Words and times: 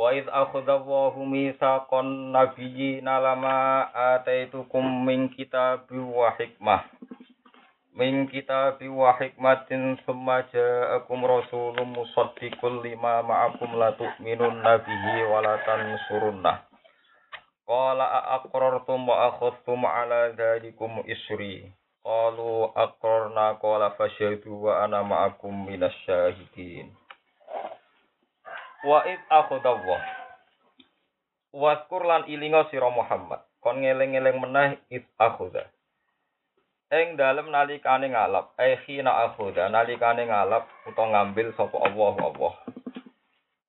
Wa 0.00 0.16
idh 0.16 0.32
akhadha 0.32 0.80
Allahu 0.80 1.28
mitsaqan 1.28 2.32
nabiyyina 2.32 3.20
lama 3.20 3.84
ataitukum 3.92 4.80
min 5.04 5.28
kitabi 5.28 6.00
wa 6.00 6.32
hikmah. 6.40 6.88
Min 7.92 8.24
kitabi 8.32 8.88
wa 8.88 9.12
hikmatin 9.20 10.00
thumma 10.08 10.40
ja'akum 10.48 11.20
rasulun 11.20 11.92
musaddiqun 11.92 12.80
lima 12.80 13.20
ma'akum 13.20 13.76
la 13.76 13.92
tu'minun 13.92 14.64
nabihi 14.64 15.28
wa 15.28 15.44
la 15.44 15.60
tansurunnah. 15.68 16.64
Qala 17.68 18.40
aqrartum 18.40 19.04
wa 19.04 19.36
akhadhtum 19.36 19.84
ala 19.84 20.32
dhalikum 20.32 21.04
isri. 21.04 21.76
Qalu 22.00 22.72
aqrarna 22.72 23.60
qala 23.60 23.92
fasyhadu 24.00 24.64
wa 24.64 24.80
ana 24.80 25.04
ma'akum 25.04 25.68
minasyahidin. 25.68 26.88
Wa 28.80 29.04
id 29.04 29.20
akhadallah. 29.28 30.00
Waskur 31.52 32.02
lan 32.06 32.24
ilinga 32.30 32.72
sira 32.72 32.88
Muhammad. 32.88 33.44
Kon 33.60 33.84
ngeling-eling 33.84 34.40
meneh 34.40 34.80
id 34.88 35.04
akhadha. 35.20 35.68
Ing 36.90 37.14
dalem 37.14 37.54
nalikane 37.54 38.10
ngalap, 38.10 38.56
eh 38.58 38.80
khina 38.82 39.30
akhadha 39.30 39.70
nalikane 39.70 40.26
ngalap 40.26 40.66
utawa 40.88 41.12
ngambil 41.12 41.54
sapa 41.54 41.76
Allah 41.76 42.14
Allah. 42.18 42.54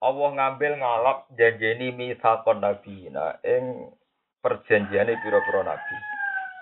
Allah 0.01 0.29
ngambil 0.33 0.81
ngalap 0.81 1.29
janjeni 1.37 1.93
misakon 1.93 2.57
nabiyina 2.57 3.37
ing 3.45 3.93
perjanjiane 4.41 5.13
pira-pira 5.21 5.61
nabi. 5.61 5.95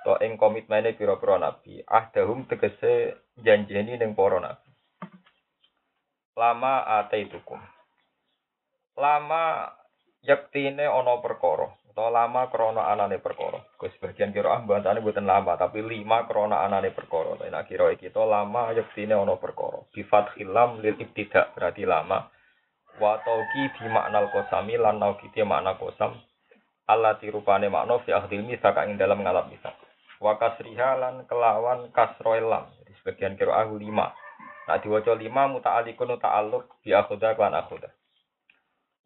To 0.03 0.19
ing 0.19 0.36
komitmene 0.36 0.97
pira-pira 1.00 1.39
nabi. 1.39 1.80
Ahdahum 1.88 2.44
tegese 2.52 3.16
janjeni 3.39 3.95
ning 3.95 4.11
para 4.11 4.44
nabi. 4.44 4.69
Lama 6.36 6.84
ataitukum. 7.00 7.78
Lama 9.00 9.72
yektine 10.22 10.86
ana 10.86 11.17
perkara 11.23 11.80
utawa 12.00 12.23
lama 12.23 12.47
krana 12.47 12.88
anane 12.95 13.19
perkara. 13.19 13.59
Gus 13.75 13.91
sebagian 14.00 14.31
kira 14.31 14.56
ah 14.56 14.61
bantane 14.64 15.03
mboten 15.03 15.28
lama 15.28 15.59
tapi 15.59 15.83
lima 15.83 16.23
krana 16.23 16.64
anane 16.64 16.95
perkara. 16.95 17.36
Nek 17.36 17.67
kira 17.67 17.91
kita 18.00 18.23
lama 18.23 18.72
yektine 18.72 19.19
ana 19.19 19.36
perkara. 19.36 19.83
Bi 19.91 20.08
fathil 20.08 20.47
lam 20.47 20.80
lil 20.80 20.95
ibtida 20.95 21.52
berarti 21.52 21.83
lama. 21.83 22.31
Wa 23.03 23.19
tauqi 23.19 23.75
bi 23.75 23.86
maknal 23.91 24.31
qasami 24.31 24.80
lan 24.80 25.03
nauqiti 25.03 25.44
makna 25.44 25.75
qasam. 25.75 26.16
Allah 26.88 27.19
tirupane 27.19 27.67
makna 27.67 28.00
fi 28.08 28.16
akhdil 28.16 28.47
misak 28.47 28.80
ing 28.88 28.95
dalam 28.95 29.19
ngalap 29.19 29.52
misak. 29.52 29.75
Wa 30.23 30.39
kasriha 30.39 30.95
lan 31.03 31.28
kelawan 31.28 31.91
kasroil 31.91 32.47
lam. 32.47 32.72
Jadi 32.80 32.91
sebagian 33.03 33.34
kira 33.36 33.59
ah 33.59 33.67
lima. 33.67 34.16
Nah 34.72 34.78
diwaca 34.80 35.19
lima 35.19 35.52
muta'alikun 35.52 36.16
ta'alluq 36.16 36.80
bi 36.80 36.95
akhuda 36.95 37.36
lan 37.36 37.59
akhuda. 37.59 37.91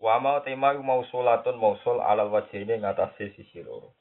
Wa 0.03 0.19
ma 0.19 0.43
tema 0.43 0.75
mausulatun 0.75 1.55
mausul 1.55 2.03
alal 2.03 2.27
wajhine 2.27 2.75
ngatasi 2.75 3.39
sisi 3.39 3.63
loro. 3.63 3.95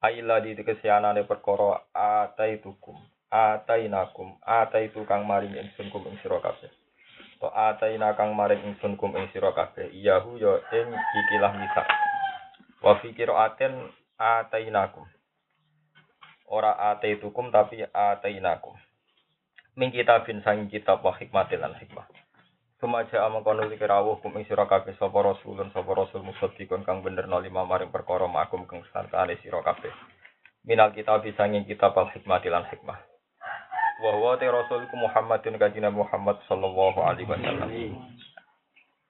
Aila 0.00 0.40
di 0.40 0.56
tekesianane 0.56 1.28
perkara 1.28 1.84
ataitukum 1.92 2.96
atainakum 3.28 4.40
ataitu 4.40 5.04
kang 5.04 5.28
maring 5.28 5.52
ingsun 5.52 5.92
kum 5.92 6.08
ing 6.08 6.16
sira 6.24 6.40
kabeh. 6.40 6.72
To 7.44 7.52
ataina 7.52 8.16
kang 8.16 8.32
maring 8.32 8.64
ingsun 8.64 8.96
kum 8.96 9.12
ing 9.12 9.28
sira 9.36 9.52
kabeh. 9.52 9.92
Iyahu 9.92 10.40
ya 10.40 10.64
ing 10.80 10.88
ikilah 10.96 11.60
misak. 11.60 11.88
Wa 12.80 12.96
fi 13.04 13.12
qiraatin 13.12 13.92
atainakum. 14.16 15.04
Ora 16.48 16.72
ataitukum 16.96 17.52
tapi 17.52 17.84
atainakum. 17.84 18.80
Min 19.76 19.92
kitabin 19.92 20.40
sang 20.40 20.72
kitab 20.72 21.04
wa 21.04 21.12
hikmatil 21.20 21.60
lan 21.60 21.76
hikmah. 21.76 22.21
Sumaja 22.82 23.22
amang 23.22 23.46
kono 23.46 23.70
iki 23.70 23.86
rawuh 23.86 24.18
kum 24.18 24.34
ing 24.34 24.42
sira 24.50 24.66
kabeh 24.66 24.98
sapa 24.98 25.14
rasulun 25.22 25.70
sapa 25.70 25.86
rasul 25.94 26.26
musaddiqun 26.26 26.82
kang 26.82 26.98
bener 27.06 27.30
no 27.30 27.38
lima 27.38 27.62
maring 27.62 27.94
perkara 27.94 28.26
makum 28.26 28.66
kang 28.66 28.82
sartane 28.90 29.38
sira 29.38 29.62
kabeh. 29.62 29.94
Minal 30.66 30.90
kitab 30.90 31.22
sanging 31.38 31.62
kitab 31.62 31.94
al 31.94 32.10
hikmah 32.10 32.42
lan 32.42 32.66
hikmah. 32.66 32.98
Wa 34.02 34.10
huwa 34.18 34.34
te 34.34 34.50
rasul 34.50 34.82
ku 34.90 34.98
Muhammadun 34.98 35.62
kanjeng 35.62 35.94
Muhammad 35.94 36.42
sallallahu 36.50 36.98
alaihi 37.06 37.30
wasallam. 37.30 37.70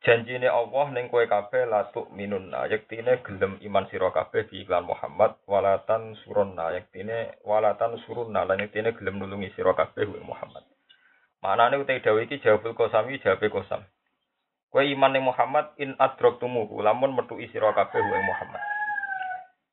Janjine 0.05 0.53
Allah 0.53 0.93
ning 0.93 1.09
kowe 1.09 1.25
kabeh 1.25 1.65
latuk 1.65 2.13
minun 2.13 2.53
yektine 2.69 3.25
gelem 3.25 3.57
iman 3.57 3.89
sira 3.89 4.13
kabeh 4.13 4.53
bi 4.53 4.69
iklan 4.69 4.85
Muhammad 4.85 5.41
walatan 5.49 6.13
surunna 6.29 6.77
yektine 6.77 7.41
walatan 7.41 7.97
surunna 8.05 8.45
lan 8.45 8.61
yektine 8.61 8.93
gelem 8.93 9.17
nulungi 9.17 9.49
sira 9.57 9.73
kabeh 9.73 10.05
Muhammad. 10.21 10.72
Maknane 11.43 11.83
utai 11.83 11.99
dawa 11.99 12.23
iki 12.23 12.39
jawabul 12.39 12.79
kosam 12.79 13.11
iki 13.11 13.27
jawabe 13.27 13.51
kosam. 13.51 13.83
Kowe 14.71 14.87
iman 14.87 15.11
ning 15.11 15.27
Muhammad 15.27 15.75
in 15.77 15.99
adroktumuhu 15.99 16.81
lamun 16.81 17.19
metuki 17.19 17.51
sira 17.51 17.75
kabeh 17.75 17.99
wa 17.99 18.23
Muhammad. 18.23 18.63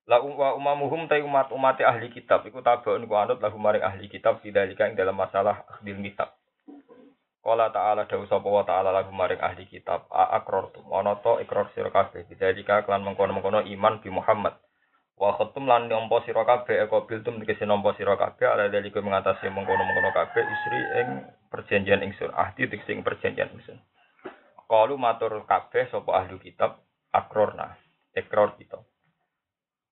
La 0.09 0.17
wa 0.17 0.57
umamuhum 0.57 1.05
ta 1.05 1.21
umat 1.21 1.53
umat 1.53 1.77
ahli 1.85 2.09
kitab 2.09 2.41
iku 2.49 2.65
tabaun 2.65 3.05
ku 3.05 3.13
anut 3.13 3.37
lahu 3.37 3.61
maring 3.61 3.85
ahli 3.85 4.09
kitab 4.09 4.41
sidalika 4.41 4.89
ing 4.89 4.97
dalam 4.97 5.13
masalah 5.13 5.61
akhdil 5.69 6.01
kitab. 6.01 6.33
Qala 7.45 7.69
ta'ala 7.69 8.09
dawu 8.09 8.25
sapa 8.25 8.49
wa 8.49 8.65
ta'ala 8.65 8.89
lahu 8.89 9.13
maring 9.13 9.37
ahli 9.37 9.69
kitab 9.69 10.09
a 10.09 10.41
akrartum 10.41 10.89
ana 10.89 11.21
to 11.21 11.37
ikrar 11.37 11.69
sira 11.77 11.93
kabeh 11.93 12.25
sidalika 12.25 12.81
kelan 12.81 13.05
mengkono-mengkono 13.05 13.61
iman 13.69 14.01
bi 14.01 14.09
Muhammad. 14.09 14.57
Wa 15.19 15.35
khatum 15.35 15.67
lan 15.67 15.91
nampa 15.91 16.23
sira 16.23 16.47
kabeh 16.47 16.87
eko 16.87 17.03
biltum 17.03 17.43
tegese 17.43 17.67
nampa 17.67 17.91
sira 17.99 18.15
kabeh 18.15 18.47
ala 18.47 18.71
dalika 18.71 19.03
mengatasi 19.03 19.51
mengkono-mengkono 19.51 20.15
kabeh 20.15 20.43
isri 20.47 20.81
ing 21.03 21.07
perjanjian 21.51 21.99
ingsun 22.07 22.31
ahdi 22.31 22.71
tegese 22.71 22.95
ing 22.95 23.03
perjanjian 23.03 23.51
ingsun. 23.51 23.75
Qalu 24.71 24.95
matur 24.95 25.43
kabeh 25.43 25.91
sapa 25.91 26.23
ahli 26.23 26.39
kitab 26.39 26.79
akrorna 27.11 27.75
ikrar 28.15 28.55
kita. 28.55 28.79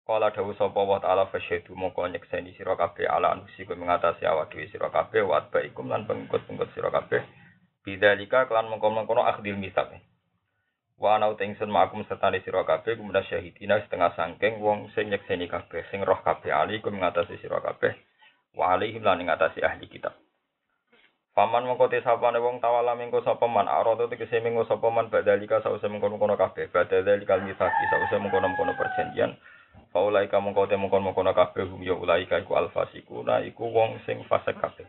Kala 0.05 0.29
dawu 0.29 0.53
sapa 0.61 0.77
wa 0.77 1.01
ta'ala 1.01 1.33
fasyhadu 1.33 1.73
mongko 1.73 2.05
nyekseni 2.13 2.53
sira 2.61 2.77
kabeh 2.77 3.09
ala 3.09 3.33
anusi 3.33 3.65
ku 3.65 3.73
mengatasi 3.73 4.29
awak 4.29 4.53
dhewe 4.53 4.69
sira 4.69 4.93
kabeh 4.93 5.25
wa 5.25 5.41
baikum 5.49 5.89
lan 5.89 6.05
pengikut-pengikut 6.05 6.69
sira 6.77 6.93
kabeh. 6.93 7.25
Bidzalika 7.81 8.45
kelan 8.45 8.69
mengkono-mengkono 8.69 9.25
akhdil 9.25 9.57
misak. 9.57 9.89
Wa 10.95 11.19
ana 11.19 11.35
ingsun 11.35 11.71
makum 11.71 12.07
sertane 12.07 12.39
sira 12.47 12.63
kabeh 12.63 12.95
kumda 12.95 13.27
syahidina 13.27 13.83
setengah 13.83 14.15
sangking 14.15 14.63
wong 14.63 14.91
sing 14.95 15.11
nyekseni 15.11 15.51
kabeh 15.51 15.83
sing 15.91 16.07
roh 16.07 16.19
kabeh 16.23 16.55
ali 16.55 16.79
ku 16.79 16.89
mengatasi 16.95 17.39
sira 17.43 17.59
kabeh 17.59 17.99
wa 18.55 18.79
alaihim 18.79 19.03
lan 19.03 19.19
ngatasi 19.27 19.59
ahli 19.61 19.91
kitab. 19.91 20.15
Paman 21.35 21.67
mengko 21.67 21.91
te 21.91 21.99
sapane 21.99 22.39
wong 22.39 22.63
tawala 22.63 22.95
mengko 22.95 23.27
sapa 23.27 23.51
man 23.51 23.67
arada 23.67 24.07
tegese 24.07 24.39
mengko 24.39 24.71
sapa 24.71 24.87
man 24.87 25.11
badalika 25.11 25.59
sause 25.67 25.83
mengkono-kono 25.91 26.39
kabeh 26.39 26.71
badalikal 26.71 27.43
misaki 27.43 27.85
sause 27.91 28.15
mengkono-kono 28.23 28.79
perjanjian 28.79 29.35
Faulai 29.95 30.27
kamu 30.27 30.59
kau 30.59 30.67
temu 30.67 30.91
kono 30.91 31.15
kono 31.15 31.31
kabeh 31.35 31.71
hum 31.71 31.83
ya 31.83 31.95
ulai 31.95 32.27
iku 32.27 32.59
alfasikuna 32.59 33.47
iku 33.47 33.71
wong 33.71 34.03
sing 34.07 34.27
fasik 34.27 34.59
kabeh. 34.59 34.87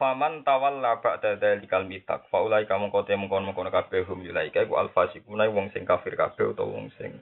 Faman 0.00 0.40
tawalla 0.48 0.96
ba'da 1.04 1.36
dzalikal 1.36 1.84
mitak. 1.84 2.24
Faulai 2.32 2.64
kamu 2.64 2.88
kau 2.88 3.04
temu 3.04 3.28
kono 3.28 3.52
kono 3.52 3.68
kabeh 3.68 4.08
hum 4.08 4.24
ya 4.24 4.32
ulai 4.32 4.48
iku 4.48 4.80
alfasikuna 4.80 5.44
wong 5.52 5.68
sing 5.76 5.84
kafir 5.84 6.16
kabeh 6.16 6.56
utawa 6.56 6.72
wong 6.72 6.88
sing 6.96 7.20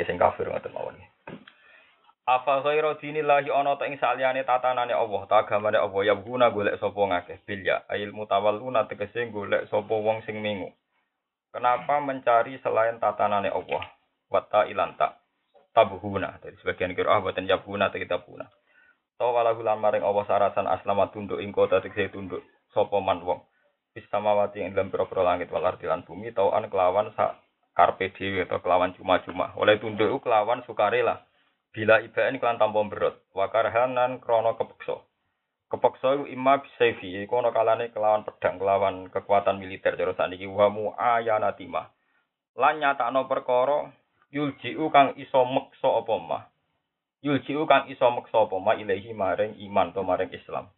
ya 0.00 0.08
sing 0.08 0.16
kafir 0.16 0.48
ngoten 0.48 0.72
mawon. 0.72 0.96
Afa 2.24 2.64
ghairu 2.64 2.96
dinillahi 2.96 3.52
ana 3.52 3.76
ta 3.76 3.84
ing 3.84 4.00
saliyane 4.00 4.48
tatanane 4.48 4.96
Allah, 4.96 5.20
ta 5.28 5.44
agamane 5.44 5.76
Allah 5.76 6.00
ya 6.00 6.16
guna 6.16 6.48
golek 6.48 6.80
sapa 6.80 6.96
ngakeh 6.96 7.44
bilya 7.44 7.84
ail 7.92 8.16
mutawalluna 8.16 8.88
tegese 8.88 9.28
golek 9.28 9.68
sapa 9.68 9.92
wong 9.92 10.24
sing 10.24 10.40
mingu. 10.40 10.72
Kenapa 11.52 12.00
mencari 12.00 12.56
selain 12.64 12.96
tatanane 12.96 13.52
Allah? 13.52 13.84
wata 14.28 14.68
ilanta 14.68 15.16
tabuhuna 15.72 16.36
dari 16.44 16.56
sebagian 16.60 16.92
kira 16.92 17.16
ah 17.16 17.20
buatan 17.24 17.48
yabuna 17.48 17.88
atau 17.88 18.00
kita 18.00 18.20
puna 18.20 18.44
tau 19.18 19.34
kalau 19.34 19.58
bulan 19.58 19.82
maring 19.82 20.06
Allah 20.06 20.24
sarasan 20.30 20.70
aslama 20.70 21.10
tunduk 21.10 21.42
ing 21.42 21.50
kota 21.50 21.82
tegese 21.82 22.14
tunduk 22.14 22.40
sapa 22.70 23.02
man 23.02 23.26
wong. 23.26 23.42
Bistamawati 23.92 24.62
ing 24.62 24.78
dalam 24.78 24.94
pira-pira 24.94 25.26
langit 25.26 25.50
wal 25.50 25.66
ardi 25.66 25.90
lan 25.90 26.06
bumi 26.06 26.30
tau 26.30 26.54
an 26.54 26.70
kelawan 26.70 27.10
sak 27.18 27.42
karpe 27.74 28.14
dhewe 28.14 28.46
atau 28.46 28.62
kelawan 28.62 28.94
cuma-cuma. 28.94 29.50
Oleh 29.58 29.82
tunduk 29.82 30.22
kelawan 30.22 30.62
sukarela 30.64 31.26
bila 31.74 31.98
ibaen 32.00 32.38
kelan 32.38 32.62
tanpa 32.62 32.80
berot 32.86 33.18
wakarhanan 33.34 34.22
krono 34.22 34.54
kepeksa. 34.54 35.02
Kepeksa 35.68 36.16
iku 36.16 36.24
imma 36.32 36.64
bisayfi, 36.64 37.28
iku 37.28 37.44
ana 37.44 37.52
kalane 37.52 37.92
kelawan 37.92 38.24
pedang, 38.24 38.56
kelawan 38.56 39.12
kekuatan 39.12 39.60
militer. 39.60 40.00
Cara 40.00 40.16
saniki 40.16 40.48
wa 40.48 40.72
muayana 40.72 41.52
timah. 41.52 41.92
Lan 42.56 42.80
nyatakno 42.80 43.28
perkara 43.28 43.92
yuljiu 44.32 44.88
kang 44.88 45.12
iso 45.20 45.44
meksa 45.44 45.92
apa 45.92 46.14
mah. 46.16 46.42
Yuljiu 47.18 47.66
kang 47.66 47.90
iso 47.90 48.06
meksa 48.14 48.46
apa 48.46 48.56
mah 48.62 48.78
ilahi 48.78 49.10
maring 49.10 49.58
iman 49.66 49.90
to 49.90 50.06
maring 50.06 50.30
Islam. 50.30 50.70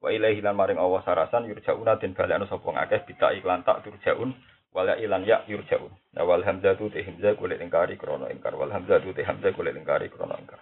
Wa 0.00 0.12
ilahi 0.12 0.44
lan 0.44 0.56
maring 0.56 0.76
Allah 0.76 1.00
sarasan 1.04 1.48
yurjauna 1.48 1.96
den 1.96 2.12
balekno 2.12 2.44
sapa 2.48 2.68
ngakeh 2.68 3.08
bita 3.08 3.32
iklan 3.36 3.64
tak 3.64 3.84
turjaun 3.84 4.36
wala 4.76 4.96
ilan 5.00 5.24
ya 5.24 5.40
yurjaun. 5.48 5.88
Nah 6.12 6.24
wal 6.28 6.44
hamzatu 6.44 6.92
te 6.92 7.00
hamzah 7.00 7.32
kulit 7.36 7.60
ingkari 7.64 7.96
krono 7.96 8.28
ingkar 8.28 8.56
wal 8.60 8.68
hamzatu 8.68 9.16
te 9.16 9.24
hamzah 9.24 9.56
kulit 9.56 9.72
ingkari 9.72 10.12
krono 10.12 10.36
ingkar. 10.36 10.60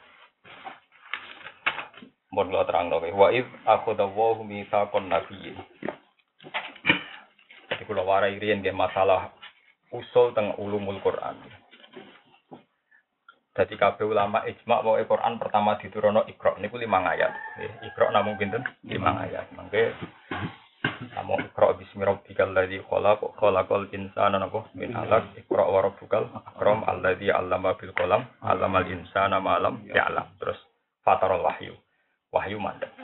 Mohon 2.30 2.54
lo 2.54 2.62
terang 2.62 2.86
dong. 2.86 3.06
Wa 3.10 3.34
id 3.34 3.46
akhadawahu 3.66 4.46
mitsaqan 4.46 5.10
nabiyyin. 5.10 5.58
Jadi 7.74 7.82
kula 7.90 8.06
warai 8.06 8.38
nggih 8.38 8.74
masalah 8.74 9.34
usul 9.90 10.30
teng 10.30 10.54
ulumul 10.62 11.02
Quran. 11.02 11.57
Jadi 13.58 13.74
kabeh 13.74 14.06
ulama 14.06 14.46
ijma 14.46 14.86
bahwa 14.86 15.02
Quran 15.02 15.34
pertama 15.42 15.74
diturunno 15.82 16.22
Iqra 16.30 16.54
niku 16.62 16.78
lima 16.78 17.02
ayat. 17.02 17.34
Iqra 17.82 18.14
namung 18.14 18.38
pinten? 18.38 18.62
Lima 18.86 19.18
ayat. 19.26 19.50
Mangke 19.58 19.98
Kamu 20.78 21.34
ikra 21.42 21.74
bismi 21.74 22.06
rabbikal 22.06 22.54
ladzi 22.54 22.78
khalaq 22.86 23.18
khalaqal 23.34 23.90
insana 23.90 24.38
napa 24.38 24.70
min 24.78 24.94
alaq 24.94 25.34
ikra 25.34 25.66
wa 25.66 25.82
rabbukal 25.82 26.30
akram 26.38 26.86
alladzi 26.86 27.34
'allama 27.34 27.74
bil 27.74 27.90
qalam 27.98 28.22
'allamal 28.38 28.86
insana 28.86 29.42
ma 29.42 29.58
lam 29.58 29.82
ya'lam. 29.90 30.26
Terus 30.38 30.58
fatarul 31.02 31.42
wahyu. 31.42 31.74
Wahyu 32.30 32.62
mandek. 32.62 32.94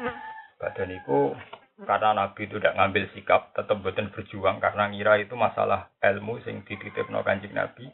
Badan 0.62 0.94
itu 0.94 1.34
karena 1.82 2.14
Nabi 2.14 2.46
itu 2.46 2.62
tidak 2.62 2.78
ngambil 2.78 3.04
sikap, 3.10 3.50
tetap 3.58 3.82
betul 3.82 4.06
berjuang 4.14 4.62
karena 4.62 4.94
ngira 4.94 5.18
itu 5.18 5.34
masalah 5.34 5.90
ilmu 5.98 6.38
sing 6.46 6.62
dititipno 6.62 7.26
kanjeng 7.26 7.50
Nabi. 7.50 7.90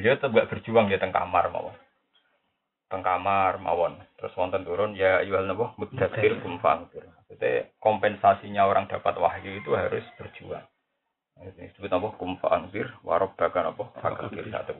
Beliau 0.00 0.16
tetap 0.16 0.32
gak 0.32 0.48
berjuang 0.48 0.88
di 0.88 0.96
tengah 0.96 1.12
kamar 1.12 1.52
mawon. 1.52 1.76
Teng 2.88 3.04
kamar 3.04 3.60
mawon. 3.60 4.00
Terus 4.16 4.32
wonten 4.32 4.64
turun 4.64 4.96
ya 4.96 5.20
ayyuhal 5.20 5.44
napa 5.44 5.76
mudzatsir 5.76 6.40
kum 6.40 6.56
fangfir. 6.56 7.04
Jadi 7.28 7.68
kompensasinya 7.76 8.64
orang 8.64 8.88
dapat 8.88 9.20
wahyu 9.20 9.60
itu 9.60 9.76
harus 9.76 10.00
berjuang. 10.16 10.64
Ini 11.36 11.68
disebut 11.76 11.92
apa? 11.92 12.16
Kum 12.16 12.40
fangfir 12.40 12.88
warabbaka 13.04 13.60
apa? 13.60 13.92
Fakir 14.00 14.48
satu. 14.48 14.72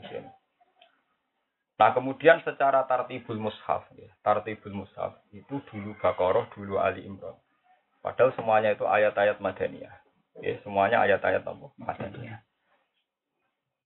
Nah 1.76 1.92
kemudian 1.92 2.40
secara 2.40 2.88
tartibul 2.88 3.36
mushaf, 3.36 3.92
ya, 3.92 4.08
tartibul 4.24 4.72
mushaf 4.72 5.20
itu 5.36 5.60
dulu 5.68 5.92
Baqarah, 6.00 6.48
dulu 6.56 6.80
Ali 6.80 7.04
Imran. 7.04 7.36
Padahal 8.00 8.32
semuanya 8.40 8.72
itu 8.72 8.88
ayat-ayat 8.88 9.36
Madaniyah. 9.44 9.96
Ya, 10.40 10.56
semuanya 10.64 11.04
ayat-ayat 11.04 11.44
apa? 11.44 11.68
Madaniyah. 11.76 12.40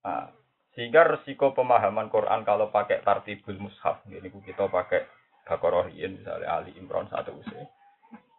Nah, 0.07 0.31
sehingga 0.75 1.06
resiko 1.06 1.55
pemahaman 1.55 2.11
Quran 2.11 2.43
kalau 2.43 2.71
pakai 2.75 3.03
tartibul 3.06 3.59
mushaf, 3.62 4.03
ini 4.11 4.26
kita 4.26 4.67
pakai 4.67 5.06
Baqarah 5.44 5.93
misalnya 5.93 6.49
Ali 6.49 6.73
Imran 6.81 7.06
satu 7.12 7.37
usia. 7.37 7.69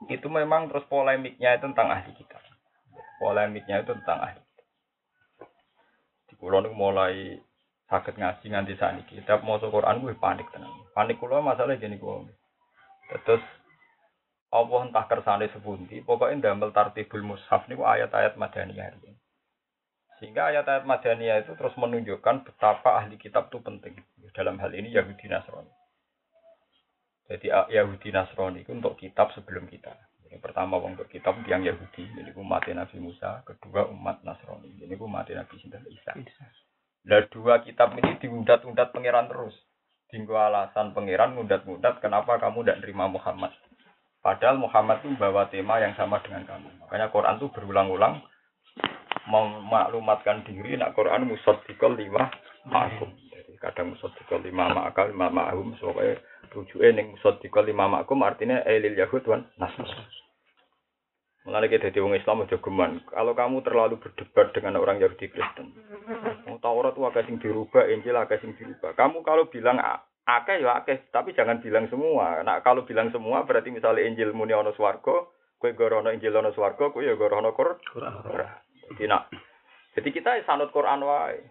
Itu 0.09 0.27
memang 0.27 0.67
terus 0.67 0.83
polemiknya 0.89 1.55
itu 1.55 1.69
tentang 1.69 1.93
ahli 1.93 2.11
kita. 2.17 2.37
Polemiknya 3.21 3.85
itu 3.85 3.93
tentang 4.01 4.25
ahli 4.25 4.41
kita. 4.41 4.63
Di 6.27 6.33
pulau 6.35 6.65
mulai 6.73 7.37
sakit 7.93 8.17
ngaji 8.17 8.45
nganti 8.49 8.73
saniki. 8.81 9.21
Tiap 9.21 9.45
mau 9.45 9.61
Quran 9.61 10.01
gue 10.01 10.17
panik 10.17 10.49
tenang. 10.49 10.73
Panik 10.97 11.21
kulo 11.21 11.39
masalah 11.45 11.77
gini 11.77 12.01
kulo. 12.01 12.25
Terus 13.21 13.45
Allah 14.49 14.87
entah 14.87 15.05
kersane 15.05 15.51
sepundi, 15.51 15.99
pokoknya 16.01 16.49
damel 16.49 16.71
tartibul 16.71 17.21
mushaf 17.21 17.67
niku 17.69 17.85
ayat-ayat 17.85 18.39
madaniyah 18.39 18.97
ini. 18.97 19.13
Sehingga 20.19 20.47
ayat-ayat 20.47 20.87
madaniyah 20.87 21.43
itu 21.43 21.53
terus 21.59 21.75
menunjukkan 21.75 22.47
betapa 22.47 23.03
ahli 23.03 23.19
kitab 23.19 23.51
itu 23.51 23.59
penting. 23.59 23.99
Dalam 24.31 24.59
hal 24.59 24.71
ini 24.71 24.91
Yahudi 24.91 25.27
Nasrani. 25.27 25.71
Jadi 27.27 27.47
Yahudi 27.51 28.09
Nasrani 28.15 28.63
itu 28.63 28.71
untuk 28.71 28.95
kitab 28.95 29.31
sebelum 29.35 29.67
kita. 29.67 29.91
Yang 30.31 30.41
pertama 30.51 30.79
untuk 30.83 31.07
kitab 31.07 31.39
yang 31.47 31.63
Yahudi, 31.63 32.11
ini 32.11 32.31
umat 32.35 32.67
Nabi 32.67 32.97
Musa, 32.99 33.43
kedua 33.47 33.87
umat 33.91 34.23
Nasrani, 34.27 34.71
ini 34.83 34.95
umat 34.99 35.27
Nabi 35.31 35.55
Sinta 35.59 35.79
Isa. 35.87 36.11
Nah 37.05 37.21
dua 37.29 37.61
kitab 37.61 37.95
ini 37.95 38.17
diundat-undat 38.19 38.91
pangeran 38.91 39.31
terus. 39.31 39.55
Tinggu 40.09 40.35
alasan 40.35 40.91
pangeran 40.91 41.35
ngundat-ngundat 41.37 41.99
kenapa 41.99 42.39
kamu 42.39 42.65
tidak 42.65 42.79
nerima 42.83 43.05
Muhammad. 43.11 43.51
Padahal 44.25 44.57
Muhammad 44.57 45.05
itu 45.05 45.13
membawa 45.13 45.45
tema 45.53 45.77
yang 45.77 45.93
sama 45.93 46.17
dengan 46.25 46.49
kamu. 46.49 46.81
Makanya 46.81 47.13
Quran 47.13 47.37
itu 47.37 47.47
berulang-ulang 47.53 48.25
memaklumatkan 49.29 50.45
diri 50.45 50.77
nak 50.77 50.93
Quran 50.93 51.29
musaddiqal 51.29 51.97
lima 51.97 52.29
ma'akum. 52.69 53.09
Jadi 53.33 53.57
kadang 53.57 53.93
musaddiqal 53.97 54.41
lima 54.45 54.69
ma'akal 54.71 55.09
lima 55.09 55.29
ma'ahum. 55.33 55.73
Soalnya 55.81 56.21
rujuknya 56.53 57.01
ning 57.01 57.17
musaddiqal 57.17 57.65
lima 57.65 57.89
ma'akum 57.89 58.21
artinya 58.21 58.61
elil 58.65 58.97
yahud 58.97 59.23
wan 59.25 59.45
nasr. 59.57 59.85
Mulai 61.45 61.69
kita 61.69 61.93
jadi 61.93 62.01
orang 62.01 62.17
Islam 62.17 62.41
aja 62.41 62.57
geman. 62.57 62.91
Kalau 63.05 63.37
kamu 63.37 63.61
terlalu 63.61 64.01
berdebat 64.01 64.49
dengan 64.57 64.81
orang 64.81 64.97
Yahudi 64.97 65.29
Kristen, 65.29 65.77
mau 66.49 66.57
Taurat 66.57 66.97
itu 66.97 67.05
agak 67.05 67.29
sing 67.29 67.37
dirubah, 67.37 67.85
Injil 67.85 68.17
sing 68.41 68.57
dirubah. 68.57 68.97
Kamu 68.97 69.21
kalau 69.21 69.45
bilang 69.45 69.77
akeh 70.25 70.57
ya 70.57 70.81
akeh, 70.81 71.05
tapi 71.13 71.37
jangan 71.37 71.61
bilang 71.61 71.85
semua. 71.93 72.41
Nah 72.41 72.65
kalau 72.65 72.81
bilang 72.81 73.13
semua 73.13 73.45
berarti 73.45 73.69
misalnya 73.69 74.09
Injil 74.09 74.33
muni 74.33 74.57
ono 74.57 74.73
swargo, 74.73 75.37
kue 75.61 75.77
gorono 75.77 76.09
Injil 76.09 76.33
ono 76.33 76.49
swargo, 76.49 76.89
kue 76.89 77.05
ya 77.05 77.13
gorono 77.13 77.53
Quran. 77.53 77.77
Jadi 78.91 79.03
nak, 79.09 79.33
jadi 79.97 80.09
kita 80.11 80.45
sanut 80.45 80.69
Quran 80.69 81.01
wae. 81.01 81.41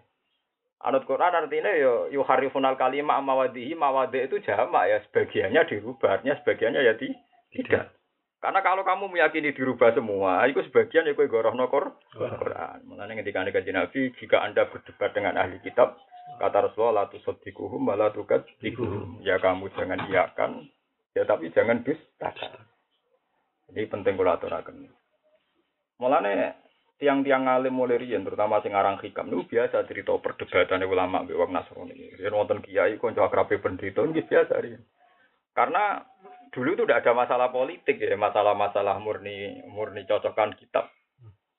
Anut 0.85 1.07
Quran 1.09 1.33
artinya 1.33 1.71
yo 1.73 2.11
yo 2.13 2.21
harifunal 2.21 2.77
kalimah 2.77 3.17
mawadihi 3.17 3.73
mawadi 3.73 4.29
itu 4.29 4.37
jamak 4.43 4.85
ya 4.85 4.97
sebagiannya 5.07 5.61
dirubah, 5.65 6.19
artinya 6.19 6.35
sebagiannya 6.43 6.81
ya 6.85 6.93
di, 6.93 7.09
tidak. 7.55 7.95
Karena 8.43 8.61
kalau 8.61 8.85
kamu 8.85 9.09
meyakini 9.09 9.57
dirubah 9.57 9.97
semua, 9.97 10.45
itu 10.45 10.61
sebagian 10.69 11.09
ya 11.09 11.17
kue 11.17 11.25
goroh 11.25 11.57
nokor 11.57 11.97
Quran. 12.13 12.85
Mengenai 12.85 13.17
ketika 13.25 13.41
anda 13.41 13.57
Nabi, 13.57 14.13
jika 14.21 14.37
anda 14.45 14.69
berdebat 14.69 15.17
dengan 15.17 15.41
ahli 15.41 15.57
kitab, 15.65 15.97
kata 16.37 16.69
Rasulullah, 16.69 17.09
latu 17.09 17.17
sodikuhum, 17.25 17.81
malah 17.81 18.13
tukat 18.13 18.45
dikuhum. 18.61 19.25
Ya 19.25 19.41
kamu 19.41 19.73
jangan 19.73 20.05
iakan, 20.05 20.69
ya 21.17 21.25
tapi 21.25 21.49
jangan 21.57 21.81
dustakan. 21.81 22.53
Ini 23.73 23.89
penting 23.89 24.13
kalau 24.13 24.37
aturakan. 24.37 24.93
Mulanya 25.97 26.53
tiang-tiang 26.95 27.47
alim 27.51 27.75
mulai 27.75 27.99
rian, 27.99 28.23
terutama 28.23 28.63
sing 28.63 28.71
arang 28.71 28.95
hikam, 29.03 29.27
itu 29.27 29.43
biasa 29.47 29.83
cerita 29.87 30.15
perdebatan 30.19 30.83
ulama 30.87 31.27
bewak 31.27 31.51
Nasrani. 31.51 32.15
Rian 32.15 32.35
wonten 32.35 32.63
kiai, 32.63 32.95
konco 32.95 33.23
akrabe 33.23 33.59
pendeta, 33.59 34.03
ini 34.07 34.23
biasa 34.23 34.53
rian. 34.63 34.81
Karena 35.55 36.03
dulu 36.51 36.75
itu 36.75 36.83
tidak 36.83 37.03
ada 37.03 37.11
masalah 37.15 37.47
politik 37.51 37.99
ya, 37.99 38.15
masalah-masalah 38.15 38.99
murni 38.99 39.63
murni 39.71 40.07
cocokan 40.07 40.55
kitab. 40.55 40.91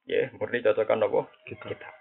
Ya, 0.08 0.28
murni 0.36 0.60
cocokan 0.64 1.04
apa? 1.04 1.20
Kitab. 1.48 1.96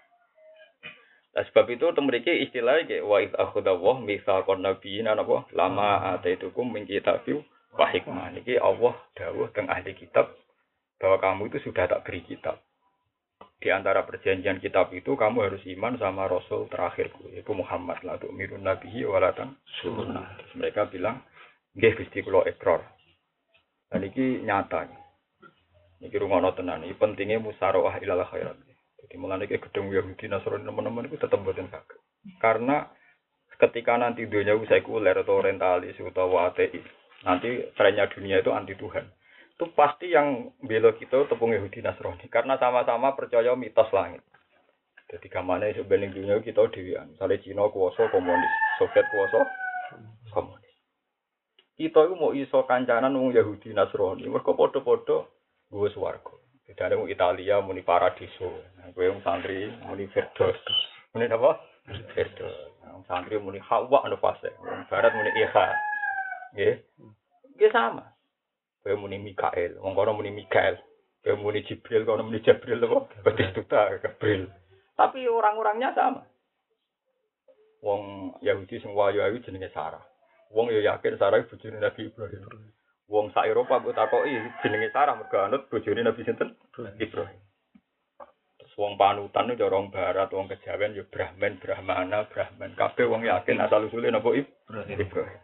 Nah, 1.36 1.44
sebab 1.52 1.68
itu 1.68 1.84
temriki 1.92 2.32
istilahnya 2.48 2.88
kayak 2.88 3.04
wa 3.04 3.20
id 3.20 3.32
akhudawah 3.36 4.00
mitsaqan 4.00 4.64
nabiyina 4.64 5.12
napa 5.12 5.44
lama 5.52 6.16
ataitukum 6.16 6.64
min 6.64 6.88
kitabi 6.88 7.44
wa 7.76 7.84
hikmah. 7.92 8.32
Niki 8.32 8.56
Allah 8.56 8.96
dawuh 9.12 9.52
teng 9.52 9.68
ahli 9.68 9.92
kitab 9.92 10.32
bahwa 10.96 11.20
kamu 11.20 11.52
itu 11.52 11.68
sudah 11.68 11.84
tak 11.92 12.08
beri 12.08 12.24
kitab. 12.24 12.56
Di 13.56 13.72
antara 13.72 14.04
perjanjian 14.04 14.60
kitab 14.60 14.92
itu 14.92 15.16
kamu 15.16 15.48
harus 15.48 15.62
iman 15.64 15.96
sama 15.96 16.28
Rasul 16.28 16.68
terakhirku, 16.68 17.32
yaitu 17.32 17.56
Muhammad. 17.56 17.96
La 18.04 18.20
tu'mirun 18.20 18.60
nabihi 18.60 19.08
walatan 19.08 19.56
sunnah. 19.80 20.36
Terus 20.36 20.52
mereka 20.60 20.84
bilang, 20.92 21.24
Nggih 21.76 21.92
Gusti 21.96 22.24
kula 22.24 22.44
ekor. 22.48 22.80
Dan 23.92 24.04
iki 24.04 24.44
nyata. 24.44 24.88
Niki 26.00 26.16
rungono 26.16 26.52
tenan. 26.56 26.84
Iki 26.84 26.96
pentingnya 26.96 27.40
musyawarah 27.40 27.96
ilal 28.00 28.24
khairat. 28.28 28.56
Jadi 29.06 29.14
mulai 29.20 29.44
iki 29.44 29.60
gedung 29.60 29.92
Yahudi 29.92 30.26
Nasrani 30.26 30.64
teman-teman 30.64 31.06
itu 31.06 31.20
tetap 31.20 31.40
boten 31.44 31.68
saged. 31.68 32.00
Karena 32.40 32.88
ketika 33.60 33.94
nanti 33.96 34.26
dunia 34.26 34.56
sekuler 34.66 35.14
atau 35.14 35.38
orientalis 35.38 35.94
atau 36.00 36.36
ateis, 36.42 36.82
nanti 37.22 37.70
trennya 37.78 38.10
dunia 38.10 38.42
itu 38.42 38.50
anti 38.50 38.74
Tuhan. 38.74 39.06
Itu 39.56 39.72
pasti 39.72 40.12
yang 40.12 40.52
bela 40.60 40.92
kita 40.92 41.32
tepung 41.32 41.48
Yahudi 41.48 41.80
Nasrani. 41.80 42.28
Karena 42.28 42.60
sama-sama 42.60 43.16
percaya 43.16 43.56
mitos 43.56 43.88
langit. 43.88 44.20
Jadi 45.08 45.32
kamane 45.32 45.72
sebenarnya 45.72 46.12
dunia 46.12 46.36
kita 46.44 46.68
dewian. 46.68 47.08
Misalnya 47.16 47.40
Cina 47.40 47.64
kuasa 47.72 48.04
komunis, 48.12 48.52
Soviet 48.76 49.08
kuasa 49.08 49.48
komunis. 50.28 50.76
Kita 51.72 52.04
itu 52.04 52.14
mau 52.20 52.36
iso 52.36 52.68
kancanan 52.68 53.16
wong 53.16 53.32
Yahudi 53.32 53.72
Nasrani. 53.72 54.28
Mereka 54.28 54.52
podo-podo 54.52 55.32
gue 55.72 55.88
swarga. 55.88 56.36
Bedane 56.68 57.00
wong 57.00 57.08
Italia 57.08 57.56
muni 57.64 57.80
paradiso. 57.80 58.60
Nah, 58.76 58.92
gue 58.92 59.08
wong 59.08 59.24
santri 59.24 59.72
muni 59.88 60.04
firdaus 60.12 60.60
muni 61.16 61.32
apa? 61.32 61.64
Firdaus 62.12 62.76
wong 62.84 63.08
santri 63.08 63.40
muni 63.40 63.56
hawa 63.64 64.04
anu 64.04 64.20
fase 64.20 64.52
barat 64.92 65.16
muni 65.16 65.32
iha. 65.32 65.66
Nggih? 66.52 66.74
Nggih 67.56 67.72
sama 67.72 68.15
Kowe 68.86 68.94
muni 68.94 69.18
Mikael, 69.18 69.82
wong 69.82 69.98
kono 69.98 70.14
muni 70.14 70.30
Mikael. 70.30 70.78
Kowe 71.26 71.34
muni 71.34 71.66
Jibril, 71.66 72.06
kono 72.06 72.22
muni 72.22 72.38
Jibril 72.38 72.78
apa? 72.86 73.10
Batistuta, 73.26 73.90
Gabriel. 73.98 74.46
Tapi 74.94 75.26
orang-orangnya 75.26 75.90
sama. 75.90 76.22
Wong 77.82 78.30
Yahudi 78.46 78.78
sing 78.78 78.94
wayu 78.94 79.26
ayu 79.26 79.42
jenenge 79.42 79.74
Sarah. 79.74 80.06
Wong 80.54 80.70
yo 80.70 80.78
yakin 80.78 81.18
Sarah 81.18 81.42
bojone 81.42 81.82
Nabi 81.82 82.06
Ibrahim. 82.06 82.46
Wong 83.10 83.34
sak 83.34 83.50
Eropa 83.50 83.82
mbok 83.82 83.98
takoki 83.98 84.38
jenenge 84.62 84.94
Sarah 84.94 85.18
mergo 85.18 85.34
anut 85.42 85.66
bojone 85.66 86.06
Nabi 86.06 86.22
sinten? 86.22 86.54
Ibrahim. 87.02 87.42
Terus 88.62 88.74
wong 88.78 88.94
panutan 88.94 89.50
yo 89.50 89.66
orang 89.66 89.90
barat, 89.90 90.30
wong 90.30 90.46
kejawen 90.46 90.94
yo 90.94 91.10
Brahman, 91.10 91.58
Brahmana, 91.58 92.30
Brahman. 92.30 92.78
Kabeh 92.78 93.10
wong 93.10 93.26
yakin 93.26 93.66
asal 93.66 93.90
usule 93.90 94.14
napa 94.14 94.30
Ibrahim. 94.30 95.42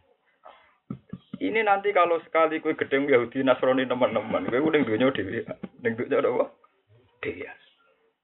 Ini 1.42 1.66
nanti 1.66 1.90
kalau 1.90 2.22
sekali 2.22 2.62
kue 2.62 2.78
gedeng 2.78 3.11
Yahudi 3.11 3.42
Nasrani 3.42 3.82
teman-teman, 3.90 4.46
kue 4.46 4.62
udah 4.62 4.78
dunia 4.87 5.11
dewi, 5.11 5.42
ning 5.82 5.99
dunia 5.99 6.22
apa? 6.22 6.54
Dewi. 7.18 7.42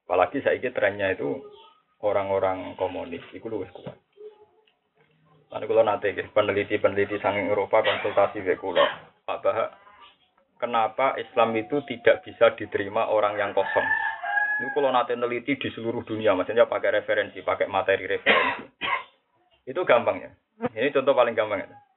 Apalagi 0.07 0.39
saya 0.39 0.71
trennya 0.71 1.19
itu 1.19 1.43
orang-orang 2.07 2.79
komunis, 2.79 3.27
itu 3.35 3.43
lebih 3.51 3.75
kuat. 3.75 3.99
Nanti 5.51 5.65
kalau 5.67 5.83
nanti 5.83 6.15
peneliti-peneliti 6.15 7.19
sang 7.19 7.43
Eropa 7.43 7.83
konsultasi 7.83 8.39
ke 8.39 8.55
kulo, 8.55 8.87
Pak 9.27 9.43
Bah, 9.43 9.75
kenapa 10.63 11.19
Islam 11.19 11.59
itu 11.59 11.83
tidak 11.91 12.23
bisa 12.23 12.55
diterima 12.55 13.11
orang 13.11 13.35
yang 13.35 13.51
kosong? 13.51 13.89
Ini 14.63 14.71
kalau 14.71 14.95
nanti 14.95 15.19
neliti 15.19 15.59
di 15.59 15.69
seluruh 15.75 16.07
dunia, 16.07 16.39
maksudnya 16.39 16.71
pakai 16.71 17.03
referensi, 17.03 17.43
pakai 17.43 17.67
materi 17.67 18.07
referensi. 18.07 18.63
Itu 19.67 19.83
gampangnya. 19.83 20.31
Ini 20.71 20.95
contoh 20.95 21.15
paling 21.19 21.35
gampang. 21.35 21.67
Ya. 21.67 21.88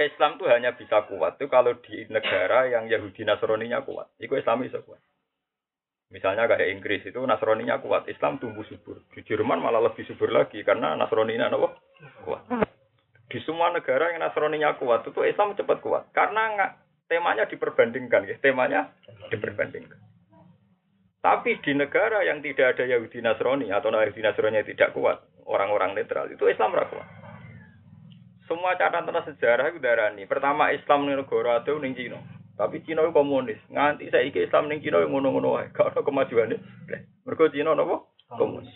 Islam 0.00 0.40
itu 0.40 0.48
hanya 0.48 0.72
bisa 0.72 1.04
kuat 1.04 1.36
itu 1.36 1.46
kalau 1.52 1.76
di 1.84 2.08
negara 2.08 2.66
yang 2.72 2.88
Yahudi 2.88 3.22
Nasroninya 3.28 3.84
kuat. 3.84 4.08
Itu 4.16 4.32
Islam 4.36 4.64
bisa 4.64 4.80
kuat. 4.80 5.00
Misalnya 6.10 6.50
kayak 6.50 6.74
Inggris 6.74 7.06
itu 7.06 7.20
Nasroninya 7.22 7.78
kuat, 7.78 8.08
Islam 8.10 8.42
tumbuh 8.42 8.66
subur. 8.66 8.98
Di 9.14 9.22
Jerman 9.22 9.62
malah 9.62 9.78
lebih 9.78 10.02
subur 10.10 10.32
lagi 10.32 10.64
karena 10.66 10.98
Nasroninya 10.98 11.52
apa? 11.52 11.78
kuat. 12.24 12.42
Di 13.30 13.38
semua 13.46 13.70
negara 13.70 14.10
yang 14.10 14.24
Nasroninya 14.24 14.74
kuat 14.80 15.06
itu 15.06 15.20
Islam 15.22 15.54
cepat 15.54 15.78
kuat 15.84 16.10
karena 16.10 16.42
nggak 16.56 16.72
temanya 17.06 17.44
diperbandingkan, 17.46 18.26
ya. 18.26 18.36
temanya 18.42 18.90
diperbandingkan. 19.30 19.98
Tapi 21.20 21.60
di 21.60 21.76
negara 21.76 22.24
yang 22.24 22.40
tidak 22.40 22.74
ada 22.74 22.88
Yahudi 22.88 23.20
Nasrani 23.20 23.68
atau 23.68 23.92
Yahudi 23.92 24.24
Nasrani 24.24 24.64
tidak 24.64 24.96
kuat, 24.96 25.20
orang-orang 25.44 25.92
netral 25.92 26.32
itu 26.32 26.48
Islam 26.48 26.72
kuat. 26.72 27.19
Semua 28.50 28.74
catatan 28.74 29.14
sejarah 29.14 29.70
itu 29.70 29.78
darani. 29.78 30.26
Pertama 30.26 30.74
Islam 30.74 31.06
ning 31.06 31.22
negara 31.22 31.62
itu 31.62 31.78
ning 31.78 31.94
Cina. 31.94 32.18
Tapi 32.58 32.82
Cina 32.82 33.06
itu 33.06 33.14
komunis. 33.14 33.62
Nganti 33.70 34.10
saya 34.10 34.26
iki 34.26 34.42
Islam 34.42 34.66
ning 34.66 34.82
Cina 34.82 35.06
ngono-ngono 35.06 35.54
wae. 35.54 35.70
Gak 35.70 35.94
ono 35.94 36.02
kemajuane. 36.02 36.58
Mergo 37.22 37.46
Cina 37.54 37.78
napa? 37.78 38.02
Komunis. 38.34 38.74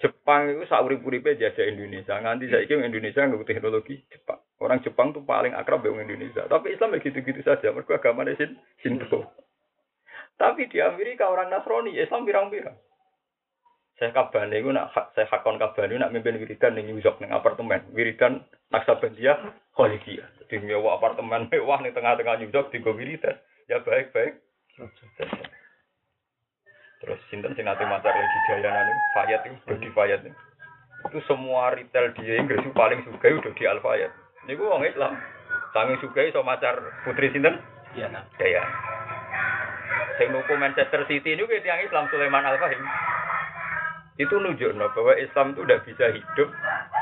Jepang 0.00 0.56
itu 0.56 0.64
saurip-uripe 0.72 1.36
jajah 1.36 1.68
Indonesia. 1.68 2.16
Nganti 2.16 2.48
saya 2.48 2.64
iki 2.64 2.80
Indonesia 2.80 3.28
nggak 3.28 3.44
teknologi 3.44 4.00
Jepang. 4.08 4.40
Orang 4.56 4.80
Jepang 4.80 5.12
tuh 5.12 5.20
paling 5.20 5.52
akrab 5.52 5.84
dengan 5.84 6.08
Indonesia. 6.08 6.48
Tapi 6.48 6.72
Islam 6.72 6.96
ya 6.96 7.04
gitu-gitu 7.04 7.44
saja. 7.44 7.68
Mergo 7.68 7.92
agamanya 7.92 8.40
Shinto. 8.80 9.28
Tapi 10.40 10.64
di 10.72 10.80
Amerika 10.80 11.28
orang 11.28 11.52
Nasrani 11.52 11.92
Islam 11.92 12.24
pirang-pirang. 12.24 12.87
Saya 13.98 14.14
kabar 14.14 14.46
nih, 14.46 14.62
nak 14.70 14.94
saya 14.94 15.26
hakon 15.26 15.58
kabar 15.58 15.90
nak 15.90 16.14
mimpin 16.14 16.38
wiridan 16.38 16.78
nih 16.78 16.86
York 17.02 17.18
nih 17.18 17.34
apartemen. 17.34 17.82
Wiridan 17.90 18.46
Naksabandia 18.70 19.34
Khalidiyah. 19.74 20.38
Jadi 20.38 20.62
mewah 20.62 21.02
apartemen 21.02 21.46
mewah 21.50 21.82
nih 21.82 21.90
tengah-tengah 21.90 22.38
New 22.38 22.50
York 22.54 22.70
di 22.70 22.78
wiridan. 22.78 23.34
Ya 23.66 23.82
baik-baik. 23.82 24.38
Terus 27.02 27.18
sinten 27.26 27.58
sing 27.58 27.66
nate 27.66 27.82
macar 27.90 28.14
lagi 28.14 28.38
Dayana 28.46 28.86
nih, 28.86 28.96
Fayat 29.18 29.42
itu 29.50 29.74
di 29.82 29.90
Fayat 29.90 30.22
nih. 30.22 30.34
Itu 31.10 31.18
semua 31.26 31.74
retail 31.74 32.14
di 32.14 32.22
Inggris 32.38 32.62
itu 32.62 32.70
paling 32.70 33.02
suka 33.02 33.34
udah 33.34 33.50
di 33.50 33.64
Al 33.66 33.82
Fayat. 33.82 34.14
Ini 34.46 34.54
gue 34.54 34.66
orang 34.66 34.86
Islam. 34.86 35.12
Sangi 35.74 35.98
suka 35.98 36.22
so 36.30 36.46
macar 36.46 36.78
putri 37.02 37.34
sinten? 37.34 37.58
Dayana. 37.98 38.22
Dayana. 38.38 38.70
Sing 40.22 40.30
nuku 40.30 40.54
Manchester 40.54 41.02
City 41.10 41.34
ini 41.34 41.42
gue 41.42 41.58
tiang 41.66 41.82
Islam 41.82 42.06
Sulaiman 42.14 42.46
Al 42.46 42.62
Fahim 42.62 42.82
itu 44.18 44.34
nunjukno 44.34 44.90
bahwa 44.98 45.14
Islam 45.14 45.54
itu 45.54 45.62
tidak 45.62 45.82
bisa 45.86 46.04
hidup 46.10 46.48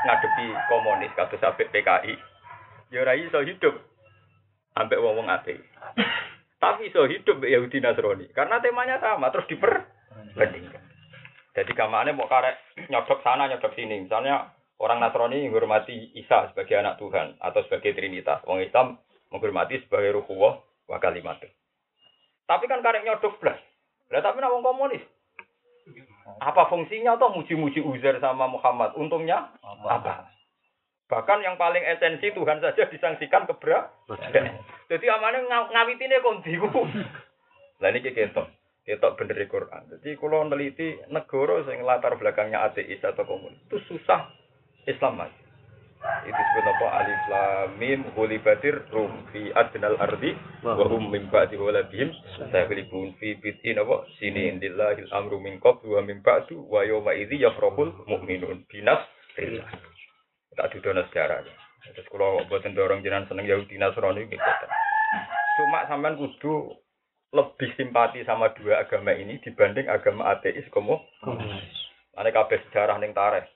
ngadepi 0.05 0.45
komunis 0.69 1.11
kata 1.17 1.35
sampai 1.41 1.65
PKI. 1.73 2.13
Ya 2.93 3.01
ora 3.01 3.17
hidup 3.17 3.73
sampai 4.77 5.01
wong 5.01 5.17
wong 5.17 5.27
ate. 5.33 5.57
Tapi 6.61 6.93
iso 6.93 7.09
hidup 7.09 7.41
Yahudi 7.41 7.81
Nasrani 7.81 8.29
karena 8.37 8.61
temanya 8.61 9.01
sama 9.01 9.33
terus 9.33 9.49
diperbandingkan. 9.49 10.81
Jadi 11.57 11.71
kamarnya 11.73 12.13
mau 12.13 12.29
karek 12.29 12.85
nyodok 12.85 13.25
sana 13.25 13.49
nyodok 13.49 13.73
sini. 13.73 14.05
Misalnya 14.05 14.53
orang 14.77 15.01
Nasrani 15.01 15.41
menghormati 15.49 16.13
Isa 16.21 16.53
sebagai 16.53 16.77
anak 16.77 17.01
Tuhan 17.01 17.41
atau 17.41 17.65
sebagai 17.65 17.97
Trinitas. 17.97 18.45
Wong 18.45 18.61
Islam 18.61 19.01
menghormati 19.33 19.81
sebagai 19.81 20.21
ruhuwah 20.21 20.61
wa 20.85 20.97
kalimat. 21.01 21.41
Tapi 22.45 22.69
kan 22.69 22.85
karek 22.85 23.09
nyodok 23.09 23.41
belas. 23.41 23.57
Lah 24.13 24.21
tapi 24.21 24.37
nak 24.37 24.53
komunis 24.53 25.16
apa 26.43 26.67
fungsinya 26.67 27.15
atau 27.15 27.31
muji-muji 27.33 27.79
Uzair 27.81 28.19
sama 28.19 28.47
Muhammad? 28.51 28.93
Untungnya 28.99 29.51
apa? 29.87 30.27
Bahkan 31.07 31.39
yang 31.39 31.55
paling 31.55 31.81
esensi 31.87 32.35
Tuhan 32.35 32.59
saja 32.59 32.83
disangsikan 32.91 33.47
keberat. 33.47 33.87
Jadi 34.91 35.05
amannya 35.07 35.47
ng 35.47 35.71
ngawitine 35.71 36.19
kondi 36.19 36.59
Lah 37.79 37.89
ini 37.93 38.03
ketok. 38.03 38.47
Ketok 38.83 39.15
bener 39.19 39.39
Quran. 39.47 39.83
Jadi 39.91 40.15
kalau 40.15 40.47
meneliti 40.47 40.95
negara 41.11 41.63
yang 41.67 41.83
latar 41.83 42.15
belakangnya 42.15 42.63
ateis 42.63 43.03
atau 43.03 43.27
komunis 43.27 43.59
itu 43.67 43.79
susah 43.87 44.31
Islam 44.87 45.23
mas. 45.23 45.46
Itu 46.27 46.35
disebut 46.35 46.65
apa? 46.67 46.87
Alif 47.03 47.21
Lam 47.31 47.69
Mim 47.79 47.99
Ghulibatir 48.15 48.75
Rum 48.91 49.27
fi 49.31 49.51
adnal 49.55 49.95
ardi 49.99 50.35
wa 50.63 50.85
hum 50.87 51.11
min 51.11 51.31
ba'di 51.31 51.55
ghalabihim 51.55 52.11
sayaghlibun 52.51 53.15
fi 53.21 53.39
bid'in 53.39 53.79
apa? 53.79 54.03
Sinin 54.19 54.59
lillahil 54.59 55.07
amru 55.15 55.39
min 55.39 55.59
qablu 55.63 55.95
wa 55.95 56.01
min 56.03 56.19
ba'du 56.19 56.67
wa 56.67 56.83
yawma 56.83 57.15
idzi 57.15 57.39
yafrahul 57.39 57.95
mu'minun 58.07 58.67
binas. 58.67 59.01
Tak 60.57 60.73
didono 60.73 61.05
sejarah. 61.07 61.45
Terus 61.93 62.07
kalau 62.11 62.43
buatan 62.51 62.75
dorong 62.75 63.05
jenengan 63.05 63.29
seneng 63.31 63.47
Yahudi 63.47 63.79
Nasrani 63.79 64.27
gitu. 64.27 64.51
Cuma 65.61 65.87
sampean 65.87 66.19
kudu 66.19 66.75
lebih 67.31 67.69
simpati 67.77 68.25
sama 68.25 68.51
dua 68.57 68.83
agama 68.83 69.13
ini 69.13 69.39
dibanding 69.39 69.87
agama 69.87 70.33
ateis 70.33 70.67
komo. 70.73 71.05
Ane 72.17 72.29
kabeh 72.33 72.59
sejarah 72.67 72.97
ning 72.99 73.13
tarikh. 73.13 73.47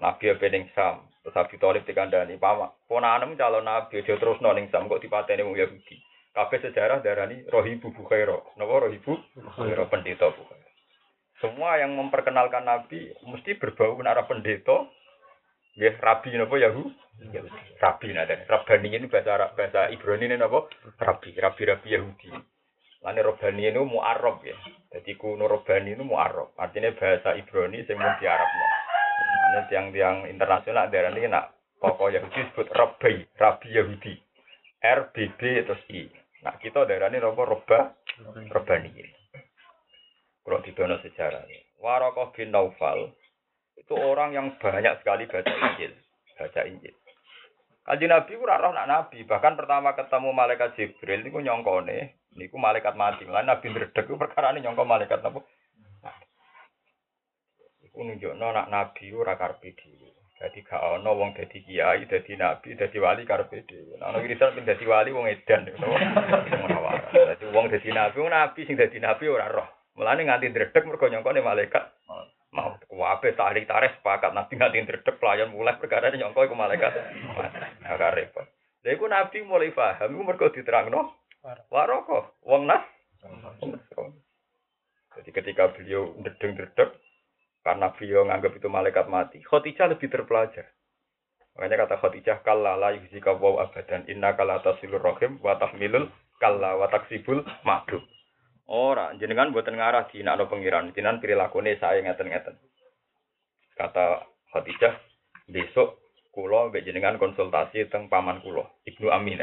Nabi 0.00 0.32
apa 0.32 0.48
ning 0.48 0.64
Sam, 0.72 1.09
Terus 1.20 1.36
Abi 1.36 1.56
Thalib 1.60 1.84
dikandani, 1.84 2.40
"Pama, 2.40 2.72
ponanem 2.88 3.36
calon 3.36 3.64
nabi 3.64 4.00
aja 4.00 4.16
terus 4.16 4.40
ning 4.40 4.72
Sam 4.72 4.88
kok 4.88 5.04
dipateni 5.04 5.44
wong 5.44 5.56
Yahudi." 5.56 5.96
Kabeh 6.30 6.62
sejarah 6.62 7.02
darani 7.02 7.42
Rohibu 7.50 7.90
Bukhaira. 7.90 8.38
Napa 8.54 8.86
Rohibu 8.86 9.18
Bukhaira 9.34 9.90
pendeta 9.90 10.30
Bukhaira. 10.30 10.70
Semua 11.40 11.80
yang 11.80 11.96
memperkenalkan 11.96 12.68
Nabi 12.68 13.16
mesti 13.24 13.56
berbau 13.56 13.96
arah 14.04 14.28
pendeta. 14.28 14.84
Ya, 15.80 15.96
rabi 15.96 16.36
napa 16.36 16.60
Yahu? 16.60 16.92
Rabi 17.80 18.12
nada. 18.12 18.36
Rabani 18.44 18.92
ini 18.92 19.08
bahasa 19.08 19.40
Arab, 19.40 19.56
bahasa 19.56 19.88
Ibrani 19.88 20.28
ini 20.28 20.36
napa? 20.36 20.68
Rabi, 21.00 21.32
rabi-rabi 21.32 21.96
Yahudi. 21.96 22.28
Lane 23.00 23.24
Robani 23.24 23.64
itu 23.64 23.80
mu'arab 23.80 24.44
ya. 24.44 24.52
Jadi 24.92 25.16
kuno 25.16 25.48
Robani 25.48 25.96
itu 25.96 26.04
mu'arab. 26.04 26.52
Artinya 26.60 26.92
bahasa 26.92 27.32
Ibrani 27.32 27.88
sing 27.88 27.96
mun 27.96 28.12
diarabno. 28.20 28.66
Ini 29.50 29.66
tiang-tiang 29.66 30.30
internasional 30.30 30.86
daerah 30.94 31.10
ini 31.10 31.26
nak 31.26 31.74
pokok 31.82 32.14
Yahudi 32.14 32.38
disebut 32.38 32.70
Rabbi, 32.70 33.34
Rabbi 33.34 33.68
Yahudi. 33.74 34.14
RBB 34.78 35.40
terus 35.66 35.82
I. 35.90 36.06
Nah 36.46 36.54
kita 36.62 36.86
daerah 36.86 37.10
ini 37.10 37.18
robo 37.18 37.42
roba, 37.42 37.98
robani. 38.54 38.94
Kalau 40.46 40.62
di 40.62 40.70
dono 40.70 41.02
sejarah. 41.02 41.42
Warokoh 41.82 42.30
bin 42.30 42.54
Naufal 42.54 43.10
itu 43.74 43.94
orang 43.98 44.38
yang 44.38 44.54
banyak 44.60 45.02
sekali 45.02 45.26
baca 45.26 45.50
Injil, 45.50 45.98
baca 46.38 46.60
Injil. 46.70 46.94
Kaji 47.82 48.06
Nabi 48.06 48.38
ku 48.38 48.46
roh 48.46 48.70
nak 48.70 48.86
Nabi, 48.86 49.26
bahkan 49.26 49.58
pertama 49.58 49.98
ketemu 49.98 50.30
malaikat 50.30 50.78
Jibril 50.78 51.26
niku 51.26 51.42
nyongkone, 51.42 52.22
niku 52.38 52.54
malaikat 52.54 52.94
mati. 52.94 53.26
Lah 53.26 53.42
Nabi 53.42 53.66
ndredeg 53.66 54.06
perkara 54.06 54.54
ini 54.54 54.62
nyongko 54.62 54.84
malaikat 54.86 55.26
napa? 55.26 55.42
Iku 57.90 58.06
nunjukno 58.06 58.54
nak 58.54 58.70
nabi 58.70 59.10
ora 59.10 59.34
karepe 59.34 59.74
dhewe. 59.74 60.14
Dadi 60.38 60.62
gak 60.62 60.78
ana 60.78 61.10
wong 61.10 61.34
dadi 61.34 61.58
kiai, 61.66 62.06
dadi 62.06 62.38
nabi, 62.38 62.78
dadi 62.78 62.98
wali 63.02 63.26
karepe 63.26 63.66
dhewe. 63.66 63.98
Nah, 63.98 64.14
ana 64.14 64.22
wiridan 64.22 64.54
ping 64.54 64.62
dadi 64.62 64.86
wali 64.86 65.10
wong 65.10 65.26
edan. 65.26 65.66
Dadi 67.10 67.44
wong 67.50 67.66
dadi 67.66 67.90
nabi, 67.90 68.16
wong 68.22 68.30
nabi 68.30 68.60
sing 68.62 68.78
dadi 68.78 69.02
nabi 69.02 69.26
ora 69.26 69.50
roh. 69.50 69.68
Mulane 69.98 70.22
nganti 70.22 70.48
ndredeg 70.48 70.86
mergo 70.86 71.10
nyongkone 71.10 71.42
malaikat. 71.42 71.84
Mau 72.54 72.78
kuwabe 72.86 73.34
tarik 73.34 73.66
tarik 73.66 73.98
sepakat 73.98 74.30
nabi 74.30 74.54
nganti 74.54 74.86
ndredeg 74.86 75.18
pelayan 75.18 75.50
mulai 75.50 75.74
perkara 75.76 76.14
nyongko 76.14 76.46
iku 76.46 76.54
malaikat. 76.54 76.94
Ora 77.90 78.14
repot. 78.14 78.46
Lha 78.86 78.94
iku 78.94 79.10
nabi 79.10 79.42
mulai 79.42 79.74
paham 79.74 80.14
iku 80.14 80.22
mergo 80.22 80.46
diterangno 80.54 81.20
Waroko, 81.72 82.36
wong 82.44 82.68
nas. 82.68 82.84
Jadi 85.16 85.30
ketika 85.32 85.72
beliau 85.72 86.12
ndedeng-ndedeg 86.20 86.92
karena 87.60 87.92
beliau 87.92 88.24
nganggap 88.24 88.56
itu 88.56 88.68
malaikat 88.72 89.06
mati, 89.12 89.38
Khadijah 89.44 89.92
lebih 89.92 90.08
terpelajar. 90.08 90.68
Makanya 91.56 91.84
kata 91.84 91.94
Khadijah 92.00 92.40
kalla 92.40 92.78
la 92.80 92.96
yuzika 92.96 93.36
wa 93.36 93.60
abadan 93.60 94.08
inna 94.08 94.32
kala 94.32 94.64
tasilur 94.64 95.02
rahim 95.02 95.36
wa 95.44 95.58
tahmilul 95.60 96.08
kalla 96.40 96.80
wa 96.80 96.88
taksibul 96.88 97.44
ma'dum. 97.68 98.00
Ora, 98.70 99.12
jenengan 99.18 99.50
buatan 99.50 99.76
ngarah 99.76 100.08
di 100.14 100.22
nakno 100.22 100.46
pengiran, 100.46 100.94
jenengan 100.94 101.18
perilakune 101.18 101.74
saya 101.82 102.00
ngeten-ngeten. 102.06 102.54
Kata 103.74 104.24
Khadijah, 104.54 104.94
besok 105.50 106.00
kulo 106.30 106.70
mbek 106.70 106.86
jenengan 106.86 107.18
konsultasi 107.18 107.90
teng 107.90 108.06
paman 108.06 108.38
kulo, 108.40 108.80
Ibnu 108.86 109.10
Amin. 109.10 109.42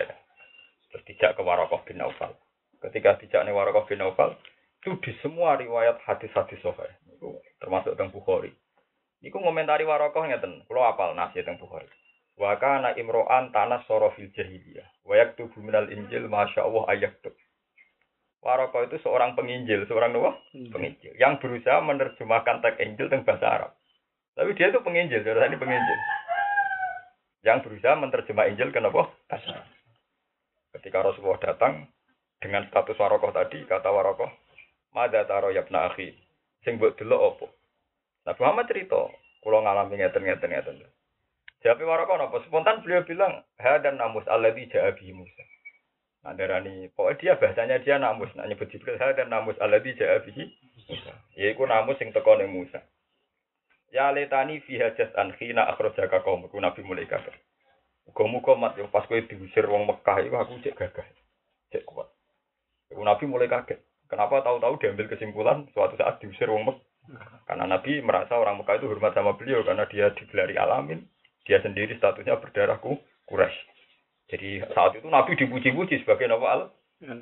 Terus 0.88 1.04
dijak 1.04 1.36
ke 1.36 1.44
Warokoh 1.44 1.84
bin 1.84 2.00
Naufal. 2.00 2.32
Ketika 2.80 3.20
dijak 3.20 3.44
nih 3.44 3.52
Warokoh 3.52 3.84
bin 3.92 4.00
Naufal, 4.00 4.40
itu 4.88 4.96
di 5.04 5.12
semua 5.20 5.60
riwayat 5.60 6.00
hadis-hadis 6.08 6.64
sahih, 6.64 6.96
itu 7.12 7.36
termasuk 7.60 8.00
teng 8.00 8.08
Bukhari. 8.08 8.56
Iku 9.20 9.36
ngomentari 9.44 9.84
Warokoh 9.84 10.24
ngeten, 10.24 10.64
kulo 10.72 10.88
apal 10.88 11.12
nasi 11.12 11.44
teng 11.44 11.60
Bukhari. 11.60 11.92
Wa 12.40 12.56
kana 12.56 12.96
imro'an 12.96 13.52
tanah 13.52 13.84
soro 13.84 14.16
fil 14.16 14.32
jahiliyah. 14.32 14.88
Wa 15.04 15.20
yaktubu 15.20 15.60
minal 15.60 15.92
injil 15.92 16.32
masya 16.32 16.64
Allah 16.64 16.88
ayaktub. 16.96 17.36
Waroko 18.40 18.86
itu 18.86 18.96
seorang 19.04 19.36
penginjil, 19.36 19.84
seorang 19.90 20.16
apa? 20.16 20.40
Penginjil. 20.72 21.12
Yang 21.20 21.44
berusaha 21.44 21.84
menerjemahkan 21.84 22.64
teks 22.64 22.80
Injil 22.80 23.10
dengan 23.12 23.28
bahasa 23.28 23.48
Arab. 23.50 23.72
Tapi 24.38 24.54
dia 24.54 24.72
itu 24.72 24.80
penginjil, 24.86 25.26
saudara 25.26 25.50
ini 25.50 25.58
penginjil. 25.60 26.00
Yang 27.44 27.58
berusaha 27.68 27.98
menerjemah 27.98 28.46
Injil 28.48 28.70
ke 28.72 28.80
apa? 28.80 29.04
Bahasa 29.28 29.50
Arab. 29.52 29.68
Ketika 30.78 30.98
Rasulullah 31.02 31.42
datang 31.42 31.74
dengan 32.38 32.70
status 32.70 32.96
Warokoh 32.96 33.34
tadi, 33.34 33.66
kata 33.66 33.90
Warokoh, 33.90 34.30
Mada 34.96 35.28
taro 35.28 35.52
yabna 35.52 35.92
akhi, 35.92 36.16
sing 36.64 36.80
buat 36.80 36.96
dulu 36.96 37.16
opo. 37.16 37.46
Nabi 38.28 38.40
Muhammad 38.44 38.68
cerita, 38.68 39.08
kalau 39.40 39.64
ngalami 39.64 40.00
ngeten-ngeten 40.00 40.52
ngeten. 40.52 40.84
Warokoh 41.64 42.20
apa? 42.20 42.38
Spontan 42.48 42.84
beliau 42.84 43.04
bilang, 43.04 43.44
ha 43.60 43.80
dan 43.80 44.00
namus 44.00 44.28
alladhi 44.28 44.68
ja'a 44.72 44.96
bihi 44.96 45.12
Musa. 45.12 45.44
Nah, 46.24 46.36
darani, 46.36 46.92
pokoknya 46.96 47.20
dia 47.20 47.34
bahasanya 47.40 47.78
dia 47.84 47.96
namus, 48.00 48.32
nah 48.36 48.48
nyebut 48.48 48.72
ha 48.72 49.08
dan 49.16 49.32
namus 49.32 49.56
alladhi 49.60 49.96
ja'a 49.96 50.24
bihi 50.24 50.44
Musa. 50.88 51.14
Yaiku 51.36 51.68
namus 51.68 52.00
sing 52.00 52.12
teko 52.16 52.40
Musa. 52.48 52.84
Ya 53.92 54.12
letani 54.12 54.60
fi 54.68 54.76
hajat 54.80 55.16
an 55.16 55.32
khina 55.40 55.72
akhrajaka 55.72 56.20
qaumku 56.20 56.60
Nabi 56.60 56.84
mulai 56.84 57.08
kaget. 57.08 57.32
Muga-muga 58.08 58.56
mat 58.56 58.76
pas 58.92 59.08
kowe 59.08 59.20
diusir 59.20 59.64
wong 59.68 59.88
Mekah 59.88 60.18
iku 60.28 60.36
aku 60.36 60.60
cek 60.64 60.76
gagah. 60.76 61.08
Cek 61.72 61.88
kuat. 61.88 62.12
Nabi 62.92 63.26
mulai 63.28 63.48
kaget. 63.48 63.80
Kenapa 64.08 64.40
tahu-tahu 64.40 64.80
diambil 64.80 65.12
kesimpulan 65.12 65.68
suatu 65.76 66.00
saat 66.00 66.24
diusir 66.24 66.48
wong 66.48 66.68
Mekah? 66.68 66.84
Karena 67.48 67.66
Nabi 67.68 68.04
merasa 68.04 68.36
orang 68.36 68.60
Mekah 68.60 68.80
itu 68.80 68.88
hormat 68.92 69.16
sama 69.16 69.36
beliau 69.40 69.64
karena 69.64 69.88
dia 69.88 70.12
digelari 70.16 70.60
alamin. 70.60 71.04
Dia 71.48 71.64
sendiri 71.64 71.96
statusnya 71.96 72.40
berdarahku 72.44 73.00
Quraisy. 73.28 73.60
Jadi 74.28 74.60
saat 74.76 75.00
itu 75.00 75.08
Nabi 75.08 75.40
dipuji-puji 75.40 76.04
sebagai 76.04 76.28
Nabi 76.28 76.46
al 76.48 76.62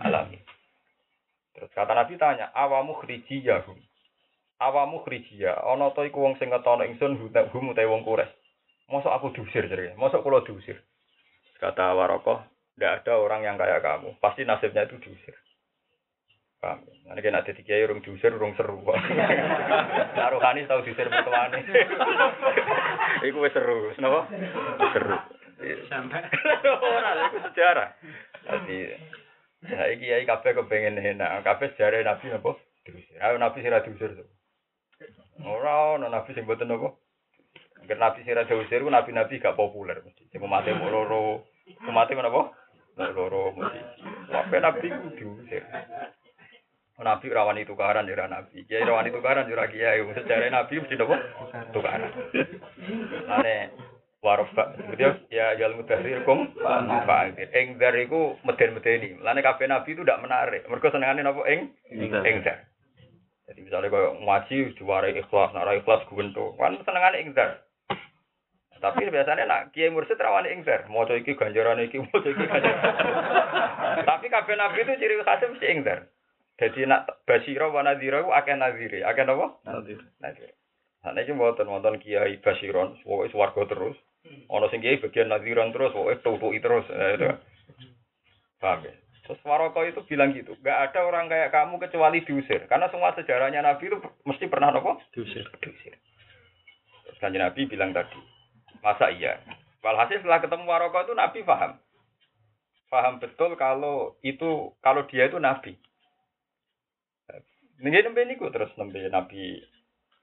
alami. 0.01 0.41
Terus 1.53 1.69
kata 1.77 1.93
Nabi 1.93 2.17
tanya, 2.17 2.49
awamu 2.57 2.97
khrijiyahum. 2.97 3.77
Awamu 4.57 5.05
khrijiyah, 5.05 5.61
ana 5.67 5.93
ta 5.93 6.01
iku 6.01 6.25
wong 6.25 6.35
sing 6.41 6.49
ngetono 6.49 6.81
ingsun 6.87 7.19
hum 7.21 7.69
utawa 7.69 7.91
wong 7.93 8.01
Quraisy. 8.01 8.33
Mosok 8.85 9.13
aku 9.13 9.27
diusir 9.33 9.65
jadi, 9.65 9.97
mosok 9.97 10.21
kula 10.21 10.45
diusir. 10.45 10.77
Kata 11.57 11.97
Warokoh, 11.97 12.37
tidak 12.77 13.01
ada 13.01 13.13
orang 13.17 13.41
yang 13.41 13.57
kayak 13.57 13.81
kamu. 13.81 14.13
Pasti 14.21 14.45
nasibnya 14.45 14.85
itu 14.85 15.01
diusir. 15.01 15.33
Paham? 16.65 16.81
Nanti 17.05 17.21
kena 17.21 17.45
ada 17.45 17.53
tiga 17.53 17.77
urung 17.85 18.01
diusir, 18.01 18.33
urung 18.33 18.57
seru. 18.57 18.81
Nah, 20.17 20.33
Rohani 20.33 20.65
tahu 20.65 20.81
diusir 20.81 21.05
mertuane. 21.05 21.61
Iku 23.29 23.45
wis 23.45 23.53
seru, 23.53 23.93
kenapa? 23.93 24.25
Seru. 24.89 25.13
Sampai 25.85 26.25
Ora, 26.65 27.29
iku 27.29 27.37
sejarah. 27.45 27.93
Jadi, 28.49 28.77
ya 29.69 29.81
iki 29.93 30.09
ya 30.09 30.17
kabeh 30.25 30.57
kepengen 30.57 30.97
enak. 30.97 31.45
Kabeh 31.45 31.69
sejarah 31.77 32.01
Nabi 32.01 32.33
napa? 32.33 32.57
Diusir. 32.81 33.21
Ayo 33.21 33.37
Nabi 33.37 33.61
sira 33.61 33.85
diusir. 33.85 34.17
tuh. 34.17 34.25
Ora 35.45 36.01
ono 36.01 36.09
Nabi 36.09 36.33
sing 36.33 36.49
mboten 36.49 36.73
napa? 36.73 36.97
Nek 37.85 37.97
Nabi 38.01 38.25
sira 38.25 38.49
diusir 38.49 38.81
ku 38.81 38.89
nabi-nabi 38.89 39.37
gak 39.37 39.53
populer 39.53 40.01
mesti. 40.01 40.25
Sing 40.33 40.41
mate 40.41 40.73
mau 40.73 40.89
loro. 40.89 41.45
Mate 41.85 42.17
menapa? 42.17 42.49
Mau 42.97 43.13
loro 43.13 43.53
mesti. 43.53 43.79
Kabeh 44.33 44.59
Nabi 44.59 44.87
diusir. 45.15 45.61
Nabi 46.95 47.27
rawani 47.27 47.67
tukaran 47.67 48.07
ya 48.07 48.15
ora 48.15 48.31
nabi. 48.31 48.63
Kiai 48.63 48.87
rawani 48.87 49.11
tukaran 49.11 49.51
ya 49.51 49.55
ora 49.59 49.67
kiai. 49.67 49.99
Sejarah 50.15 50.47
Nabi 50.47 50.79
mesti 50.79 50.95
napa? 50.95 51.15
Tukaran. 51.75 52.11
Lane 53.27 53.55
waroba 54.23 54.73
dia 54.95 55.11
ya 55.27 55.59
jual 55.59 55.75
mudahir 55.75 56.23
kum 56.23 56.55
fa'angkir 56.55 57.51
ing 57.51 57.75
dar 57.75 57.91
iku 57.99 58.39
meden-medeni. 58.47 59.19
Lane 59.19 59.43
kabeh 59.43 59.67
nabi 59.67 59.91
itu 59.91 60.07
ndak 60.07 60.23
menarik. 60.23 60.63
Mergo 60.71 60.87
senengane 60.87 61.19
napa? 61.19 61.43
Ing 61.51 61.75
ing 61.91 62.37
dar. 62.47 62.63
Jadi 63.45 63.59
misalnya 63.59 63.91
kaya 63.91 64.09
ngaji 64.15 64.57
diwarai 64.79 65.19
ikhlas 65.19 65.51
nara 65.51 65.75
ikhlas 65.75 66.07
guwento 66.07 66.55
kan 66.55 66.79
senengane 66.87 67.19
ing 67.19 67.35
dar. 67.35 67.59
Tapi 68.79 69.11
biasanya 69.11 69.43
nak 69.43 69.75
kiai 69.75 69.91
mursyid 69.91 70.15
rawani 70.15 70.47
ing 70.47 70.63
dar. 70.63 70.87
Maca 70.87 71.11
iki 71.11 71.35
ganjaran 71.35 71.83
iki 71.83 71.99
maca 71.99 72.23
iki 72.23 72.39
ganjaran. 72.47 72.93
Tapi 74.07 74.31
kabeh 74.31 74.55
nabi 74.55 74.79
itu 74.79 74.95
ciri 74.95 75.19
khasnya 75.19 75.51
mesti 75.51 75.67
ing 75.67 75.83
dar 75.83 76.14
jadi 76.55 76.87
nak 76.87 77.25
basira 77.27 77.67
wa 77.67 77.83
nadhira 77.83 78.23
ku 78.23 78.31
akeh 78.31 78.55
nadhire 78.55 79.03
akeh 79.03 79.23
napa 79.27 79.59
nadhire 79.65 80.55
Nah, 81.05 81.13
ini 81.13 81.37
mboten 81.37 81.69
wonten 81.69 82.01
kiai 82.01 82.41
basiron, 82.41 82.97
pokoke 83.05 83.29
swarga 83.29 83.69
terus. 83.69 83.93
Ono 84.49 84.65
sing 84.73 84.81
kiai 84.81 84.97
bagian 84.97 85.29
nadhiran 85.29 85.69
terus, 85.69 85.93
pokoke 85.93 86.17
tutuki 86.25 86.57
terus. 86.57 86.81
Nah, 86.89 87.13
itu. 87.13 87.29
Paham 88.57 88.89
ya? 88.89 88.93
Terus 89.25 89.41
Waroko 89.41 89.81
itu 89.85 90.01
bilang 90.05 90.37
gitu, 90.37 90.53
nggak 90.61 90.93
ada 90.93 91.01
orang 91.01 91.25
kayak 91.25 91.49
kamu 91.49 91.81
kecuali 91.81 92.21
diusir. 92.21 92.69
Karena 92.69 92.89
semua 92.93 93.09
sejarahnya 93.17 93.65
Nabi 93.65 93.89
itu 93.89 93.97
mesti 94.21 94.45
pernah 94.45 94.69
nopo? 94.69 95.01
diusir. 95.13 95.45
Diusir. 95.61 95.97
Terus 97.05 97.21
Nabi 97.21 97.65
bilang 97.65 97.89
tadi, 97.89 98.21
masa 98.85 99.09
iya? 99.09 99.41
Walhasil 99.81 100.21
setelah 100.21 100.41
ketemu 100.45 100.69
Waroko 100.69 101.01
itu 101.05 101.13
Nabi 101.17 101.39
paham. 101.41 101.77
Paham 102.89 103.17
betul 103.17 103.57
kalau 103.57 104.13
itu 104.21 104.73
kalau 104.81 105.05
dia 105.09 105.25
itu 105.25 105.41
Nabi. 105.41 105.73
Ini 107.81 108.07
nembe 108.07 108.23
niku 108.23 108.47
terus 108.51 108.71
nembe 108.79 109.03
Nabi 109.11 109.59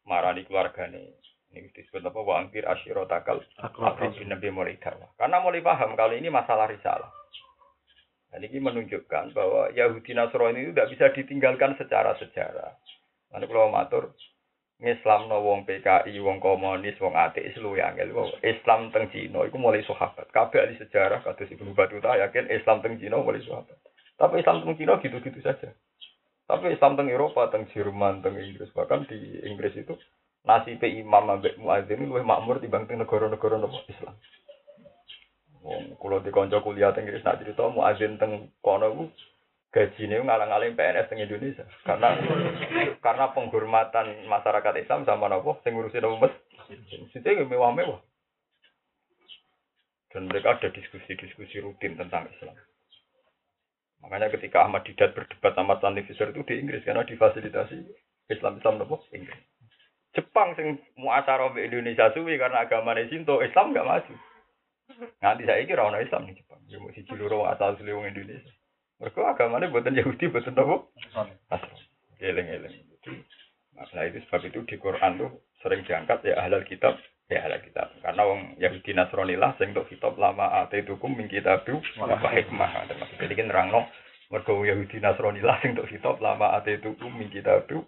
marani 0.08 0.46
keluargane. 0.48 1.20
Ini 1.52 1.68
disebut 1.68 2.00
apa? 2.00 2.16
Wa 2.16 2.40
angkir 2.40 2.64
asyiro 2.64 3.04
takal 3.04 3.44
Akrabin 3.60 4.16
Nabi 4.24 4.48
dakwah. 4.80 5.12
Karena 5.20 5.36
mulai 5.44 5.60
paham 5.60 5.92
kalau 5.92 6.16
ini 6.16 6.32
masalah 6.32 6.64
risalah. 6.64 7.12
Dan 8.32 8.48
ini 8.48 8.64
menunjukkan 8.64 9.36
bahwa 9.36 9.68
Yahudi 9.76 10.16
Nasrani 10.16 10.64
itu 10.64 10.72
tidak 10.72 10.90
bisa 10.96 11.06
ditinggalkan 11.12 11.76
secara 11.76 12.16
sejarah. 12.16 12.72
Nanti 13.28 13.44
kalau 13.44 13.68
matur, 13.68 14.16
Islam 14.80 15.28
no 15.28 15.44
wong 15.44 15.68
PKI, 15.68 16.16
wong 16.24 16.40
komunis, 16.40 16.96
wong 16.96 17.12
ateis 17.12 17.52
lu 17.60 17.76
yang 17.76 17.94
Wong 18.16 18.32
Islam 18.40 18.88
teng 18.88 19.12
Cina 19.12 19.44
itu 19.44 19.60
mulai 19.60 19.84
sahabat. 19.84 20.32
Kabeh 20.32 20.64
ahli 20.64 20.80
sejarah 20.80 21.20
kados 21.20 21.52
Ibnu 21.52 21.76
Batuta 21.76 22.16
yakin 22.16 22.48
Islam 22.48 22.80
teng 22.80 22.96
Cina 22.96 23.20
mulai 23.20 23.44
sahabat. 23.44 23.76
Tapi 24.16 24.40
Islam 24.40 24.64
teng 24.64 24.80
Cina 24.80 24.96
gitu-gitu 24.98 25.38
saja. 25.44 25.68
Tapi 26.52 26.76
Islam 26.76 27.00
teng 27.00 27.08
Eropa, 27.08 27.48
teng 27.48 27.64
Jerman, 27.72 28.20
teng 28.20 28.36
Inggris 28.36 28.68
bahkan 28.76 29.08
di 29.08 29.40
Inggris 29.40 29.72
itu 29.72 29.96
nasib 30.44 30.84
imam 30.84 31.40
ambek 31.40 31.56
muadzin 31.56 32.04
luwih 32.04 32.20
makmur 32.20 32.60
timbang 32.60 32.84
teng 32.84 33.00
negara-negara 33.00 33.56
nopo 33.56 33.80
Islam. 33.88 34.12
Wong 35.64 35.96
kula 35.96 36.20
dikonco 36.20 36.60
kuliah 36.60 36.92
teng 36.92 37.08
Inggris 37.08 37.24
nak 37.24 37.40
cerita 37.40 37.72
muadzin 37.72 38.20
teng 38.20 38.52
kono 38.60 38.92
ku 38.92 39.04
gajine 39.72 40.20
ngalang-aling 40.20 40.76
PNS 40.76 41.08
teng 41.08 41.24
Indonesia. 41.24 41.64
Karena 41.88 42.20
karena 43.00 43.32
penghormatan 43.32 44.28
masyarakat 44.28 44.74
Islam 44.76 45.08
sama 45.08 45.32
nopo 45.32 45.56
sing 45.64 45.72
ngurusi 45.72 46.04
nopo 46.04 46.28
masjid. 46.28 46.76
Masjidnya 47.00 47.48
mewah-mewah. 47.48 48.04
Dan 50.12 50.28
mereka 50.28 50.60
ada 50.60 50.68
diskusi-diskusi 50.68 51.64
rutin 51.64 51.96
tentang 51.96 52.28
Islam. 52.28 52.52
Makanya 54.02 54.34
ketika 54.34 54.66
Ahmad 54.66 54.82
Didat 54.82 55.14
berdebat 55.14 55.54
sama 55.54 55.78
Stanley 55.78 56.02
Fisher 56.04 56.34
itu 56.34 56.42
di 56.42 56.58
Inggris 56.58 56.82
karena 56.82 57.06
difasilitasi 57.06 57.86
Islam 58.28 58.58
Islam 58.58 58.82
nopo 58.82 59.06
Inggris. 59.14 59.38
Jepang 60.12 60.52
sing 60.58 60.76
muasara 61.00 61.48
mbek 61.48 61.72
Indonesia 61.72 62.12
suwi 62.12 62.36
karena 62.36 62.68
agama 62.68 62.92
Sinto, 63.08 63.40
Islam 63.40 63.72
nggak 63.72 63.88
maju. 63.88 64.14
Nganti 65.24 65.42
saya 65.48 65.64
kira 65.64 65.88
orang 65.88 66.04
Islam 66.04 66.28
di 66.28 66.36
Jepang. 66.36 66.60
Ya 66.68 66.76
mesti 66.76 67.06
ciluro 67.08 67.48
asal 67.48 67.78
asli 67.78 67.88
wong 67.88 68.12
Indonesia. 68.12 68.52
Mereka 69.00 69.18
agamanya 69.24 69.72
buatan 69.72 69.96
Yahudi, 69.96 70.28
buatan 70.28 70.54
apa? 70.54 70.76
Nasrani. 71.48 71.84
Eleng-eleng. 72.22 72.76
Jadi, 73.02 73.18
Nah 73.72 74.04
itu 74.06 74.20
sebab 74.28 74.46
itu 74.46 74.60
di 74.68 74.76
Quran 74.78 75.18
tuh 75.18 75.32
sering 75.64 75.82
diangkat 75.82 76.22
ya 76.22 76.38
ahlal 76.38 76.62
kitab 76.68 77.00
ya 77.32 77.48
ahlal 77.48 77.64
kitab. 77.64 77.88
Karena 78.04 78.22
wong 78.28 78.40
Yahudi 78.60 78.92
Nasrani 78.92 79.34
lah 79.40 79.56
sing 79.56 79.72
untuk 79.72 79.88
kitab 79.88 80.20
lama 80.20 80.62
ate 80.62 80.84
itu 80.84 81.00
kum 81.00 81.16
min 81.16 81.26
kitabu 81.26 81.80
wa 81.96 82.28
hikmah. 82.28 82.86
Jadi 83.16 83.32
kan 83.32 83.48
nerangno 83.48 83.88
Mergo 84.32 84.64
Yahudi 84.64 85.00
Nasrani 85.00 85.40
lah 85.40 85.60
sing 85.64 85.72
tok 85.72 85.88
kitab 85.88 86.20
lama 86.20 86.56
ate 86.56 86.80
itu 86.80 86.92
umi 87.00 87.32
kita 87.32 87.64
tuh. 87.68 87.84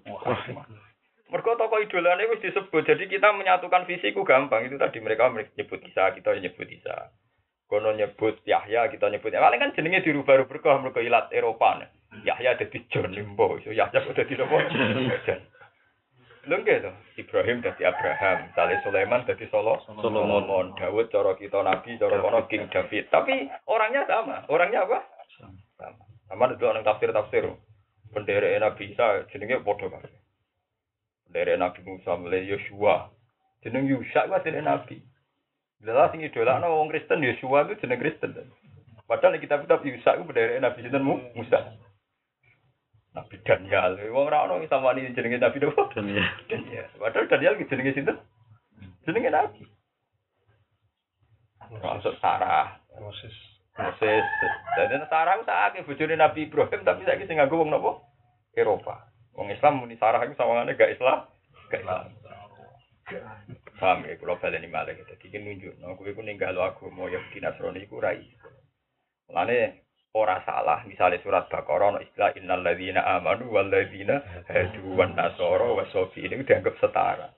Mergo 1.32 1.50
tokoh 1.56 1.80
idolane 1.80 2.28
wis 2.28 2.44
disebut. 2.44 2.84
Jadi 2.84 3.08
kita 3.08 3.32
menyatukan 3.32 3.88
visi 3.88 4.12
ku 4.12 4.24
gampang. 4.24 4.68
Itu 4.68 4.76
tadi 4.76 5.00
mereka 5.00 5.32
nyebut 5.32 5.80
Isa, 5.84 6.12
kita 6.12 6.36
nyebut 6.36 6.68
Isa. 6.68 7.10
Kono 7.64 7.96
nyebut 7.96 8.44
Yahya, 8.44 8.92
kita 8.92 9.08
nyebut. 9.08 9.32
Paling 9.32 9.60
kan 9.60 9.72
jenenge 9.72 10.04
dirubah-rubah 10.04 10.84
mergo 10.84 11.00
ilat 11.00 11.32
Eropa. 11.32 11.80
Yahya 12.22 12.54
dadi 12.60 12.86
John 12.92 13.10
Limbo, 13.10 13.58
Yahya 13.64 13.90
dadi 13.90 14.34
napa? 14.36 14.56
John. 15.26 15.40
Lho 16.44 16.60
nggih 16.60 16.84
to, 16.84 16.92
Ibrahim 17.16 17.64
dadi 17.64 17.88
Abraham, 17.88 18.52
Saleh 18.52 18.76
Sulaiman 18.84 19.24
dadi 19.24 19.48
Solo, 19.48 19.80
Solomon, 19.80 20.76
Daud 20.76 21.08
cara 21.08 21.32
kita 21.40 21.64
nabi, 21.64 21.96
cara 21.96 22.20
kono 22.20 22.44
King 22.52 22.68
David. 22.68 23.08
Tapi 23.08 23.48
orangnya 23.64 24.04
sama. 24.04 24.44
Orangnya 24.52 24.84
apa? 24.84 25.08
Sama. 25.40 26.04
Sama 26.28 26.44
itu 26.52 26.64
orang 26.68 26.84
tafsir-tafsir. 26.84 27.48
Bendera 28.12 28.60
Nabi 28.60 28.92
Isa 28.92 29.24
jenenge 29.32 29.64
padha 29.64 29.88
kabeh. 29.88 30.12
Bendera 31.26 31.56
Nabi 31.56 31.80
Musa 31.82 32.12
mulai 32.14 32.44
Yosua. 32.44 33.08
Jeneng 33.64 33.88
Yusa 33.88 34.28
ku 34.28 34.36
jeneng 34.44 34.68
Nabi. 34.68 35.00
Jelas 35.80 36.12
sing 36.12 36.22
idolakno 36.22 36.70
wong 36.70 36.92
Kristen 36.92 37.24
Yosua 37.24 37.64
itu 37.66 37.80
jeneng 37.80 37.98
Kristen. 38.04 38.36
Padahal 39.08 39.40
kitab-kitab 39.40 39.80
Yusa 39.80 40.20
ku 40.20 40.28
bendera 40.28 40.60
Nabi 40.60 40.84
sinten 40.84 41.04
Musa. 41.08 41.72
Nabi 43.14 43.36
Daniel. 43.46 43.94
Wong 44.10 44.26
ora 44.26 44.42
ono 44.50 44.58
sama 44.66 44.90
ini 44.98 45.14
jenenge 45.14 45.38
Nabi 45.38 45.62
Daud. 45.62 45.94
Daniel. 45.94 46.26
Daniel. 46.50 46.90
Padahal 46.98 47.30
Daniel 47.30 47.54
jenenge 47.62 47.94
sinten? 47.94 48.18
Jenenge 49.06 49.30
Nabi. 49.30 49.62
Masuk 51.78 52.18
Sarah. 52.18 52.74
Moses. 52.98 53.34
Moses. 53.78 54.26
Jadi 54.74 54.98
Sarah 55.06 55.38
ku 55.38 55.46
sakake 55.46 55.86
bojone 55.86 56.14
Nabi 56.18 56.50
Ibrahim 56.50 56.82
tapi 56.82 57.06
saiki 57.06 57.30
sing 57.30 57.38
nganggo 57.38 57.62
wong 57.62 57.70
napa? 57.70 58.02
Eropa. 58.58 59.06
Wong 59.34 59.50
Islam 59.50 59.82
muni 59.82 59.98
Sarah 59.98 60.22
iku 60.22 60.34
sawangane 60.34 60.74
gak 60.74 60.94
Islam. 60.94 61.26
Gak 61.70 61.82
Islam. 61.82 62.10
Paham 63.74 64.06
ya, 64.06 64.14
kalau 64.16 64.38
baleni 64.38 64.70
malah 64.70 64.94
gitu. 64.94 65.12
Jadi 65.18 65.42
nunjuk, 65.42 65.74
no, 65.82 65.98
gue 65.98 66.14
pun 66.14 66.24
ninggal 66.24 66.54
agama 66.56 67.10
Yahudi 67.10 67.42
Nasrani 67.42 67.82
iku 67.84 67.98
rai. 67.98 68.22
Mulane 69.26 69.83
ora 70.14 70.38
salah 70.46 70.86
misalnya 70.86 71.18
surat 71.26 71.50
Baqarah 71.50 71.98
no 71.98 71.98
istilah 71.98 72.38
innal 72.38 72.62
ladzina 72.62 73.02
amanu 73.18 73.50
wal 73.50 73.66
ladzina 73.66 74.22
hadu 74.46 74.94
wan 74.94 75.18
nasara 75.18 75.74
wa 75.74 75.84
sofi 75.90 76.22
ini 76.22 76.46
dianggap 76.46 76.78
setara. 76.78 77.34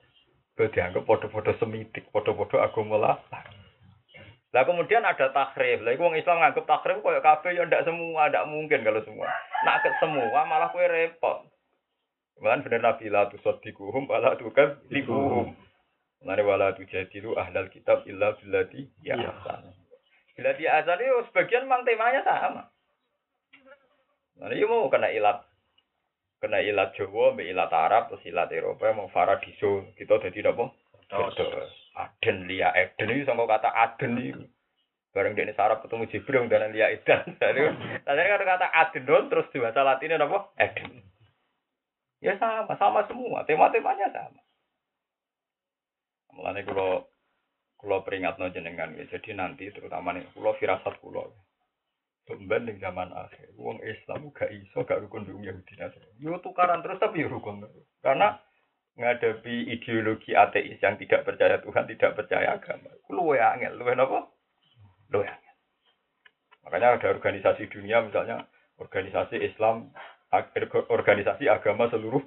Itu 0.53 0.69
dianggap 0.73 1.05
podo-podo 1.05 1.53
semitik, 1.57 2.09
podo-podo 2.13 2.61
agama 2.61 2.97
lah. 2.97 3.17
Lah 4.53 4.63
kemudian 4.65 5.05
ada 5.05 5.29
takrif. 5.29 5.81
Lah 5.85 5.93
wong 5.97 6.17
Islam 6.17 6.41
nganggap 6.41 6.65
takrif 6.65 7.01
koyo 7.01 7.21
kabeh 7.21 7.57
ya 7.57 7.65
ndak 7.65 7.85
semua, 7.85 8.29
ndak 8.29 8.47
mungkin 8.49 8.81
kalau 8.85 9.01
semua. 9.05 9.29
Nak 9.65 9.85
ke 9.85 9.89
semua 10.01 10.39
malah 10.45 10.69
kowe 10.69 10.85
repot. 10.85 11.45
Cuman 12.37 12.61
bener 12.61 12.81
Nabi 12.85 13.09
la 13.09 13.25
tusaddiquhum 13.33 14.05
wala 14.05 14.37
tukadzibuhum. 14.37 15.57
Mane 16.25 16.41
wala 16.41 16.73
tujadilu 16.73 17.37
ahlal 17.37 17.69
kitab 17.69 18.05
illa 18.09 18.33
billati 18.37 18.89
ya 19.05 19.17
ahsan. 19.17 19.73
Billati 20.37 20.69
ahsan 20.69 21.01
itu 21.01 21.25
sebagian 21.33 21.65
memang 21.65 21.81
temanya 21.81 22.21
sama. 22.21 22.69
Nah, 24.37 24.53
ini 24.53 24.69
mau 24.69 24.85
kena 24.85 25.09
ilat 25.09 25.41
kena 26.37 26.61
ilat 26.61 26.93
Jawa, 26.93 27.33
mbek 27.33 27.49
ilat 27.49 27.73
Arab, 27.73 28.13
terus 28.13 28.21
ilat 28.29 28.53
Eropa, 28.53 28.93
mau 28.93 29.09
Faradiso, 29.09 29.89
kita 29.97 30.21
jadi 30.21 30.53
apa? 30.53 30.69
Aden 31.97 32.45
Lia 32.45 32.69
Eden 32.77 33.09
itu 33.09 33.25
sama 33.25 33.49
kata 33.49 33.73
Aden 33.73 34.13
itu. 34.21 34.45
Bareng 35.17 35.33
dia 35.33 35.49
sarap 35.57 35.81
ketemu 35.81 36.05
Jibril 36.13 36.45
dan 36.45 36.69
Lia 36.69 36.93
Eden. 36.93 37.33
Tadi 37.41 38.21
kan 38.21 38.43
kata 38.45 38.67
Aden 38.69 39.09
dong, 39.09 39.33
terus 39.33 39.49
di 39.49 39.57
bahasa 39.57 39.81
Latinnya 39.81 40.21
apa? 40.21 40.53
Eden. 40.61 41.01
Ya 42.21 42.37
sama, 42.37 42.77
sama 42.77 43.01
semua. 43.09 43.41
Tema-temanya 43.49 44.13
sama. 44.13 44.41
Mulane 46.37 46.61
kalau 46.61 47.09
kalau 47.77 48.01
peringat 48.01 48.41
no 48.41 48.49
jenengan 48.49 48.93
ya. 48.97 49.05
Jadi 49.05 49.37
nanti 49.37 49.69
terutama 49.69 50.13
nih 50.17 50.25
kalau 50.33 50.57
firasat 50.57 50.97
kulo. 50.99 51.33
Tumben 52.27 52.67
di 52.67 52.75
zaman 52.83 53.07
akhir, 53.15 53.55
uang 53.55 53.79
Islam 53.87 54.35
gak 54.35 54.51
iso 54.51 54.83
gak 54.83 54.99
rukun 54.99 55.23
di 55.23 55.31
Yahudi. 55.47 55.79
Yo 56.19 56.35
tukaran 56.43 56.83
terus 56.83 56.99
tapi 56.99 57.23
rukun. 57.23 57.63
Karena 58.03 58.35
ngadepi 58.99 59.71
ideologi 59.71 60.35
ateis 60.35 60.75
yang 60.83 60.99
tidak 60.99 61.23
percaya 61.23 61.61
Tuhan, 61.63 61.87
tidak 61.87 62.19
percaya 62.19 62.59
agama. 62.59 62.91
Luwe 63.07 63.39
angel, 63.39 63.79
luwe 63.79 63.95
napa? 63.95 64.27
Luwe 65.07 65.23
angel. 65.23 65.55
Makanya 66.67 66.99
ada 66.99 67.07
organisasi 67.15 67.71
dunia 67.71 68.03
misalnya 68.03 68.43
organisasi 68.75 69.39
Islam, 69.39 69.95
organisasi 70.91 71.47
agama 71.47 71.87
seluruh 71.87 72.19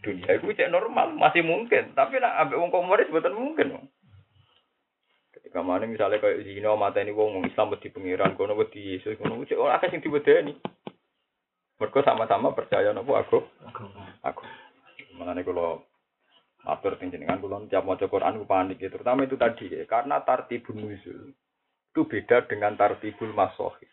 dunia 0.00 0.32
itu 0.38 0.48
cek 0.48 0.72
normal, 0.72 1.12
masih 1.12 1.44
mungkin. 1.44 1.92
Tapi 1.92 2.16
nak 2.22 2.40
ambek 2.46 2.56
wong 2.56 2.72
komunis 2.72 3.12
bukan 3.12 3.36
mungkin. 3.36 3.68
Misalnya 5.52 6.16
kayak 6.16 6.40
di 6.40 6.56
sini 6.56 6.64
mata 6.64 7.04
ini 7.04 7.12
wong 7.12 7.44
Islam 7.44 7.76
wedi 7.76 7.92
pengiran, 7.92 8.32
kono 8.32 8.56
wedi 8.56 8.96
Yesus, 8.96 9.20
kono 9.20 9.44
cek 9.44 9.60
orang 9.60 9.76
akeh 9.76 9.92
sing 9.92 10.00
diwedeni. 10.00 10.56
Mereka 11.76 12.00
sama-sama 12.00 12.56
percaya 12.56 12.94
nopo 12.96 13.20
aku, 13.20 13.44
aku. 14.24 14.42
Mengenai 15.12 15.44
kalau 15.44 15.84
matur 16.62 16.94
jenengan 16.96 17.42
kula 17.42 17.66
tiap 17.66 17.82
maca 17.82 18.06
Quran 18.06 18.38
ku 18.38 18.46
panik 18.46 18.78
ya. 18.78 18.88
terutama 18.88 19.26
itu 19.26 19.34
tadi 19.34 19.66
ya. 19.66 19.82
karena 19.84 20.22
tartibun 20.22 20.78
nuzul 20.78 21.34
itu 21.92 22.00
beda 22.06 22.46
dengan 22.46 22.78
tartibul 22.78 23.34
masohis. 23.34 23.90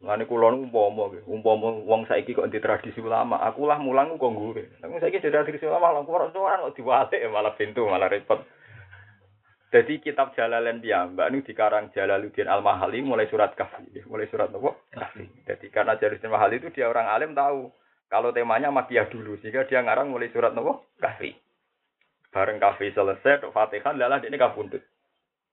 Mulane 0.00 0.24
kula 0.24 0.54
nu 0.54 0.70
umpama 0.70 1.12
umpama 1.28 1.76
wong 1.84 2.08
saiki 2.08 2.32
kok 2.32 2.48
di 2.48 2.56
tradisi 2.56 3.04
ulama, 3.04 3.36
aku 3.44 3.68
lah 3.68 3.76
mulang 3.76 4.16
kok 4.16 4.32
ngure. 4.32 4.80
Tapi 4.80 4.96
saiki 4.96 5.20
dari 5.20 5.34
tradisi 5.34 5.68
ulama 5.68 5.92
lah 5.92 6.06
kok 6.06 6.16
ora 6.16 6.64
kok 6.64 6.72
diwalik 6.78 7.20
malah 7.28 7.52
pintu 7.58 7.84
malah 7.84 8.08
repot. 8.08 8.40
Jadi 9.70 10.02
kitab 10.02 10.34
Jalalain 10.34 10.82
piyambak 10.82 11.30
ini 11.30 11.46
dikarang 11.46 11.94
Jalaluddin 11.94 12.50
Al-Mahali 12.50 13.06
mulai 13.06 13.30
surat 13.30 13.54
Kahfi, 13.54 14.02
mulai 14.10 14.26
surat 14.26 14.50
apa? 14.50 14.74
Kahfi. 14.90 15.30
Jadi 15.46 15.70
karena 15.70 15.94
Jalaluddin 15.94 16.26
Al-Mahali 16.26 16.58
itu 16.58 16.68
dia 16.74 16.90
orang 16.90 17.06
alim 17.06 17.38
tahu 17.38 17.70
kalau 18.10 18.34
temanya 18.34 18.74
makiyah 18.74 19.06
dulu 19.06 19.38
sehingga 19.38 19.70
dia 19.70 19.78
ngarang 19.86 20.10
mulai 20.10 20.26
surat 20.34 20.50
nopo 20.50 20.90
Kahfi. 20.98 21.38
Bareng 22.34 22.58
Kahfi 22.58 22.90
selesai, 22.90 23.46
Fatihah 23.54 23.94
lalah 23.94 24.18
ini 24.26 24.34
kabundut. 24.34 24.82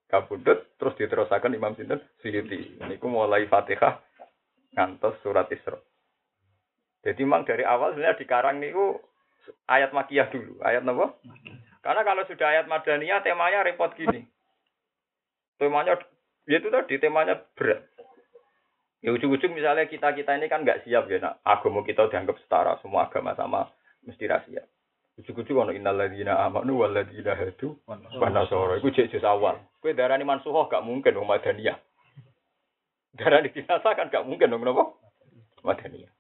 Kabundut 0.10 0.66
terus 0.82 0.98
diterusakan 0.98 1.54
Imam 1.54 1.78
Sinten 1.78 2.02
Suyuti. 2.18 2.82
Ini 2.82 2.98
mulai 3.06 3.46
Fatihah 3.46 4.02
ngantos 4.74 5.22
surat 5.22 5.46
Isra. 5.54 5.78
Jadi 7.06 7.22
memang 7.22 7.46
dari 7.46 7.62
awal 7.62 7.94
sebenarnya 7.94 8.18
dikarang 8.18 8.58
niku 8.58 8.98
ayat 9.70 9.94
makiyah 9.94 10.28
dulu, 10.34 10.58
ayat 10.66 10.82
nopo? 10.82 11.22
Karena 11.88 12.04
kalau 12.04 12.28
sudah 12.28 12.48
ayat 12.52 12.68
madaniyah 12.68 13.24
temanya 13.24 13.64
repot 13.64 13.88
gini. 13.96 14.28
Temanya 15.56 15.96
ya 16.44 16.60
itu 16.60 16.68
tadi 16.68 17.00
temanya 17.00 17.40
berat. 17.56 17.88
Ya 19.00 19.16
ujung-ujung 19.16 19.56
misalnya 19.56 19.88
kita-kita 19.88 20.36
ini 20.36 20.52
kan 20.52 20.68
nggak 20.68 20.84
siap 20.84 21.08
ya, 21.08 21.24
nak. 21.24 21.40
agama 21.48 21.88
kita 21.88 22.12
dianggap 22.12 22.36
setara, 22.44 22.76
semua 22.84 23.08
agama 23.08 23.32
sama 23.40 23.72
mesti 24.04 24.28
rahasia. 24.28 24.68
Ujung-ujung 25.16 25.64
ono 25.64 25.72
innal 25.72 25.96
ladzina 25.96 26.44
amanu 26.44 26.84
wal 26.84 26.92
ladzina 26.92 27.40
hadu 27.40 27.80
wan 27.88 28.04
nasara. 28.36 28.84
Iku 28.84 28.92
jek 28.92 29.24
awal. 29.24 29.56
Kowe 29.80 29.96
darani 29.96 30.28
mansuhoh 30.28 30.68
gak 30.68 30.84
mungkin 30.84 31.16
wong 31.16 31.32
madaniyah. 31.32 31.80
Darani 33.16 33.48
dinasakan 33.56 34.12
gak 34.12 34.28
mungkin 34.28 34.52
dong 34.52 34.68
napa? 34.68 34.92
Madaniyah. 35.64 36.12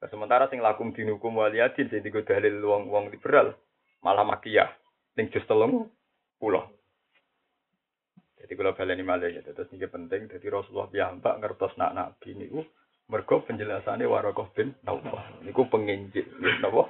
Nah, 0.00 0.08
sementara 0.08 0.48
sing 0.48 0.64
lakum 0.64 0.96
dinukum 0.96 1.36
waliyadin 1.36 1.92
sing 1.92 2.00
digo 2.00 2.24
dalil 2.24 2.56
wong-wong 2.64 3.12
liberal 3.12 3.52
malah 4.02 4.24
makiyah 4.26 4.70
ning 5.18 5.30
jus 5.34 5.44
telung 5.50 5.90
pulau. 6.38 6.70
Jadi 8.38 8.54
kalau 8.54 8.72
baleni 8.72 9.02
malih 9.02 9.34
ya, 9.34 9.42
terus 9.44 9.68
ini 9.74 9.90
penting. 9.90 10.30
Jadi 10.30 10.46
Rasulullah 10.48 10.88
piyambak 10.88 11.42
ngertos 11.42 11.74
nak 11.74 11.92
nabi 11.92 12.32
niku 12.38 12.62
mergo 13.10 13.42
penjelasannya 13.44 14.06
Warokoh 14.06 14.54
bin 14.54 14.72
Naufal. 14.86 15.42
Niku 15.42 15.66
penginjil, 15.66 16.24
napa? 16.62 16.86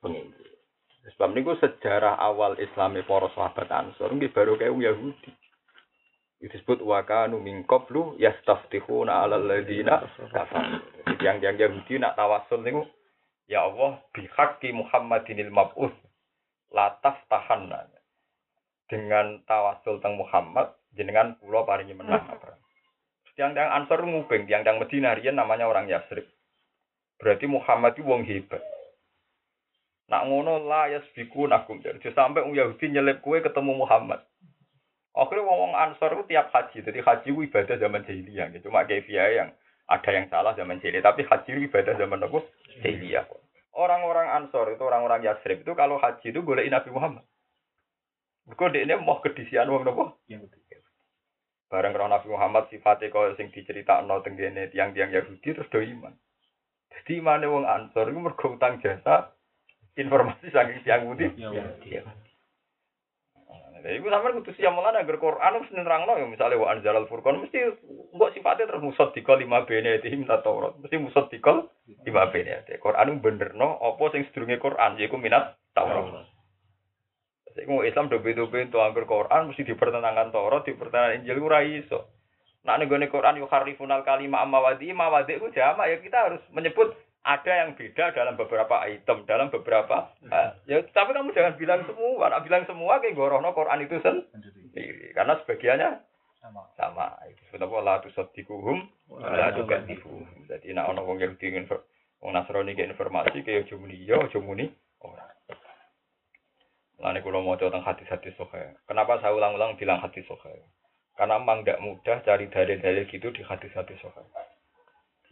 Penginjil. 0.00 0.48
Sebab 1.12 1.36
niku 1.36 1.52
sejarah 1.60 2.16
awal 2.16 2.56
Islami 2.56 3.04
para 3.04 3.28
sahabat 3.36 3.68
Ansor 3.68 4.16
nggih 4.16 4.32
baru 4.32 4.56
kayak 4.56 4.72
Yahudi. 4.72 5.30
Disebut 6.40 6.80
wakanu 6.84 7.40
min 7.40 7.64
qablu 7.68 8.16
yastaftihuna 8.20 9.24
'alal 9.24 9.44
ladina 9.44 10.04
kafaru. 10.32 10.80
Yang 11.20 11.36
yang 11.44 11.56
Yahudi 11.60 11.94
nak 12.00 12.16
tawasul 12.16 12.64
niku 12.64 12.84
ya 13.44 13.68
Allah 13.68 14.00
bihaqqi 14.16 14.72
Muhammadinil 14.72 15.52
mab'us 15.52 15.92
lataf 16.72 17.20
tahanna 17.28 17.90
dengan 18.88 19.42
tawasul 19.48 20.00
teng 20.00 20.16
Muhammad 20.16 20.72
jenengan 20.94 21.34
pulau 21.42 21.66
paringi 21.66 21.96
menang 21.96 22.24
apa 22.30 22.54
tiang-tiang 23.34 23.70
Ansor 23.82 24.06
nguping 24.06 24.46
tiang-tiang 24.46 24.78
Medina 24.78 25.14
riyen 25.14 25.34
namanya 25.34 25.66
orang 25.66 25.90
Yasrib. 25.90 26.26
Berarti 27.18 27.46
Muhammad 27.50 27.94
itu 27.98 28.06
wong 28.06 28.22
hebat. 28.26 28.62
Nak 30.10 30.28
ngono 30.28 30.60
la 30.68 30.92
yasbiku 30.92 31.48
nakum 31.48 31.80
jadi 31.80 31.98
sampai 32.12 32.44
wong 32.44 32.54
Yahudi 32.54 32.92
nyelip 32.92 33.24
kue 33.24 33.40
ketemu 33.42 33.72
Muhammad. 33.86 34.22
Akhirnya 35.14 35.46
wong 35.46 35.58
wong 35.70 35.74
Ansor 35.78 36.10
itu 36.18 36.34
tiap 36.34 36.50
haji. 36.50 36.82
Jadi 36.82 36.98
haji 36.98 37.28
itu 37.30 37.40
ibadah 37.46 37.76
zaman 37.78 38.02
jahiliyah. 38.02 38.50
Gitu 38.50 38.66
cuma 38.66 38.86
kayak 38.86 39.06
yang 39.10 39.50
Ada 39.84 40.16
yang 40.16 40.26
salah 40.32 40.56
zaman 40.56 40.80
jahiliyah, 40.80 41.04
tapi 41.04 41.28
haji 41.28 41.50
itu 41.52 41.60
ibadah 41.68 41.92
zaman 42.00 42.24
apa? 42.24 42.40
Jahiliyah. 42.80 43.28
Orang-orang 43.74 44.30
Ansor 44.30 44.70
itu 44.70 44.82
orang-orang 44.86 45.26
Yasrib 45.26 45.66
itu 45.66 45.72
kalau 45.74 45.98
haji 45.98 46.30
itu 46.30 46.40
golek 46.46 46.70
Nabi 46.70 46.94
Muhammad. 46.94 47.26
Mergo 48.46 48.70
ini 48.70 48.94
mau 49.00 49.18
kedisian 49.18 49.72
wong 49.72 49.88
napa? 49.88 50.14
Bareng 51.72 51.90
karo 51.96 52.06
Nabi 52.06 52.28
Muhammad 52.30 52.70
sifatnya 52.70 53.10
kaya 53.10 53.34
sing 53.34 53.50
diceritakno 53.50 54.20
teng 54.22 54.38
kene 54.38 54.70
tiang-tiang 54.70 55.10
Yahudi 55.10 55.58
terus 55.58 55.66
do 55.72 55.82
iman. 55.82 56.14
Jadi 56.92 57.18
imane 57.18 57.50
wong 57.50 57.66
Ansor 57.66 58.12
iku 58.12 58.20
mergo 58.22 58.46
utang 58.54 58.78
jasa 58.78 59.34
informasi 59.98 60.54
saking 60.54 60.86
tiang 60.86 61.10
Yahudi. 61.10 61.26
Nah, 63.84 63.92
iku 63.92 64.08
sampean 64.08 64.40
kudu 64.40 64.56
siap 64.56 64.72
malah 64.72 64.96
agar 64.96 65.20
Quran 65.20 65.60
wis 65.60 65.68
nerangno 65.76 66.16
ya 66.16 66.24
misale 66.24 66.56
wa 66.56 66.72
anzalal 66.72 67.04
furqan 67.04 67.36
mesti 67.36 67.76
mbok 68.16 68.32
sifatnya 68.32 68.64
terus 68.64 68.80
musaddiqal 68.80 69.36
lima 69.36 69.68
bene 69.68 70.00
ta 70.00 70.40
Taurat. 70.40 70.72
Mesti 70.80 70.96
musaddiqal 70.96 71.68
lima 72.08 72.32
bene. 72.32 72.64
Quran 72.80 73.20
benerno 73.20 73.76
apa 73.84 74.04
sing 74.16 74.24
sedurunge 74.32 74.56
Quran 74.56 74.96
yaiku 74.96 75.20
minat 75.20 75.60
Taurat. 75.76 76.24
Iku 77.54 77.84
Islam 77.84 78.08
do 78.08 78.24
beda-beda 78.24 78.72
to 78.72 78.80
anggur 78.80 79.04
Quran 79.04 79.52
mesti 79.52 79.68
dipertentangan 79.68 80.32
Taurat, 80.32 80.64
dipertentangan 80.64 81.20
Injil 81.20 81.44
ora 81.44 81.60
iso. 81.60 82.08
Ning 82.64 82.88
gone 82.88 83.12
Quran 83.12 83.36
yu 83.36 83.46
harifunal 83.52 84.00
kalimah 84.08 84.48
amawadi, 84.48 84.88
mawadi 84.96 85.36
ku 85.36 85.52
jamak 85.52 85.92
ya 85.92 86.00
kita 86.00 86.16
harus 86.16 86.40
menyebut 86.48 86.96
ada 87.24 87.52
yang 87.64 87.72
beda 87.72 88.12
dalam 88.12 88.36
beberapa 88.36 88.84
item, 88.84 89.24
dalam 89.24 89.48
beberapa 89.48 90.12
hal. 90.28 90.60
Ya 90.68 90.84
tapi 90.92 91.16
kamu 91.16 91.32
jangan 91.32 91.56
bilang 91.56 91.80
semua, 91.88 92.28
nak 92.28 92.44
bilang 92.44 92.68
semua 92.68 93.00
kayak 93.00 93.16
gorono 93.16 93.56
Quran 93.56 93.80
itu 93.80 93.96
sendiri. 94.04 95.16
Karena 95.16 95.40
sebagiannya 95.40 95.90
sama. 96.44 96.62
Sama. 96.76 97.06
Itu 97.32 97.56
sebab 97.56 97.80
la 97.80 98.04
tusaddiquhum 98.04 98.84
la 99.24 99.56
tukadzibuhum. 99.56 100.52
Jadi 100.52 100.76
nek 100.76 100.84
ana 100.92 101.00
wong 101.00 101.16
Yahudi 101.16 101.64
wong 102.20 102.30
Nasrani 102.36 102.76
ke 102.76 102.84
informasi 102.84 103.40
kayak 103.40 103.68
aja 103.68 103.74
muni 103.80 104.04
yo, 104.04 104.20
aja 104.20 104.38
muni 104.40 104.68
ora. 105.00 105.24
Lalu 107.00 107.20
kalau 107.20 107.44
mau 107.44 107.56
tentang 107.56 107.84
hadis-hadis 107.84 108.32
sohe. 108.36 108.76
Kenapa 108.88 109.20
saya 109.20 109.36
ulang-ulang 109.36 109.76
bilang 109.76 110.00
hadis 110.00 110.24
sohe? 110.24 110.64
Karena 111.16 111.36
memang 111.40 111.64
tidak 111.64 111.82
mudah 111.84 112.16
cari 112.24 112.48
dalil-dalil 112.48 113.04
gitu 113.08 113.28
di 113.32 113.42
hadis-hadis 113.44 113.96
sohe. 114.00 114.24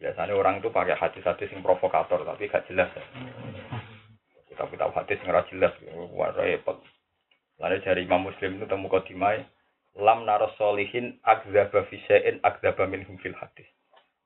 Biasanya 0.02 0.34
orang 0.34 0.58
itu 0.58 0.66
pakai 0.74 0.98
hadis-hadis 0.98 1.46
yang 1.54 1.62
provokator, 1.62 2.26
tapi 2.26 2.50
gak 2.50 2.66
jelas. 2.66 2.90
Ya. 2.90 3.04
Kita 4.50 4.66
kita 4.66 4.90
hadis 4.90 5.22
yang 5.22 5.30
gak 5.30 5.48
jelas, 5.54 5.72
wah 6.10 6.34
repot. 6.34 6.82
Lalu 7.62 7.78
dari 7.86 8.02
Imam 8.02 8.26
Muslim 8.26 8.58
itu 8.58 8.66
temu 8.66 8.90
kodimai, 8.90 9.46
lam 9.94 10.26
naros 10.26 10.58
solihin 10.58 11.22
agzaba 11.22 11.86
fisein 11.86 12.42
agzaba 12.42 12.90
minhum 12.90 13.14
fil 13.22 13.36
hadis. 13.38 13.70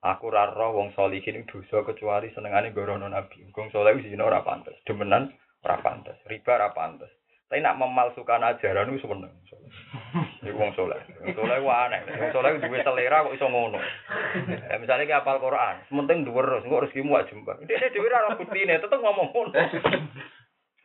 Aku 0.00 0.32
raro 0.32 0.80
wong 0.80 0.96
solihin 0.96 1.44
dosa 1.44 1.84
kecuali 1.84 2.32
senengane 2.32 2.72
gorono 2.72 3.12
nabi. 3.12 3.44
Wong 3.52 3.68
soleh 3.68 4.00
zina 4.00 4.24
ora 4.24 4.40
pantes, 4.40 4.80
demenan 4.88 5.28
ora 5.60 5.76
pantes, 5.84 6.16
riba 6.24 6.56
ora 6.56 6.72
pantes. 6.72 7.12
Tapi 7.46 7.60
nak 7.60 7.78
memalsukan 7.78 8.42
ajaran 8.42 8.96
itu 8.96 9.04
seneng. 9.04 9.34
Iku 10.46 10.62
wong 10.62 10.72
soleh. 10.78 11.00
Wong 11.26 11.34
soleh 11.34 11.56
ku 11.58 11.68
aneh. 11.68 12.00
Wong 12.06 12.30
soleh 12.30 12.50
duwe 12.62 12.78
selera 12.86 13.26
kok 13.26 13.34
iso 13.34 13.46
ngono. 13.50 13.82
Ya 14.70 14.78
misalnya 14.78 15.04
kayak 15.10 15.22
apal 15.26 15.42
Quran, 15.42 15.82
sementing 15.90 16.22
dhuwur 16.22 16.46
terus 16.46 16.64
engko 16.64 16.82
rezekimu 16.86 17.18
wak 17.18 17.26
jembang. 17.26 17.58
Dene 17.66 17.90
dhewe 17.90 18.06
ora 18.06 18.38
buktine, 18.38 18.78
tetep 18.78 18.98
ngomong 19.02 19.28
ngono. 19.34 19.52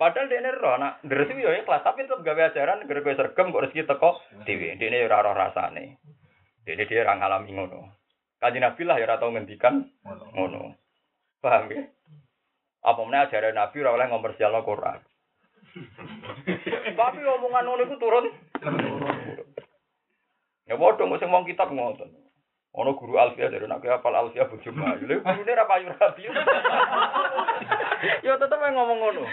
Padahal 0.02 0.34
dene 0.34 0.50
ro 0.58 0.82
nak 0.82 1.06
ndres 1.06 1.30
yo 1.38 1.54
ikhlas, 1.54 1.86
tapi 1.86 2.10
tetep 2.10 2.26
gawe 2.26 2.41
ajaran 2.50 2.89
gara 2.89 3.06
kowe 3.06 3.13
sergem 3.13 3.54
kok 3.54 3.63
rezeki 3.69 3.86
teko 3.86 4.10
dhewe. 4.50 4.74
Dene 4.82 5.06
ora 5.06 5.21
ora 5.21 5.32
rasane. 5.45 6.02
Dene 6.65 6.84
dhewe 6.89 7.06
ora 7.06 7.21
ngalami 7.21 7.52
ngono. 7.54 7.80
Kanjeng 8.41 8.65
Nabi 8.65 8.82
lah 8.89 8.97
ya 8.97 9.06
ora 9.06 9.21
tau 9.21 9.30
ngendikan 9.30 9.86
ngono. 10.34 10.74
Paham 11.38 11.69
ya? 11.69 11.86
Apa 12.82 13.02
meneh 13.06 13.30
ajaran 13.30 13.54
Nabi 13.54 13.78
ora 13.86 13.93
oleh 13.93 14.10
ngompersialno 14.10 14.65
Quran. 14.65 15.00
Tapi 16.97 17.19
omongan 17.21 17.63
ngono 17.69 17.82
iku 17.86 17.95
turun. 18.02 18.26
Ya 20.71 20.79
padha 20.79 21.03
mung 21.03 21.19
wong 21.19 21.43
kitab 21.43 21.67
ngoten. 21.67 22.07
Ono 22.71 22.95
guru 22.95 23.19
alfiah 23.19 23.51
dari 23.51 23.67
nak 23.67 23.84
hafal 23.84 24.15
alfiah 24.15 24.47
bojo 24.47 24.71
Melayu. 24.71 25.03
Lha 25.03 25.19
gurune 25.19 25.51
ra 25.51 25.67
payu 25.67 25.91
rabi. 25.91 26.23
Ya 28.23 28.39
tetep 28.39 28.55
ngomong 28.55 28.97
ngono. 29.03 29.27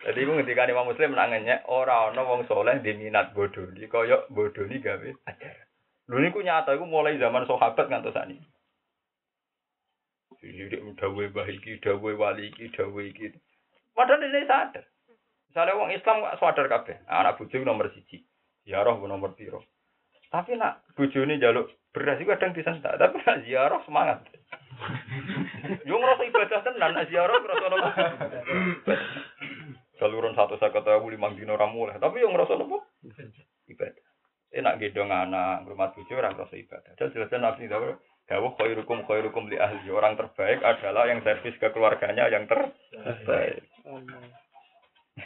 Jadi 0.00 0.18
iku 0.24 0.32
ngendikane 0.32 0.72
Imam 0.72 0.88
Muslim 0.88 1.12
nak 1.12 1.28
ngenyek 1.28 1.68
ora 1.68 2.08
wong 2.16 2.48
soleh 2.48 2.80
di 2.80 2.96
minat 2.96 3.36
bodoni 3.36 3.84
kaya 3.84 4.24
bodoni 4.32 4.80
gawe. 4.80 5.08
Lho 6.08 6.16
niku 6.16 6.40
nyata 6.40 6.72
iku 6.72 6.88
mulai 6.88 7.20
zaman 7.20 7.44
sahabat 7.44 7.92
ngantos 7.92 8.16
sani. 8.16 8.40
Jadi 10.40 10.80
dawe 10.96 11.24
bahiki, 11.36 11.84
dawe 11.84 12.10
wali 12.16 12.48
iki, 12.48 12.72
dawe 12.72 13.02
iki. 13.04 13.28
Padahal 13.92 14.24
ini 14.24 14.48
sadar. 14.48 14.88
Misalnya 15.52 15.76
orang 15.76 15.92
Islam 15.92 16.24
gak 16.24 16.38
sadar 16.40 16.66
kabeh, 16.72 16.96
anak 17.04 17.36
bojo 17.36 17.60
nomor 17.60 17.92
siji, 17.92 18.24
ziarah 18.64 18.96
nomor 18.96 19.36
piro. 19.36 19.60
Tapi 20.30 20.54
nak 20.54 20.86
bojo 20.94 21.26
ini 21.26 21.42
jaluk 21.42 21.74
beras 21.90 22.22
itu 22.22 22.30
kadang 22.30 22.54
disentak, 22.54 22.94
tapi 23.02 23.18
nak 23.18 23.42
ziarah 23.42 23.82
semangat. 23.82 24.22
Yo 25.88 25.98
ngerasa 25.98 26.22
ibadah 26.22 26.60
tenan, 26.62 26.94
nak 26.94 27.08
ziarah 27.10 27.38
ngerasa 27.42 27.66
nopo. 27.66 27.90
Saluran 29.98 30.32
satu 30.38 30.56
saya 30.56 30.72
kata 30.72 31.02
lima 31.02 31.34
dino 31.34 31.58
mulai, 31.68 31.98
tapi 31.98 32.22
yang 32.22 32.30
ngerasa 32.30 32.54
nopo 32.56 32.86
ibadah. 33.66 34.06
Enak 34.50 34.82
gedong 34.82 35.10
anak, 35.14 35.66
rumah 35.66 35.94
bojo 35.94 36.14
orang 36.14 36.34
ngerasa 36.38 36.54
ibadah. 36.58 36.92
Dan 36.98 37.10
jelasnya 37.14 37.38
nafsi 37.38 37.70
dawuh 37.70 37.94
Dawuh 38.30 38.54
khairukum 38.54 39.02
khairukum 39.10 39.50
li 39.50 39.58
ahli. 39.58 39.90
Orang 39.90 40.14
terbaik 40.14 40.62
adalah 40.62 41.10
yang 41.10 41.18
servis 41.26 41.58
ke 41.58 41.66
keluarganya 41.74 42.30
yang 42.30 42.46
terbaik. 42.46 43.66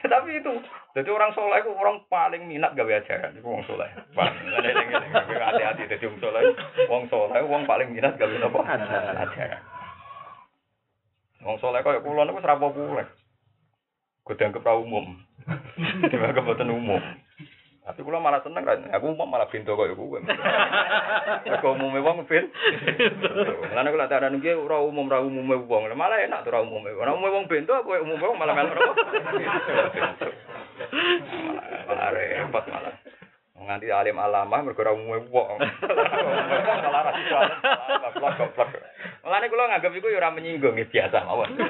Tapi 0.15 0.31
itu, 0.41 0.53
jadi 0.95 1.09
orang 1.11 1.31
soleh 1.35 1.59
itu 1.63 1.71
orang 1.75 2.03
paling 2.11 2.47
minat 2.47 2.73
gawe 2.75 2.93
ajaran. 3.03 3.37
Itu 3.37 3.47
orang 3.47 3.67
soleh. 3.67 3.89
Hati-hati, 4.15 5.83
jadi 5.91 6.05
orang 6.09 6.21
soleh, 6.23 6.43
orang 6.89 7.05
soleh, 7.11 7.41
orang 7.43 7.65
paling 7.69 7.89
minat 7.93 8.15
gawe 8.17 8.35
apa? 8.45 8.61
Ajaran. 9.29 9.63
Orang 11.45 11.59
soleh 11.61 11.81
kaya 11.85 12.01
kulon 12.01 12.33
itu 12.33 12.41
serapa 12.41 12.73
populer. 12.73 13.07
Gue 14.25 14.35
dianggap 14.41 14.65
umum. 14.81 15.21
Dianggap 16.09 16.65
umum. 16.73 17.03
Tapi 17.85 18.01
kula 18.01 18.17
malah 18.17 18.41
seneng 18.41 18.65
kan. 18.65 18.81
Aku 18.97 19.13
mau 19.13 19.29
malah 19.29 19.45
pintu 19.53 19.77
kok 19.77 19.93
kowe. 19.93 20.17
Aku 21.53 21.67
umume 21.77 22.01
wong 22.01 22.25
ben. 22.25 22.49
Lan 23.77 23.85
aku 23.85 24.01
lak 24.01 24.09
tak 24.09 24.25
ana 24.25 24.41
ora 24.57 24.81
umum 24.81 25.05
ra 25.05 25.21
umume 25.21 25.61
wong. 25.69 25.93
Malah 25.93 26.25
enak 26.25 26.49
ora 26.49 26.65
umume. 26.65 26.97
Ora 26.97 27.13
umume 27.13 27.29
wong 27.29 27.45
bento 27.45 27.77
aku 27.77 27.93
umume 28.01 28.25
wong 28.25 28.41
malah 28.41 28.57
melok. 28.57 28.97
Malah 31.85 32.09
repot 32.13 32.65
malah. 32.73 33.04
Nganti 33.65 33.89
alim 33.89 34.21
alamah 34.21 34.61
mergo 34.61 34.85
ora 34.85 34.93
umume 34.93 35.25
wong. 35.33 35.59
Malah 35.59 37.03
ra 37.09 37.13
iso. 37.17 37.37
Goblok-goblok. 38.05 38.71
Mulane 39.25 39.49
kula 39.49 39.73
nganggep 39.73 39.97
iku 39.97 40.13
ya 40.13 40.21
ora 40.21 40.37
menyinggung 40.37 40.77
biasa 40.77 41.25
mawon. 41.25 41.51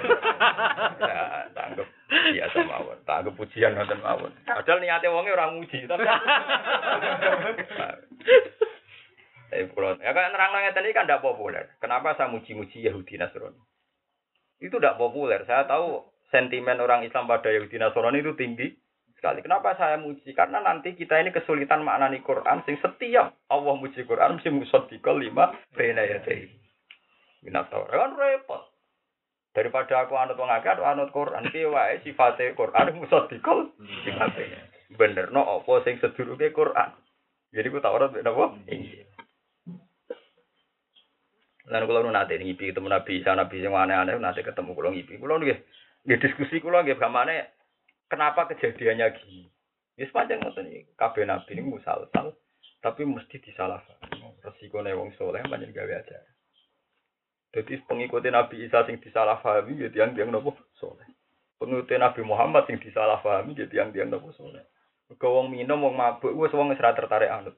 Ya, 1.05 1.47
tanggap 1.55 1.87
biasa 2.11 2.59
mawon. 2.67 2.99
Tak 3.07 3.23
anggap 3.23 3.35
pujian 3.39 3.79
nonton 3.79 4.03
mawon. 4.03 4.33
Padahal 4.43 4.83
niate 4.83 5.07
wonge 5.07 5.31
ora 5.31 5.55
muji, 5.55 5.87
tapi 5.87 6.03
Eh, 9.55 9.71
kalau 9.71 9.95
ya 10.03 10.11
kan 10.11 10.35
nerang 10.35 10.51
ngeten 10.51 10.83
ini 10.83 10.97
kan 10.97 11.07
tidak 11.07 11.23
populer. 11.23 11.79
Kenapa 11.79 12.19
saya 12.19 12.27
muji-muji 12.27 12.83
Yahudi 12.91 13.15
Nasrani? 13.15 13.63
Itu 14.59 14.83
tidak 14.83 14.99
populer. 14.99 15.47
Saya 15.47 15.63
tahu 15.71 16.03
sentimen 16.35 16.83
orang 16.83 17.07
Islam 17.07 17.31
pada 17.31 17.55
Yahudi 17.55 17.79
Nasrani 17.79 18.19
itu 18.19 18.35
tinggi 18.35 18.75
sekali. 19.25 19.41
Kenapa 19.41 19.73
saya 19.81 19.97
muji? 19.97 20.37
Karena 20.37 20.61
nanti 20.61 20.93
kita 20.93 21.17
ini 21.17 21.33
kesulitan 21.33 21.81
maknani 21.81 22.21
Quran. 22.21 22.61
Sing 22.69 22.77
setiap 22.85 23.33
Allah 23.49 23.75
muji 23.81 24.05
Quran 24.05 24.37
mesti 24.37 24.53
musaddiqal 24.53 25.17
lima 25.17 25.49
bena 25.73 26.05
ya 26.05 26.21
Minat 27.41 27.73
Kan 27.73 28.13
repot. 28.21 28.69
Daripada 29.57 30.05
aku 30.05 30.13
anut 30.21 30.37
wong 30.37 30.53
akeh 30.53 30.77
anut 30.77 31.09
Quran 31.09 31.49
piye 31.49 31.65
wae 31.73 32.05
sifate 32.05 32.53
Quran 32.53 33.01
musaddiqal 33.01 33.73
sifate. 34.05 34.45
Bener 34.93 35.33
no 35.33 35.41
apa 35.41 35.73
sing 35.89 35.97
sedurunge 36.05 36.53
Quran. 36.53 36.93
Jadi 37.57 37.73
ku 37.73 37.81
Taurat 37.81 38.13
mek 38.13 38.29
napa? 38.29 38.61
Iya. 38.69 39.09
Lan 41.73 41.89
kula 41.89 42.05
nu 42.05 42.13
nate 42.13 42.37
ngipi 42.37 42.75
ketemu 42.75 42.93
Nabi, 42.93 43.25
Isa 43.25 43.33
Nabi 43.33 43.63
sing 43.63 43.73
aneh-aneh 43.73 44.21
nate 44.21 44.45
ketemu 44.45 44.77
kula 44.77 44.93
ngipi. 44.93 45.17
Kula 45.17 45.41
nggih 45.41 45.57
nggih 46.05 46.19
diskusi 46.21 46.61
kula 46.61 46.85
nggih 46.85 46.99
gamane 46.99 47.54
kenapa 48.15 48.47
kejadiannya 48.55 49.11
gini. 49.19 49.51
Ya 49.99 50.07
sepanjang 50.07 50.43
ngoten 50.43 50.71
iki, 50.71 50.91
kabeh 50.95 51.27
nabi 51.27 51.59
ini 51.59 51.67
musalsal 51.67 52.35
tapi 52.85 53.09
mesti 53.09 53.41
disalahkan. 53.41 53.97
Resiko 54.45 54.85
wong 54.85 55.17
soleh 55.17 55.41
banyak 55.49 55.73
gawe 55.73 55.95
aja. 56.05 56.21
Jadi 57.57 57.81
pengikuti 57.89 58.29
Nabi 58.29 58.67
Isa 58.67 58.85
sing 58.85 59.01
disalahpahami 59.01 59.81
ya 59.81 59.89
tiang-tiang 59.89 60.29
nopo 60.29 60.53
soleh. 60.77 61.09
Pengikuti 61.57 61.97
Nabi 61.97 62.21
Muhammad 62.21 62.69
sing 62.69 62.77
disalahpahami 62.77 63.57
ya 63.57 63.65
tiang-tiang 63.73 64.13
nopo 64.13 64.37
soleh. 64.37 64.61
Kau 65.17 65.41
wong 65.41 65.49
minum 65.49 65.81
wong 65.81 65.97
mabuk 65.97 66.37
wis 66.37 66.53
wong 66.53 66.77
serah 66.77 66.93
tertarik 66.93 67.33
anut. 67.33 67.57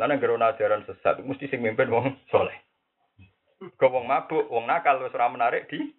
Lan 0.00 0.16
anggere 0.16 0.32
ajaran 0.32 0.88
sesat 0.88 1.20
mesti 1.20 1.44
sing 1.52 1.60
mimpin 1.60 1.92
wong 1.92 2.16
soleh. 2.32 2.56
Wong 3.60 4.06
mabuk, 4.08 4.48
wong 4.48 4.64
nakal 4.64 5.02
wis 5.04 5.12
ora 5.12 5.28
menarik 5.28 5.68
di 5.68 5.92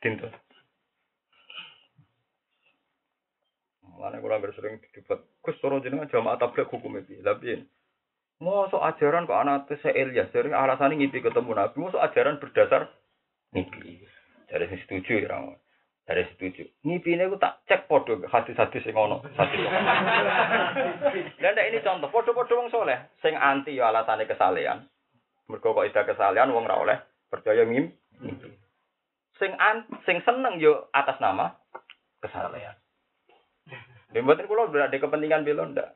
dintut. 0.00 0.32
Mana 3.98 4.22
kula 4.22 4.38
hampir 4.38 4.54
sering 4.54 4.78
debat. 4.94 5.18
Gus 5.42 5.58
toro 5.58 5.82
jenengan 5.82 6.06
jamaah 6.06 6.38
tabligh 6.38 6.70
hukum 6.70 7.02
iki. 7.02 7.18
Lah 7.26 7.34
piye? 7.34 7.66
Ajaran 8.38 9.26
kok 9.26 9.34
anak 9.42 9.66
se 9.82 9.90
Ilyas 9.90 10.30
dari 10.30 10.54
alasan 10.54 10.94
ngipi 10.94 11.18
ketemu 11.18 11.58
Nabi, 11.58 11.74
mosok 11.74 11.98
ajaran 11.98 12.38
berdasar 12.38 12.86
ngipi. 13.50 14.06
Dari 14.46 14.70
sing 14.70 14.78
setuju 14.86 15.26
ya 15.26 15.34
orang. 15.34 15.58
Dari 16.06 16.22
setuju. 16.30 16.62
Ini 16.86 17.26
aku 17.26 17.36
tak 17.36 17.66
cek 17.66 17.90
podo 17.90 18.22
hadis-hadis 18.30 18.86
sing 18.86 18.94
ono. 18.94 19.20
Dan 21.42 21.52
ndak 21.52 21.68
ini 21.68 21.84
contoh 21.84 22.08
podo-podo 22.08 22.54
wong 22.56 22.70
soleh 22.70 23.12
sing 23.20 23.34
anti 23.34 23.76
ya 23.76 23.90
alasane 23.90 24.24
kesalehan. 24.24 24.86
Mergo 25.50 25.74
kok 25.74 25.84
ida 25.84 26.06
kesalehan 26.06 26.54
wong 26.54 26.64
ora 26.64 26.80
oleh 26.80 26.98
percaya 27.28 27.66
ngim. 27.66 27.90
Ngipi. 28.22 28.48
Sing 29.42 29.52
an 29.58 29.84
sing 30.06 30.22
seneng 30.22 30.62
yo 30.62 30.86
atas 30.94 31.18
nama 31.18 31.58
kesalehan. 32.22 32.78
Ya 34.16 34.24
mboten 34.24 34.48
kula 34.48 34.72
berada 34.72 34.96
kepentingan 34.96 35.44
belo 35.44 35.68
ndak. 35.68 35.92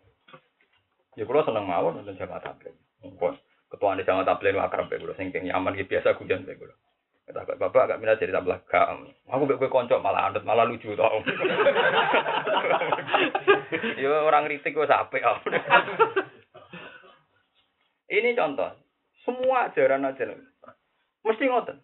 Ya 1.17 1.25
kula 1.25 1.45
seneng 1.49 1.65
mawon 1.65 2.01
nonton 2.01 2.17
jamaah 2.21 2.45
tabligh. 2.45 2.77
Mumpun 3.01 3.41
ketua 3.73 3.97
di 3.97 4.05
jamaah 4.05 4.29
tabligh 4.29 4.53
akrab 4.61 4.93
ya 4.93 5.01
kula 5.01 5.17
sing 5.17 5.33
nyaman 5.33 5.77
ki 5.77 5.89
biasa 5.89 6.21
guyon 6.21 6.45
ya 6.45 6.55
kula. 6.57 6.77
Kata 7.23 7.47
kok 7.49 7.61
bapak 7.63 7.85
agak 7.89 8.01
minat 8.05 8.21
tabligh 8.21 8.61
gak. 8.69 8.87
Aku 9.33 9.49
kowe 9.49 9.69
konco 9.73 9.97
malah 10.05 10.29
andet 10.29 10.45
malah 10.45 10.69
lucu 10.69 10.93
to. 10.93 11.03
ya 14.03 14.09
orang 14.29 14.45
kritik 14.49 14.77
apik 14.77 15.25
aku. 15.25 15.49
Ini 18.13 18.37
contoh. 18.37 18.77
Semua 19.25 19.73
ajaran-ajaran 19.73 20.53
mesti 21.23 21.45
ngoten. 21.49 21.79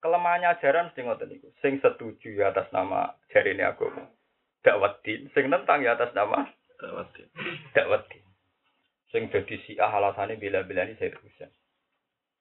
Kelemahannya 0.00 0.58
ajaran 0.58 0.90
mesti 0.90 1.00
ngoten 1.06 1.28
niku. 1.30 1.48
Sing 1.62 1.78
setuju 1.78 2.34
atas 2.42 2.66
nama 2.74 3.14
jarine 3.30 3.62
agama. 3.62 4.08
Dakwat 4.60 5.00
din, 5.00 5.28
sing 5.32 5.48
nentang 5.48 5.80
ya 5.80 5.96
atas 5.96 6.12
nama 6.12 6.44
dakwat 7.72 8.04
din. 8.12 8.24
Sing 9.10 9.26
dadi 9.28 9.56
Syiah 9.66 9.90
alasane 9.90 10.38
bela-belani 10.38 10.94
Said 10.96 11.16
Husain. 11.18 11.50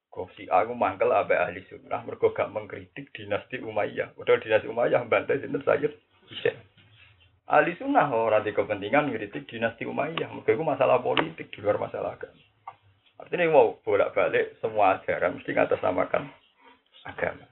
Kok 0.09 0.33
Syiah 0.37 0.65
ku 0.65 0.73
mangkel 0.77 1.09
abe 1.13 1.33
ahli 1.37 1.65
sunnah 1.65 2.01
mergo 2.05 2.29
gak 2.33 2.53
mengkritik 2.53 3.09
dinasti 3.13 3.61
Umayyah. 3.61 4.13
Padahal 4.13 4.41
dinasti 4.41 4.69
Umayyah 4.69 5.01
bantai 5.09 5.41
sinten 5.41 5.65
Sayyid 5.65 5.93
Husain. 6.29 6.57
Ahli 7.49 7.73
sunnah 7.81 8.05
ora 8.13 8.45
di 8.45 8.53
kepentingan 8.53 9.09
ngkritik 9.09 9.49
dinasti 9.49 9.89
Umayyah. 9.89 10.29
Mergo 10.29 10.49
iku 10.49 10.63
masalah 10.65 11.01
politik 11.01 11.49
di 11.49 11.59
luar 11.61 11.81
masalah 11.81 12.13
agama. 12.17 12.41
Artinya 13.19 13.51
mau 13.51 13.75
bolak-balik 13.83 14.61
semua 14.63 15.01
ajaran 15.01 15.35
mesti 15.35 15.51
ngatasnamakan 15.51 16.23
agama. 17.03 17.45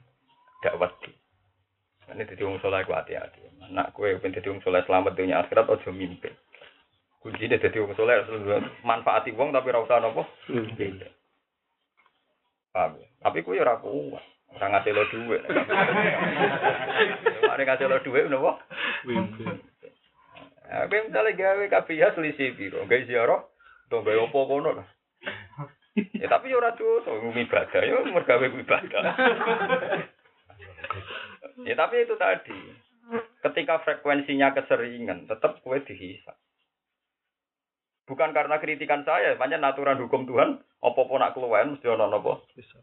Dakwat 0.63 0.93
din. 1.03 1.26
Ini 2.07 2.23
jadi 2.23 2.43
wong 2.47 2.63
soleh 2.63 2.87
ku 2.87 2.95
hati-hati. 2.95 3.43
Anak 3.67 3.91
kue 3.91 4.15
pengen 4.23 4.39
jadi 4.39 4.47
wong 4.47 4.63
soleh 4.63 4.79
selamat 4.87 5.19
dunia 5.19 5.43
akhirat 5.43 5.67
ojo 5.67 5.91
mimpi. 5.91 6.31
Kunci 7.19 7.51
dia 7.51 7.59
jadi 7.59 7.83
wong 7.83 7.91
soleh 7.99 8.23
manfaati 8.87 9.35
wong 9.35 9.51
tapi 9.51 9.75
ora 9.75 9.83
usah 9.83 9.99
nopo. 9.99 10.23
Beda. 10.47 11.11
Paham 12.71 12.95
ya? 13.03 13.07
Tapi 13.27 13.43
kue 13.43 13.59
ora 13.59 13.75
kuat. 13.83 14.23
Ora 14.55 14.65
ngasih 14.71 14.95
lo 14.95 15.03
duit. 15.11 15.43
Mari 17.43 17.63
ngasih 17.67 17.91
lo 17.91 17.99
duit 17.99 18.31
nopo? 18.31 18.55
Wimpin. 19.03 19.59
Aku 20.67 20.99
misalnya 21.07 21.31
gawe 21.31 21.63
kabeh 21.71 22.11
selisih 22.11 22.51
piro, 22.59 22.83
gawe 22.83 23.07
ziarah, 23.07 23.39
to 23.87 24.03
gawe 24.03 24.19
opo 24.27 24.51
kono 24.51 24.75
lah. 24.75 24.87
Ya 25.95 26.27
tapi 26.27 26.51
ya 26.51 26.59
ora 26.59 26.75
dosa, 26.75 27.09
ibadah 27.09 27.81
ya 27.81 28.03
mergawe 28.11 28.45
ibadah. 28.51 29.15
Ya 31.63 31.75
tapi 31.77 32.03
itu 32.03 32.13
tadi. 32.19 32.59
Ketika 33.39 33.79
frekuensinya 33.87 34.51
keseringan, 34.51 35.31
tetap 35.31 35.63
kue 35.63 35.79
dihisap. 35.87 36.35
Bukan 38.03 38.35
karena 38.35 38.59
kritikan 38.59 39.07
saya, 39.07 39.39
banyak 39.39 39.63
aturan 39.63 39.99
hukum 40.03 40.27
Tuhan, 40.27 40.59
apa-apa 40.83 41.13
nak 41.15 41.33
keluar 41.35 41.63
mesti 41.63 41.87
ono 41.87 42.11
apa. 42.11 42.43
Bisa. 42.55 42.79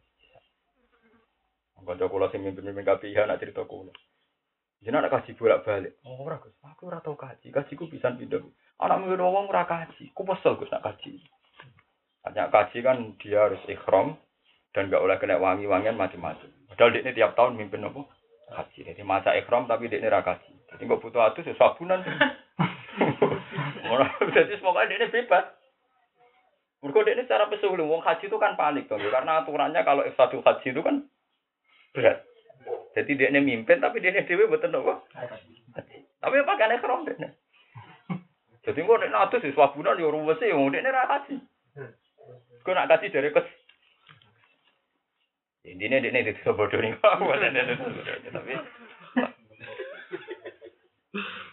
Kanca 1.85 2.09
kula 2.09 2.33
sing 2.33 2.41
mimpin-mimpin 2.41 2.81
KPIH 2.81 3.29
nak 3.29 3.41
cerita 3.45 3.61
kula. 3.69 3.93
Jenengan 4.81 5.09
nak 5.09 5.21
kaji 5.21 5.37
bolak-balik. 5.37 6.01
Oh 6.05 6.25
ora 6.25 6.41
Gus, 6.41 6.57
aku 6.65 6.89
ora 6.89 7.01
tau 7.05 7.17
kaji. 7.17 7.53
Kajiku 7.53 7.89
bisa 7.89 8.13
pindah. 8.13 8.41
Anak 8.81 9.05
mungkin 9.05 9.21
wong 9.21 9.53
ora 9.53 9.69
kaji. 9.69 10.13
Ku 10.17 10.25
kesel 10.25 10.57
Gus 10.57 10.73
nak 10.73 10.85
kaji. 10.85 11.21
Hanya 12.25 12.49
kaji 12.49 12.81
kan 12.81 13.17
dia 13.21 13.49
harus 13.49 13.61
ikhram 13.69 14.17
dan 14.73 14.89
gak 14.89 15.01
boleh 15.01 15.17
kena 15.21 15.37
wangi-wangian 15.37 15.97
macam-macam. 15.97 16.49
Padahal 16.73 16.93
dia 16.97 17.01
ini 17.05 17.13
tiap 17.17 17.37
tahun 17.37 17.61
mimpin 17.61 17.85
apa? 17.85 18.01
Kaji. 18.51 18.81
Jadi 18.85 19.03
masa 19.03 19.33
ikhram 19.39 19.65
tapi 19.65 19.89
dia 19.89 20.01
ini 20.01 20.13
ra 20.13 20.21
kaji. 20.21 20.53
Jadi 20.75 20.83
nggak 20.85 21.01
butuh 21.01 21.23
atus 21.25 21.49
ya 21.49 21.57
sabunan. 21.57 22.05
Jadi 24.37 24.53
semoga 24.59 24.89
dia 24.89 25.01
ini 25.01 25.09
bebas. 25.09 25.45
Mereka 26.85 27.01
dia 27.09 27.15
ini 27.17 27.25
secara 27.25 27.49
pesulung, 27.49 27.89
wong 27.89 28.05
haji 28.05 28.29
itu 28.29 28.37
kan 28.37 28.61
panik 28.61 28.93
dong, 28.93 29.01
ya. 29.01 29.09
karena 29.09 29.41
aturannya 29.41 29.81
kalau 29.89 30.05
satu 30.21 30.45
haji 30.45 30.69
itu 30.69 30.85
kan 30.85 31.09
berat. 31.97 32.21
Jadi 32.93 33.17
dia 33.17 33.33
ini 33.33 33.41
mimpin, 33.41 33.81
tapi 33.81 34.05
dia 34.05 34.13
ini 34.13 34.29
dewi 34.29 34.45
betul? 34.53 34.69
Haji. 34.69 35.53
Tapi 36.21 36.35
apa 36.45 36.53
kan 36.61 36.77
ikhram 36.77 37.09
dia 37.09 37.17
ini? 37.17 37.29
Jadi 38.65 38.81
kok 38.81 38.97
nek 38.97 39.29
atus 39.29 39.45
wis 39.45 39.59
wabunan 39.61 40.01
ya 40.01 40.09
ruwes 40.09 40.41
e 40.41 40.57
wong 40.57 40.73
dekne 40.73 40.89
ra 40.89 41.05
kaji. 41.05 41.37
Kok 42.65 42.73
nak 42.73 42.89
kaji 42.89 43.13
dari 43.13 43.29
kes 43.29 43.45
Intinya 45.65 45.97
dia 45.97 46.13
ini 46.13 46.29
tidak 46.29 46.61
bodoh 46.61 46.77
nih, 46.77 46.93
tapi 47.01 48.53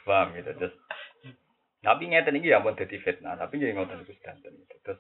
paham 0.04 0.28
gitu 0.36 0.52
terus. 0.60 0.76
Tapi 1.82 2.04
ngeten 2.12 2.38
ini 2.38 2.52
ya 2.52 2.60
mau 2.60 2.76
jadi 2.76 2.98
fitnah, 3.00 3.40
tapi 3.40 3.58
jadi 3.58 3.72
ngoten 3.72 4.04
itu 4.04 4.14
sedanten 4.20 4.52
gitu. 4.54 4.76
Terus 4.84 5.00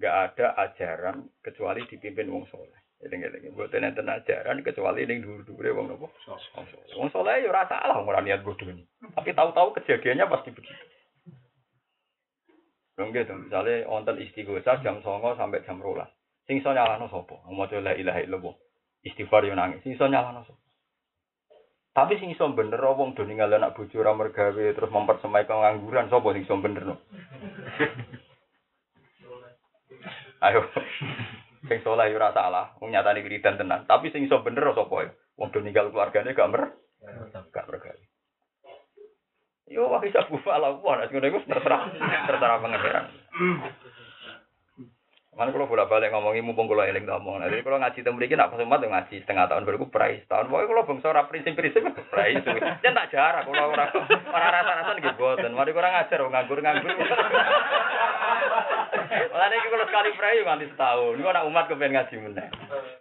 nggak 0.00 0.14
ada 0.32 0.46
ajaran 0.64 1.28
kecuali 1.44 1.84
dipimpin 1.86 2.32
wong 2.32 2.48
soleh. 2.48 2.80
Eling-eling, 2.98 3.54
buat 3.54 3.70
enten 3.70 4.10
ajaran 4.10 4.58
kecuali 4.66 5.06
yang 5.06 5.22
dulu-dulu 5.22 5.70
wong 5.78 5.86
nopo. 5.94 6.10
Wong 6.98 7.12
soleh 7.14 7.46
ya 7.46 7.54
rasa 7.54 7.78
salah 7.78 8.02
orang 8.02 8.26
niat 8.26 8.42
bodoh 8.42 8.66
ini. 8.66 8.82
Tapi 9.14 9.30
tahu-tahu 9.36 9.76
kejadiannya 9.78 10.26
pasti 10.26 10.50
begitu. 10.50 10.84
Gitu, 12.98 13.30
misalnya 13.30 13.86
wonten 13.86 14.18
istighosah 14.18 14.82
jam 14.82 14.98
songo 15.06 15.38
sampai 15.38 15.62
jam 15.62 15.78
rolas. 15.78 16.10
Sing 16.48 16.64
iso 16.64 16.72
nyalahno 16.72 17.12
sapa? 17.12 17.44
Maca 17.52 17.76
la 17.76 17.92
ilaha 17.92 18.24
illallah. 18.24 18.56
Istighfar 19.04 19.44
yo 19.44 19.52
nangis. 19.52 19.84
Sing 19.84 19.92
iso 19.92 20.08
nyalahno 20.08 20.48
sapa? 20.48 20.56
Tapi 21.92 22.16
sing 22.16 22.32
iso 22.32 22.48
bener 22.56 22.80
wong 22.80 23.12
do 23.12 23.28
ninggal 23.28 23.52
anak 23.52 23.76
bojo 23.76 24.00
ora 24.00 24.16
mergawe 24.16 24.56
terus 24.72 24.88
mempersemai 24.88 25.44
pengangguran 25.44 26.08
sapa 26.08 26.32
sing 26.32 26.48
iso 26.48 26.56
bener 26.56 26.88
no? 26.88 26.96
Ayo. 30.48 30.64
Sing 31.68 31.84
saleh 31.84 32.08
yo 32.08 32.16
ora 32.16 32.32
salah, 32.32 32.72
wong 32.80 32.96
nyatane 32.96 33.20
wiridan 33.20 33.60
tenan. 33.60 33.84
Tapi 33.84 34.08
sing 34.08 34.24
iso 34.24 34.40
bener 34.40 34.72
sapa 34.72 35.04
ya? 35.04 35.12
Wong 35.36 35.52
do 35.52 35.60
ninggal 35.60 35.92
keluargane 35.92 36.32
gak 36.32 36.48
mer 36.48 36.72
gak 37.52 37.68
mergawe. 37.68 38.04
Yo 39.68 39.84
wah 39.84 40.00
bisa 40.00 40.24
bufa 40.32 40.56
lah, 40.56 40.80
wah 40.80 40.96
nek 40.96 41.12
ngono 41.12 41.28
iku 41.28 41.44
terserah 41.44 41.92
terserah 42.24 42.56
pangeran. 42.56 43.04
Mana 45.38 45.54
kalau 45.54 45.70
bolak 45.70 45.86
balik 45.86 46.10
ngomongin 46.10 46.42
mumpung 46.42 46.66
kalau 46.66 46.82
eling 46.82 47.06
ngomong. 47.06 47.38
Jadi 47.46 47.62
kalau 47.62 47.78
ngaji 47.78 48.02
temu 48.02 48.18
iki 48.18 48.34
nak 48.34 48.50
pesemat 48.50 48.82
yo 48.82 48.90
ngaji 48.90 49.22
setengah 49.22 49.46
tahun 49.46 49.70
baru 49.70 49.86
price 49.86 50.26
tahun. 50.26 50.50
Pokoknya 50.50 50.66
kalau 50.66 50.88
bangsa 50.90 51.06
ora 51.14 51.22
prinsip-prinsip 51.30 51.82
price. 52.10 52.42
Jangan 52.82 52.98
tak 52.98 53.10
jarak 53.14 53.46
kalau 53.46 53.70
ora 53.70 53.86
ora 54.34 54.48
rasa-rasa 54.50 54.98
nggih 54.98 55.14
boten. 55.14 55.54
Mari 55.54 55.70
kurang 55.70 55.94
ngajar 55.94 56.26
wong 56.26 56.34
nganggur-nganggur. 56.34 56.90
Malah 59.30 59.46
iki 59.54 59.68
kalau 59.70 59.86
sekali 59.86 60.10
price 60.18 60.42
nganti 60.42 60.66
setahun. 60.74 61.12
Niku 61.14 61.28
anak 61.30 61.46
umat 61.46 61.64
kepen 61.70 61.94
ngaji 61.94 62.14
meneh. 62.18 62.48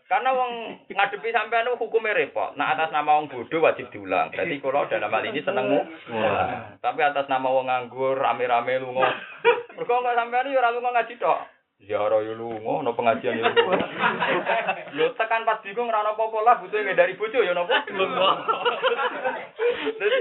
Karena 0.05 0.29
wong 0.29 0.51
ngadepi 0.93 1.33
sampean 1.33 1.65
itu 1.65 1.81
hukumnya 1.81 2.13
repot. 2.13 2.53
Nah 2.53 2.77
atas 2.77 2.93
nama 2.93 3.17
wong 3.17 3.33
bodoh 3.33 3.65
wajib 3.65 3.89
diulang. 3.89 4.29
Jadi 4.29 4.61
kalau 4.61 4.85
dalam 4.85 5.09
hal 5.09 5.25
ini 5.25 5.41
senengmu. 5.41 5.89
Tapi 6.85 6.99
atas 7.01 7.25
nama 7.33 7.49
wong 7.49 7.65
nganggur 7.65 8.13
rame-rame 8.13 8.77
lunga. 8.77 9.09
Mergo 9.73 10.05
kok 10.05 10.13
sampean 10.13 10.53
yo 10.53 10.61
ora 10.61 10.69
lunga 10.69 10.93
ngaji 11.01 11.17
tok. 11.17 11.56
Ziarah 11.77 12.25
yo 12.25 12.33
lunga, 12.33 12.81
ono 12.81 12.91
pengajian 12.97 13.37
yo 13.37 13.45
lunga. 13.53 13.85
Yo 14.97 15.13
tekan 15.13 15.45
pas 15.45 15.61
bingung 15.61 15.93
ora 15.93 16.01
ono 16.01 16.17
apa-apa 16.17 16.37
lah 16.41 16.55
butuh 16.57 16.81
dari 16.97 17.13
bojo 17.13 17.37
yo 17.37 17.53
napa 17.53 17.85
lunga. 17.93 18.29
Dadi 20.01 20.19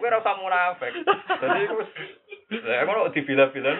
kowe 0.00 0.08
ora 0.08 0.22
usah 0.24 0.36
munafik. 0.40 0.92
Dadi 1.28 1.62
wis 1.76 1.90
Lah 2.64 2.84
ngono 2.88 3.12
dibila-bila. 3.12 3.72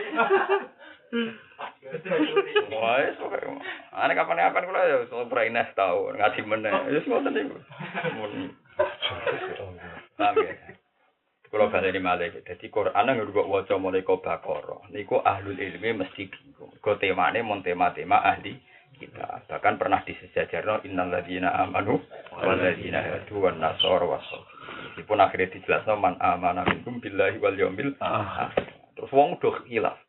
Wah, 2.76 3.00
wis 3.00 3.16
pokoke. 3.16 3.48
Ane 3.96 4.12
kapan-kapan 4.12 4.68
kula 4.68 4.80
ya 4.84 4.96
ora 5.08 5.42
ines 5.48 5.72
tau 5.72 6.12
ngaji 6.12 6.40
meneh. 6.44 6.72
Wis 6.92 7.08
ngoten 7.08 7.32
niku. 7.32 7.56
Mun. 8.20 8.52
Paham 10.20 10.36
ya? 10.44 10.71
Kalau 11.52 11.68
baleni 11.68 12.00
malih, 12.00 12.32
jadi 12.48 12.66
Quran 12.72 13.12
yang 13.12 13.28
gue 13.28 13.44
waca 13.44 13.76
mulai 13.76 14.00
kau 14.00 14.24
bakoro, 14.24 14.88
niku 14.88 15.20
ahlul 15.20 15.60
ilmi 15.60 16.00
mesti 16.00 16.24
bingung. 16.24 16.72
Kau 16.80 16.96
temane 16.96 17.44
mon 17.44 17.60
tema-tema 17.60 18.24
ahli 18.24 18.56
kita. 18.96 19.44
Bahkan 19.52 19.76
pernah 19.76 20.00
disejajarno 20.00 20.80
innal 20.88 21.12
ladzina 21.12 21.52
amanu 21.60 22.00
wal 22.32 22.56
ladzina 22.56 23.04
hadu 23.04 23.36
wan 23.36 23.60
nasara 23.60 24.08
was 24.08 24.24
Meskipun 24.96 25.20
akhirnya 25.20 25.52
dijelasno 25.52 26.00
man 26.00 26.16
amana 26.24 26.64
minkum 26.64 27.04
billahi 27.04 27.36
wal 27.36 27.52
yaumil. 27.52 28.00
Terus 28.96 29.12
wong 29.12 29.36
udah 29.36 29.54
khilaf. 29.68 30.00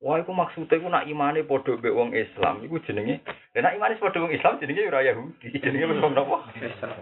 Wah, 0.00 0.16
iku 0.16 0.32
maksudnya 0.32 0.80
iku 0.80 0.88
nak 0.88 1.04
imane 1.04 1.44
padha 1.44 1.76
mbek 1.76 1.92
wong 1.92 2.16
Islam, 2.16 2.64
iku 2.64 2.80
jenenge. 2.88 3.20
Lah 3.52 3.68
nak 3.68 3.76
imane 3.76 4.00
padha 4.00 4.24
wong 4.24 4.32
Islam 4.32 4.56
jenenge 4.56 4.88
ora 4.88 5.04
Yahudi, 5.04 5.60
jenenge 5.60 5.92
napa? 5.92 6.48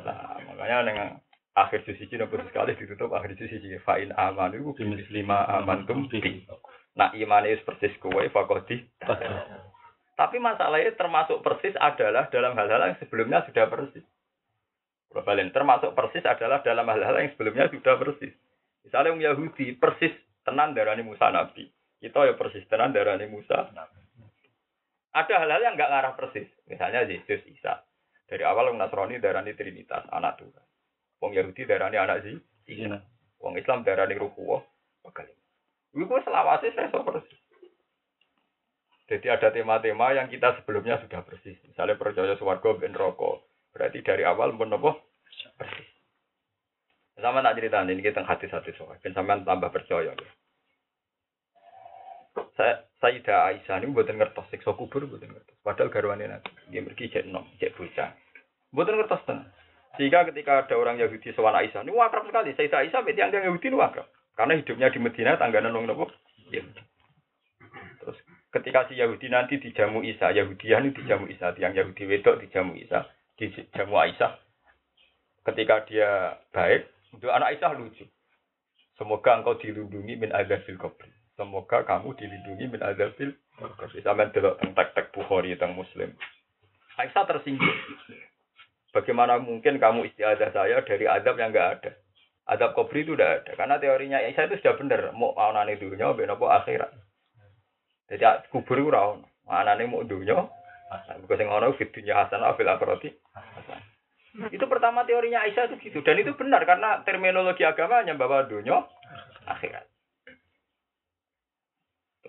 Nah, 0.02 0.42
makanya 0.50 0.82
nang 0.82 1.22
akhir 1.66 1.82
juz 1.82 1.98
iki 1.98 2.14
nopo 2.14 2.38
sekali 2.38 2.78
ditutup 2.78 3.10
akhir 3.10 3.34
juz 3.34 3.50
iki 3.50 3.78
fa 3.82 3.98
in 3.98 4.14
amanu 4.14 4.70
iku 4.70 4.86
lima 5.10 5.42
amantum 5.58 6.06
bi. 6.06 6.46
Nak 6.94 7.14
imane 7.14 7.54
wis 7.54 7.62
persis 7.66 7.94
kowe 7.98 8.22
fakodi. 8.30 8.86
Tapi 10.18 10.36
masalahnya 10.42 10.98
termasuk 10.98 11.46
persis 11.46 11.74
adalah 11.78 12.26
dalam 12.30 12.58
hal-hal 12.58 12.90
yang 12.90 12.98
sebelumnya 12.98 13.46
sudah 13.46 13.70
persis. 13.70 14.02
Globalen 15.08 15.54
termasuk 15.54 15.94
persis 15.94 16.26
adalah 16.26 16.58
dalam 16.66 16.84
hal-hal 16.90 17.16
yang 17.22 17.30
sebelumnya 17.38 17.70
sudah 17.70 17.94
persis. 17.96 18.34
Misalnya 18.82 19.14
orang 19.14 19.24
Yahudi 19.24 19.78
persis 19.78 20.10
tenan 20.42 20.74
darani 20.74 21.06
Musa 21.06 21.30
Nabi. 21.30 21.70
Kita 22.02 22.26
ya 22.26 22.34
persis 22.34 22.66
tenan 22.66 22.90
darani 22.90 23.30
Musa. 23.30 23.70
Ada 25.14 25.34
hal-hal 25.38 25.62
yang 25.64 25.74
nggak 25.78 25.90
ngarah 25.90 26.12
persis. 26.18 26.50
Misalnya 26.66 27.06
Yesus 27.06 27.46
Isa. 27.48 27.86
Dari 28.28 28.44
awal 28.44 28.68
orang 28.68 28.84
Nasrani 28.84 29.16
darani 29.24 29.56
Trinitas, 29.56 30.04
anak 30.12 30.36
Tuhan. 30.36 30.67
Wong 31.18 31.32
Yahudi 31.34 31.66
darani 31.66 31.98
anak 31.98 32.22
sih. 32.22 32.38
Iya. 32.70 33.02
Wong 33.42 33.58
Islam 33.58 33.82
darani. 33.82 34.14
Bakal. 34.18 35.26
Iku 35.94 36.14
selawase 36.22 36.70
saya 36.76 36.92
so 36.92 37.02
persis. 37.02 37.40
Jadi 39.08 39.26
ada 39.32 39.48
tema-tema 39.48 40.12
yang 40.12 40.28
kita 40.28 40.60
sebelumnya 40.60 41.00
sudah 41.00 41.24
persis. 41.24 41.56
Misalnya 41.64 41.96
percaya 41.96 42.36
suwargo 42.36 42.76
ben 42.76 42.92
rokok. 42.92 43.40
Berarti 43.72 44.04
dari 44.04 44.22
awal 44.28 44.52
pun 44.52 44.68
apa? 44.68 45.00
Persis. 45.56 45.88
Sama 47.18 47.42
tak 47.42 47.58
cerita 47.58 47.82
ini 47.82 48.04
kita 48.04 48.22
hati-hati 48.22 48.70
soal. 48.78 49.00
Ben 49.02 49.16
sampean 49.16 49.42
tambah 49.42 49.72
percaya. 49.74 50.12
Ya. 50.14 50.28
Saya 52.54 52.86
Sayyidah 52.98 53.54
Aisyah 53.54 53.78
ini 53.78 53.94
buatan 53.94 54.18
ngertos 54.18 54.50
siksa 54.50 54.74
kubur 54.74 55.06
buatan 55.06 55.30
ngertos. 55.30 55.54
Padahal 55.62 55.90
garwane 55.90 56.26
nanti 56.26 56.50
dia 56.70 56.82
pergi 56.82 57.10
cek 57.10 57.30
nom, 57.30 57.46
cek 57.62 57.74
bocah. 57.78 58.10
Buatan 58.74 58.98
ngertos 58.98 59.22
tenang. 59.26 59.46
Sehingga 59.96 60.28
ketika 60.28 60.66
ada 60.66 60.74
orang 60.76 61.00
Yahudi 61.00 61.32
soal 61.32 61.54
Aisyah, 61.54 61.82
ini 61.82 61.94
wakrab 61.94 62.28
sekali. 62.28 62.52
Sayyidah 62.52 62.84
Aisyah 62.84 63.00
berarti 63.00 63.20
yang 63.22 63.32
Yahudi 63.32 63.66
ini 63.72 63.78
wakrab. 63.78 64.06
Karena 64.36 64.54
hidupnya 64.54 64.92
di 64.92 64.98
Medina 65.02 65.40
tangganan 65.40 65.74
nong 65.74 65.88
nopo. 65.88 66.06
Terus 67.98 68.18
ketika 68.54 68.86
si 68.86 68.94
Yahudi 69.00 69.26
nanti 69.26 69.58
dijamu 69.58 70.04
Isa, 70.06 70.30
Yahudian 70.30 70.86
ini 70.86 70.94
dijamu 70.94 71.26
Isa, 71.26 71.50
yang 71.58 71.74
Yahudi 71.74 72.06
wedok 72.06 72.38
dijamu 72.38 72.78
Isa, 72.78 73.08
dijamu 73.40 73.98
Aisyah. 73.98 74.38
Ketika 75.42 75.88
dia 75.88 76.38
baik, 76.52 76.86
untuk 77.16 77.32
anak 77.32 77.56
Aisyah 77.56 77.72
lucu. 77.74 78.04
Semoga 78.98 79.38
engkau 79.38 79.58
dilindungi 79.58 80.18
min 80.18 80.30
azabil 80.34 80.74
kubri. 80.74 81.10
Semoga 81.38 81.86
kamu 81.86 82.18
dilindungi 82.18 82.66
min 82.66 82.82
azabil 82.82 83.30
kubri. 83.58 83.98
Sampai 84.02 84.30
delok 84.34 84.58
tek-tek 84.58 85.14
Bukhari 85.14 85.54
teng 85.54 85.74
Muslim. 85.78 86.14
Aisyah 86.98 87.24
tersinggung. 87.26 87.78
Bagaimana 88.98 89.38
mungkin 89.38 89.78
kamu 89.78 90.10
istiadah 90.10 90.50
saya 90.50 90.82
dari 90.82 91.06
azab 91.06 91.38
yang 91.38 91.54
enggak 91.54 91.78
ada? 91.78 91.90
Azab 92.50 92.74
kubri 92.74 93.06
itu 93.06 93.14
udah 93.14 93.38
ada. 93.38 93.54
Karena 93.54 93.78
teorinya 93.78 94.18
Aisyah 94.18 94.50
itu 94.50 94.58
sudah 94.58 94.74
benar. 94.74 95.14
Mau 95.14 95.38
nani 95.38 95.78
dunia, 95.78 96.10
benopo 96.18 96.50
akhirat. 96.50 96.90
Jadi 98.10 98.24
kubur 98.50 98.82
itu 98.82 98.90
rawon. 98.90 99.22
Mana 99.46 99.78
nih 99.78 99.86
mau 99.86 100.02
dunia? 100.02 100.50
Bukan 101.22 101.40
yang 101.44 101.52
orang 101.52 101.76
fit 101.78 101.92
dunia 101.94 102.26
hasanah 102.26 102.56
fil 102.58 102.66
akhirati. 102.66 103.14
Itu 104.48 104.64
pertama 104.66 105.04
teorinya 105.04 105.44
Aisyah 105.44 105.68
itu 105.72 105.76
gitu 105.88 105.98
dan 106.00 106.16
itu 106.16 106.32
benar 106.36 106.64
karena 106.64 107.04
terminologi 107.04 107.68
agamanya 107.68 108.16
bahwa 108.16 108.48
dunia 108.48 108.82
akhirat. 109.44 109.84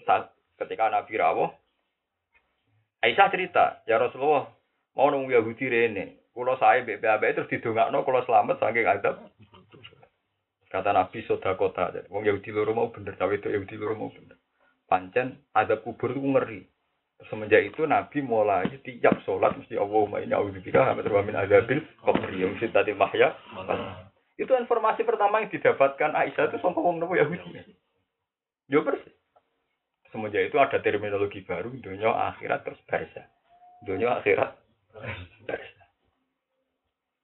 Saat 0.03 0.36
ketika 0.59 0.91
Nabi 0.91 1.15
rawuh 1.15 1.49
Aisyah 2.99 3.28
cerita, 3.32 3.65
ya 3.88 3.95
Rasulullah, 3.95 4.51
mau 4.99 5.07
nunggu 5.07 5.32
Yahudi 5.32 5.72
rene, 5.72 6.18
kalau 6.39 6.55
saya 6.55 6.87
BPAB 6.87 7.23
terus 7.35 7.51
didongakno 7.51 8.07
kalau 8.07 8.23
selamat 8.23 8.63
saking 8.63 8.87
azab. 8.87 9.27
Kata 10.69 10.93
Nabi 10.93 11.25
soda 11.25 11.57
kota, 11.57 11.89
wong 12.13 12.29
Yahudi 12.29 12.53
loro 12.53 12.77
mau 12.77 12.93
bener, 12.93 13.17
cawe 13.17 13.33
itu 13.33 13.49
Yahudi 13.49 13.75
loro 13.75 13.97
mau 13.97 14.13
bener. 14.13 14.37
Pancen 14.85 15.41
ada 15.51 15.81
kubur 15.81 16.13
itu 16.13 16.21
ngeri. 16.21 16.61
Semenjak 17.27 17.67
itu 17.67 17.83
Nabi 17.83 18.23
mulai 18.23 18.69
tiap 18.85 19.19
sholat 19.27 19.57
mesti 19.59 19.75
Allahumma 19.75 20.23
ini 20.23 20.31
audzubika 20.31 20.95
wa 20.95 21.21
min 21.25 21.35
adzabil 21.35 21.83
qabr 21.99 22.29
yang 22.31 22.55
tadi 22.55 22.95
mahya. 22.95 23.35
Itu 24.39 24.55
informasi 24.55 25.03
pertama 25.03 25.43
yang 25.43 25.51
didapatkan 25.51 26.15
Aisyah 26.15 26.47
itu 26.47 26.57
sama 26.63 26.79
wong 26.79 27.03
nopo 27.03 27.19
Yahudi. 27.19 27.43
Yo 28.71 28.85
persis. 28.85 29.11
Semenjak 30.13 30.53
itu 30.53 30.57
ada 30.61 30.77
terminologi 30.79 31.41
baru 31.43 31.73
dunia 31.75 32.13
akhirat 32.33 32.61
terus 32.61 32.79
barza. 32.85 33.25
Dunia 33.83 34.21
akhirat 34.21 34.53
barza. 35.49 35.78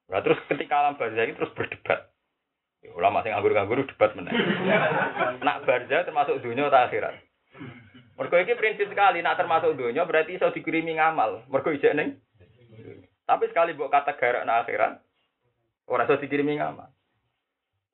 Nah, 0.06 0.22
terus 0.22 0.38
ketika 0.46 0.74
alam 0.78 0.94
barza 0.94 1.18
ini 1.18 1.34
terus 1.34 1.50
berdebat. 1.54 2.14
Ya, 2.84 2.94
ulama 2.94 3.26
sing 3.26 3.34
nganggur-nganggur 3.34 3.82
debat 3.90 4.14
meneh. 4.14 4.30
Nak 5.42 5.66
barza 5.66 6.06
termasuk 6.06 6.38
dunia 6.38 6.70
atau 6.70 6.86
akhirat. 6.86 7.14
Mergo 8.16 8.36
iki 8.40 8.56
prinsip 8.56 8.88
sekali, 8.88 9.20
nak 9.20 9.36
termasuk 9.36 9.76
dunia 9.76 10.06
berarti 10.06 10.38
iso 10.38 10.48
dikirimi 10.54 10.96
ngamal. 10.96 11.44
Mergo 11.50 11.74
ijek 11.74 11.92
ning. 11.98 12.22
Tapi 13.26 13.50
sekali 13.50 13.74
mbok 13.74 13.90
kata 13.90 14.14
garak 14.14 14.46
na 14.46 14.62
akhirat, 14.62 15.02
ora 15.90 16.06
iso 16.06 16.22
dikirimi 16.22 16.56
ngamal. 16.56 16.86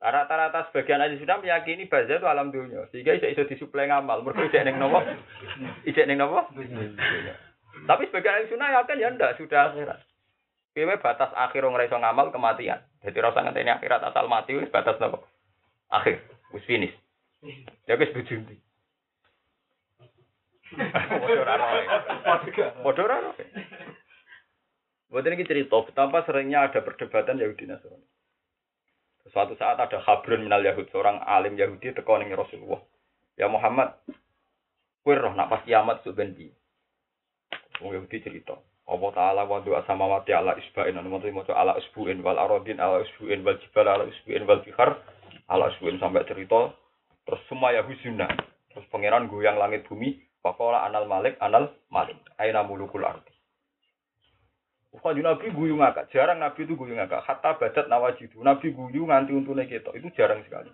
Rata-rata 0.03 0.67
sebagian 0.69 0.99
aja 0.99 1.15
sudah 1.15 1.39
meyakini 1.39 1.87
baza 1.87 2.19
itu 2.19 2.27
alam 2.27 2.51
dunia, 2.53 2.85
sehingga 2.93 3.17
iso 3.17 3.25
iso 3.33 3.43
disuplai 3.49 3.89
ngamal. 3.89 4.21
Mergo 4.21 4.45
ijek 4.45 4.61
ning 4.61 4.77
nopo? 4.77 5.01
Ijek 5.89 6.05
ning 6.05 6.21
nopo? 6.21 6.45
Tapi 7.89 8.03
sebagian 8.07 8.37
ahli 8.37 8.51
sunnah 8.53 8.69
yakin 8.79 9.01
ya 9.01 9.09
ndak 9.09 9.35
sudah 9.41 9.73
akhirat. 9.73 9.99
Kowe 10.73 10.97
batas 10.97 11.29
akhir 11.37 11.69
ora 11.69 11.85
iso 11.85 11.97
ngamal 12.01 12.33
kematian. 12.33 12.81
Jadi 13.05 13.17
rasa 13.21 13.45
ngenteni 13.45 13.69
akhirat 13.69 14.01
asal 14.09 14.25
mati 14.25 14.57
wis 14.57 14.73
batas 14.73 14.97
nopo? 14.97 15.21
Akhir, 15.93 16.17
wis 16.49 16.65
finish. 16.65 16.93
Ya 17.85 17.93
wis 17.93 18.09
bujunti. 18.09 18.57
Bodoh 20.73 21.45
ora. 21.45 21.55
Bodoh 22.81 23.05
ora. 23.05 23.17
Buat 25.13 25.29
ini 25.29 25.45
cerita 25.45 25.77
betapa 25.85 26.25
seringnya 26.25 26.65
ada 26.65 26.81
perdebatan 26.81 27.37
Yahudi 27.37 27.69
Nasrani. 27.69 28.09
Suatu 29.29 29.53
saat 29.53 29.77
ada 29.77 30.01
Habrun 30.01 30.49
minal 30.49 30.65
Yahud, 30.65 30.89
seorang 30.89 31.21
alim 31.21 31.53
Yahudi 31.53 31.93
tekoning 31.93 32.33
Rasulullah. 32.33 32.81
Ya 33.37 33.45
Muhammad, 33.45 33.93
kue 35.05 35.13
roh 35.13 35.37
nak 35.37 35.53
pas 35.53 35.61
kiamat 35.69 36.01
suben 36.01 36.33
bi. 36.33 36.49
Wong 37.77 37.93
Yahudi 37.93 38.25
cerita. 38.25 38.57
Allah 38.83 39.11
Ta'ala 39.15 39.41
wa 39.47 39.63
doa 39.63 39.79
sama 39.87 40.11
mati 40.11 40.35
ala 40.35 40.59
isba'in. 40.59 40.99
Anu 40.99 41.07
mati 41.15 41.31
moco 41.31 41.55
ala 41.55 41.79
isbu'in 41.79 42.19
wal 42.19 42.35
arodin 42.35 42.83
ala 42.83 42.99
isbu'in 42.99 43.39
wal 43.47 43.55
jibal 43.63 43.87
ala 43.87 44.03
isbu'in 44.03 44.43
wal 44.43 44.59
bihar 44.59 44.99
ala 45.47 45.71
isbu'in 45.71 46.03
sampai 46.03 46.27
cerita. 46.27 46.75
Terus 47.23 47.41
semua 47.47 47.71
Yahudi 47.71 47.95
sunnah. 48.03 48.27
Terus 48.75 48.83
pangeran 48.91 49.31
goyang 49.31 49.55
langit 49.55 49.87
bumi. 49.87 50.19
Pakola 50.43 50.83
anal 50.83 51.07
malik 51.07 51.39
anal 51.39 51.71
malik. 51.87 52.19
Aina 52.35 52.67
mulukul 52.67 53.07
arti. 53.07 53.31
Kanjeng 54.99 55.25
Nabi 55.25 55.49
guyu 55.55 55.79
ngakak. 55.79 56.11
Jarang 56.11 56.43
Nabi 56.43 56.67
itu 56.67 56.75
guyu 56.75 56.93
ngakak. 56.99 57.23
Hatta 57.23 57.55
badat 57.55 57.87
nawajidu. 57.87 58.43
Nabi 58.43 58.75
guyu 58.75 59.07
nganti 59.07 59.31
untune 59.31 59.65
ketok. 59.65 59.95
Itu 59.95 60.11
jarang 60.13 60.43
sekali. 60.43 60.69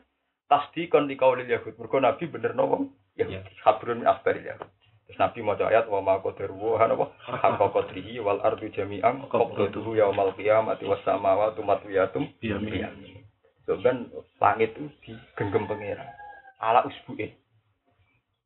Tasdikon 0.50 1.06
di 1.06 1.14
kaulil 1.14 1.46
Yahud. 1.46 1.78
Mergo 1.78 2.02
Nabi 2.02 2.26
bener 2.26 2.58
nopo? 2.58 2.90
Yahudi. 3.16 3.54
Habrun 3.62 4.02
min 4.02 4.10
akhbaril 4.10 4.50
Yahud. 4.50 4.79
Terus 5.10 5.26
Nabi 5.26 5.42
mau 5.42 5.58
ayat 5.58 5.90
wa 5.90 6.06
ma 6.06 6.22
qadaru 6.22 6.54
wa 6.54 6.86
apa? 6.86 7.06
Hakka 7.26 7.66
qadrihi 7.74 8.22
wal 8.22 8.38
ardu 8.46 8.70
jami'an 8.70 9.26
qabdatuhu 9.26 9.98
yaumal 9.98 10.38
qiyamati 10.38 10.86
was 10.86 11.02
samawati 11.02 11.66
matwiyatum. 11.66 12.30
So 13.66 13.74
kan 13.82 14.14
langit 14.38 14.78
itu 14.78 14.86
digenggam 15.02 15.66
pangeran. 15.66 16.06
Ala 16.62 16.86
usbu'in. 16.86 17.34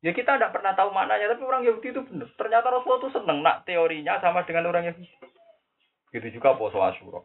Ya 0.00 0.16
kita 0.16 0.40
tidak 0.40 0.56
pernah 0.56 0.72
tahu 0.72 0.88
maknanya, 0.88 1.36
tapi 1.36 1.44
orang 1.44 1.68
Yahudi 1.68 1.92
itu 1.92 2.00
benar. 2.00 2.32
Ternyata 2.32 2.72
Rasulullah 2.72 3.00
itu 3.00 3.08
seneng 3.12 3.38
nak 3.44 3.68
teorinya 3.68 4.16
sama 4.24 4.48
dengan 4.48 4.72
orang 4.72 4.88
Yahudi. 4.88 5.08
Gitu 6.16 6.40
juga 6.40 6.56
poso 6.56 6.80
Asyura. 6.80 7.20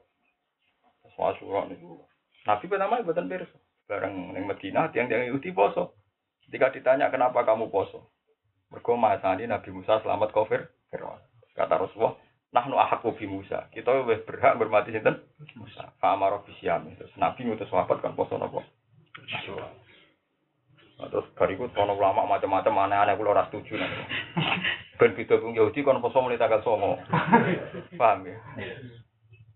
Poso 1.00 1.20
Asyura 1.24 1.64
itu 1.72 1.96
Nabi 2.44 2.68
pertama 2.68 3.00
buatan 3.00 3.32
pirsa. 3.32 3.56
Bareng 3.88 4.36
ning 4.36 4.52
Madinah 4.52 4.92
tiang-tiang 4.92 5.32
Yahudi 5.32 5.56
poso. 5.56 5.96
Ketika 6.44 6.76
ditanya 6.76 7.08
kenapa 7.08 7.48
kamu 7.48 7.72
poso? 7.72 8.12
Mergo 8.70 8.94
masani 8.94 9.50
Nabi 9.50 9.74
Musa 9.74 9.98
selamat 10.06 10.30
kafir 10.30 10.70
Fir'aun. 10.94 11.18
Kata 11.58 11.82
Rasulullah, 11.82 12.14
nahnu 12.54 12.78
ahakku 12.78 13.18
bi 13.18 13.26
Musa. 13.26 13.66
Kita 13.74 13.90
lebih 13.90 14.30
berhak 14.30 14.62
bermati 14.62 14.94
sinten? 14.94 15.26
Musa. 15.58 15.90
Fa 15.98 16.14
amara 16.14 16.38
bi 16.46 16.54
Terus 16.54 17.14
Nabi 17.18 17.50
ngutus 17.50 17.66
sahabat 17.74 17.98
kan 18.06 18.14
poso 18.14 18.38
napa? 18.38 18.62
Nah, 21.00 21.08
terus 21.08 21.32
bariku 21.32 21.72
tono 21.72 21.96
ulama 21.96 22.28
macam-macam 22.28 22.92
aneh-aneh 22.92 23.16
kula 23.16 23.32
ora 23.32 23.48
setuju. 23.48 23.80
Ben 25.00 25.16
beda 25.16 25.40
wong 25.40 25.56
Yahudi 25.56 25.80
kon 25.80 26.04
poso 26.04 26.20
mulai 26.20 26.36
tanggal 26.36 26.60
9. 26.60 27.96
Paham 27.96 28.28
ya? 28.28 28.36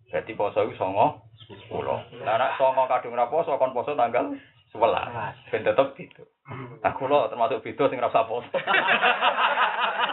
Jadi 0.07 0.31
poso 0.39 0.63
iku 0.63 0.73
9 0.79 1.67
10. 1.67 2.23
Lah 2.23 2.35
nek 2.39 2.55
9 2.55 2.87
kadung 2.87 3.19
ra 3.19 3.27
poso 3.27 3.59
kon 3.59 3.75
poso 3.75 3.91
tanggal 3.91 4.39
11. 4.73 5.53
Ben 5.53 5.61
tetep 5.61 5.87
beda. 5.93 6.23
Aku 6.89 7.05
lo 7.05 7.29
termasuk 7.29 7.61
beda 7.61 7.85
sing 7.87 8.01
ra 8.01 8.09
usah 8.09 8.25
poso. 8.25 8.49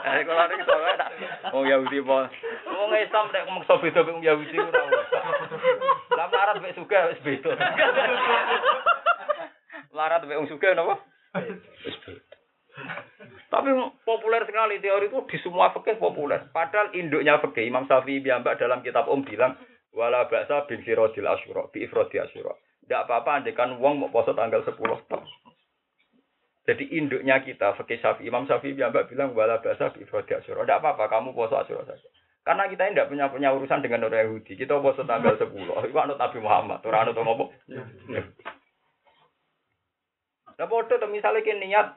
Eh 0.00 0.24
kalau 0.24 0.42
ada 0.42 0.54
kita 0.56 0.74
tak 0.96 1.10
wong 1.52 1.68
Yahudi 1.68 2.00
po. 2.00 2.24
Wong 2.72 2.90
Islam 2.96 3.28
nek 3.32 3.48
meksa 3.52 3.76
beda 3.76 4.00
wong 4.04 4.24
Yahudi 4.24 4.56
ora. 4.56 4.82
Lah 6.16 6.26
larat 6.32 6.56
mek 6.64 6.76
suka 6.76 7.12
wis 7.12 7.20
beda. 7.20 7.52
Larat 9.96 10.24
mek 10.24 10.40
suka 10.48 10.72
napa? 10.72 11.04
Wis 11.84 11.96
beda. 12.04 12.36
Tapi 13.50 13.68
populer 14.06 14.46
sekali 14.46 14.78
teori 14.78 15.10
itu 15.10 15.18
di 15.26 15.36
semua 15.42 15.74
fikih 15.74 15.98
populer. 15.98 16.48
Padahal 16.54 16.94
induknya 16.94 17.42
fikih 17.42 17.66
Imam 17.66 17.84
Syafi'i 17.90 18.22
biambak 18.22 18.62
dalam 18.62 18.80
kitab 18.80 19.10
Om 19.10 19.26
bilang 19.26 19.58
wala 19.90 20.30
ba'sa 20.30 20.70
bin 20.70 20.86
sirodil 20.86 21.26
asyura 21.26 21.66
bi 21.74 21.84
ifrodi 21.84 22.22
asyura. 22.22 22.54
Tidak 22.90 23.06
apa-apa 23.06 23.38
andai 23.38 23.54
kan 23.54 23.78
wong 23.78 24.02
mau 24.02 24.10
poso 24.10 24.34
tanggal 24.34 24.66
10 24.66 24.74
tok. 25.06 25.22
Jadi 26.66 26.90
induknya 26.90 27.38
kita, 27.38 27.78
fakih 27.78 28.02
Syafi'i, 28.02 28.26
Imam 28.26 28.50
Syafi'i 28.50 28.74
ya 28.74 28.90
Mbak 28.90 29.14
bilang 29.14 29.30
wala 29.30 29.62
bahasa 29.62 29.94
bi 29.94 30.02
asyura. 30.02 30.66
Tidak 30.66 30.78
apa-apa, 30.82 31.06
kamu 31.06 31.30
poso 31.30 31.54
asyura 31.54 31.86
saja. 31.86 32.10
Karena 32.42 32.66
kita 32.66 32.90
tidak 32.90 33.06
punya 33.06 33.30
punya 33.30 33.54
urusan 33.54 33.78
dengan 33.78 34.10
orang 34.10 34.26
Yahudi. 34.26 34.58
Kita 34.58 34.82
poso 34.82 35.06
tanggal 35.06 35.38
10. 35.38 35.54
Itu 35.86 36.02
anut 36.02 36.18
Nabi 36.18 36.38
Muhammad, 36.42 36.82
ora 36.82 37.06
anut 37.06 37.14
apa. 37.14 37.46
bodoh 40.66 40.98
padha 40.98 41.06
misalnya 41.06 41.46
ki 41.46 41.62
niat 41.62 41.94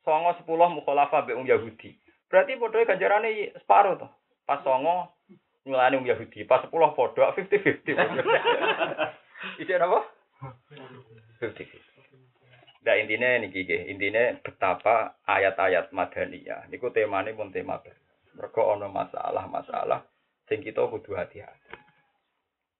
songo 0.00 0.32
10 0.32 0.48
mukhalafah 0.48 1.28
be 1.28 1.36
Yahudi. 1.36 1.92
Berarti 2.32 2.56
bodohnya 2.56 2.88
ganjarannya 2.88 3.52
separuh 3.60 4.00
tuh. 4.00 4.08
Pas 4.48 4.64
songo 4.64 5.12
nyelani 5.68 6.08
Yahudi, 6.08 6.48
pas 6.48 6.64
10 6.64 6.72
padha 6.72 7.36
50-50. 7.36 9.20
Ijek 9.62 9.78
apa? 9.80 10.00
Nah 12.86 12.94
intinya 13.02 13.28
ini 13.42 13.50
gigi, 13.50 13.90
intinya 13.90 14.38
betapa 14.46 15.18
ayat-ayat 15.26 15.90
madaniyah. 15.90 16.70
Niku 16.70 16.94
ini 16.94 17.34
pun 17.34 17.50
tema 17.50 17.82
ber. 17.82 17.98
Mereka 18.36 18.60
ono 18.62 18.86
masalah-masalah, 18.92 20.06
sing 20.46 20.62
kita 20.62 20.86
kudu 20.86 21.18
hati-hati. 21.18 21.74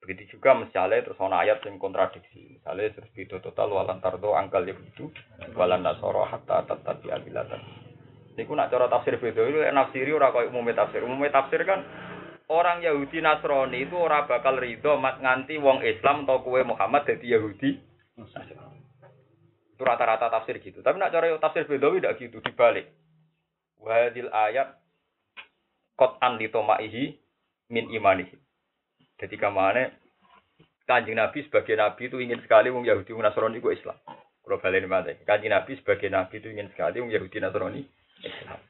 Begitu 0.05 0.39
juga 0.39 0.55
misalnya 0.55 1.03
terus 1.03 1.19
ono 1.19 1.35
ayat 1.35 1.59
yang 1.67 1.83
kontradiksi. 1.83 2.55
Misalnya 2.55 2.95
terus 2.95 3.11
itu 3.19 3.41
total 3.43 3.75
walan 3.75 3.99
tardo 3.99 4.39
angkal 4.39 4.62
itu 4.62 5.11
walan 5.59 5.83
nasoro 5.83 6.23
hatta 6.23 6.62
tatat 6.62 7.03
Ini 7.03 7.35
Niku 8.37 8.53
nak 8.53 8.69
cara 8.71 8.87
tafsir 8.87 9.17
beda 9.19 9.43
itu 9.49 9.59
nafsiri 9.64 10.12
ora 10.12 10.31
koyo 10.31 10.53
umumnya 10.55 10.87
tafsir. 10.87 11.03
Umumnya 11.03 11.35
tafsir 11.35 11.64
kan 11.67 11.83
orang 12.47 12.82
Yahudi 12.82 13.18
Nasrani 13.18 13.86
itu 13.86 13.97
ora 13.99 14.26
bakal 14.26 14.59
ridho 14.59 14.99
mat 14.99 15.18
nganti 15.18 15.59
wong 15.59 15.82
Islam 15.82 16.26
atau 16.26 16.42
kue 16.47 16.62
Muhammad 16.62 17.07
jadi 17.07 17.38
Yahudi. 17.38 17.70
Itu 19.76 19.82
rata-rata 19.82 20.30
tafsir 20.30 20.57
gitu. 20.62 20.80
Tapi 20.80 20.97
nak 20.97 21.12
cara 21.12 21.36
tafsir 21.42 21.66
beda 21.68 21.92
tidak 21.92 22.16
gitu 22.22 22.38
dibalik. 22.40 22.88
Wahadil 23.82 24.30
ayat 24.32 24.78
kot 25.99 26.16
an 26.22 26.40
litomaihi 26.40 27.18
min 27.70 27.90
imanihi. 27.92 28.36
Jadi 29.16 29.34
ke 29.36 29.49
mana 29.49 29.90
kanjeng 30.86 31.18
Nabi 31.18 31.42
sebagai 31.44 31.74
Nabi 31.74 32.09
itu 32.09 32.22
ingin 32.22 32.40
sekali 32.47 32.70
wong 32.70 32.86
Yahudi 32.86 33.11
wong 33.11 33.26
Nasrani 33.26 33.59
itu 33.59 33.74
Islam. 33.74 33.99
Kalau 34.47 34.62
balik 34.62 35.26
kanjeng 35.26 35.51
Nabi 35.51 35.74
sebagai 35.82 36.09
Nabi 36.09 36.38
itu 36.38 36.49
ingin 36.53 36.70
sekali 36.70 37.03
wong 37.03 37.11
Yahudi 37.11 37.38
Nasrani 37.42 37.82
Islam. 38.22 38.61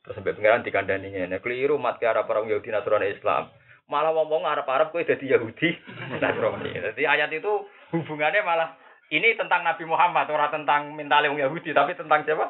Terus 0.00 0.16
sampai 0.16 0.32
pengiran 0.32 0.64
dikandani 0.64 1.12
ini, 1.12 1.36
keliru 1.44 1.76
mat 1.76 2.00
ke 2.00 2.08
arah 2.08 2.24
para 2.24 2.40
Yahudi 2.40 2.72
Nasrani 2.72 3.12
Islam. 3.12 3.52
Malah 3.90 4.16
ngomong 4.16 4.48
Arab 4.48 4.64
Arab 4.70 4.88
kue 4.94 5.04
jadi 5.04 5.36
Yahudi 5.36 5.76
Nasrani. 6.22 6.72
Jadi 6.72 7.02
ayat 7.04 7.28
itu 7.36 7.68
hubungannya 7.92 8.40
malah 8.40 8.80
ini 9.10 9.36
tentang 9.36 9.66
Nabi 9.66 9.84
Muhammad, 9.84 10.30
orang 10.30 10.54
tentang 10.54 10.94
mentale 10.96 11.28
wong 11.28 11.42
Yahudi, 11.42 11.74
tapi 11.76 11.98
tentang 11.98 12.24
siapa? 12.24 12.46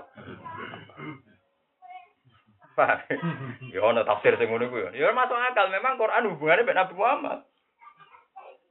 Ya 3.76 3.84
ono 3.84 4.00
tafsir 4.08 4.40
sing 4.40 4.48
ngono 4.48 4.72
kuwi. 4.72 4.96
Ya 4.96 5.12
masuk 5.12 5.36
akal, 5.36 5.68
memang 5.68 6.00
Quran 6.00 6.32
hubungannya 6.32 6.64
dengan 6.64 6.88
Nabi 6.88 6.94
Muhammad. 6.96 7.38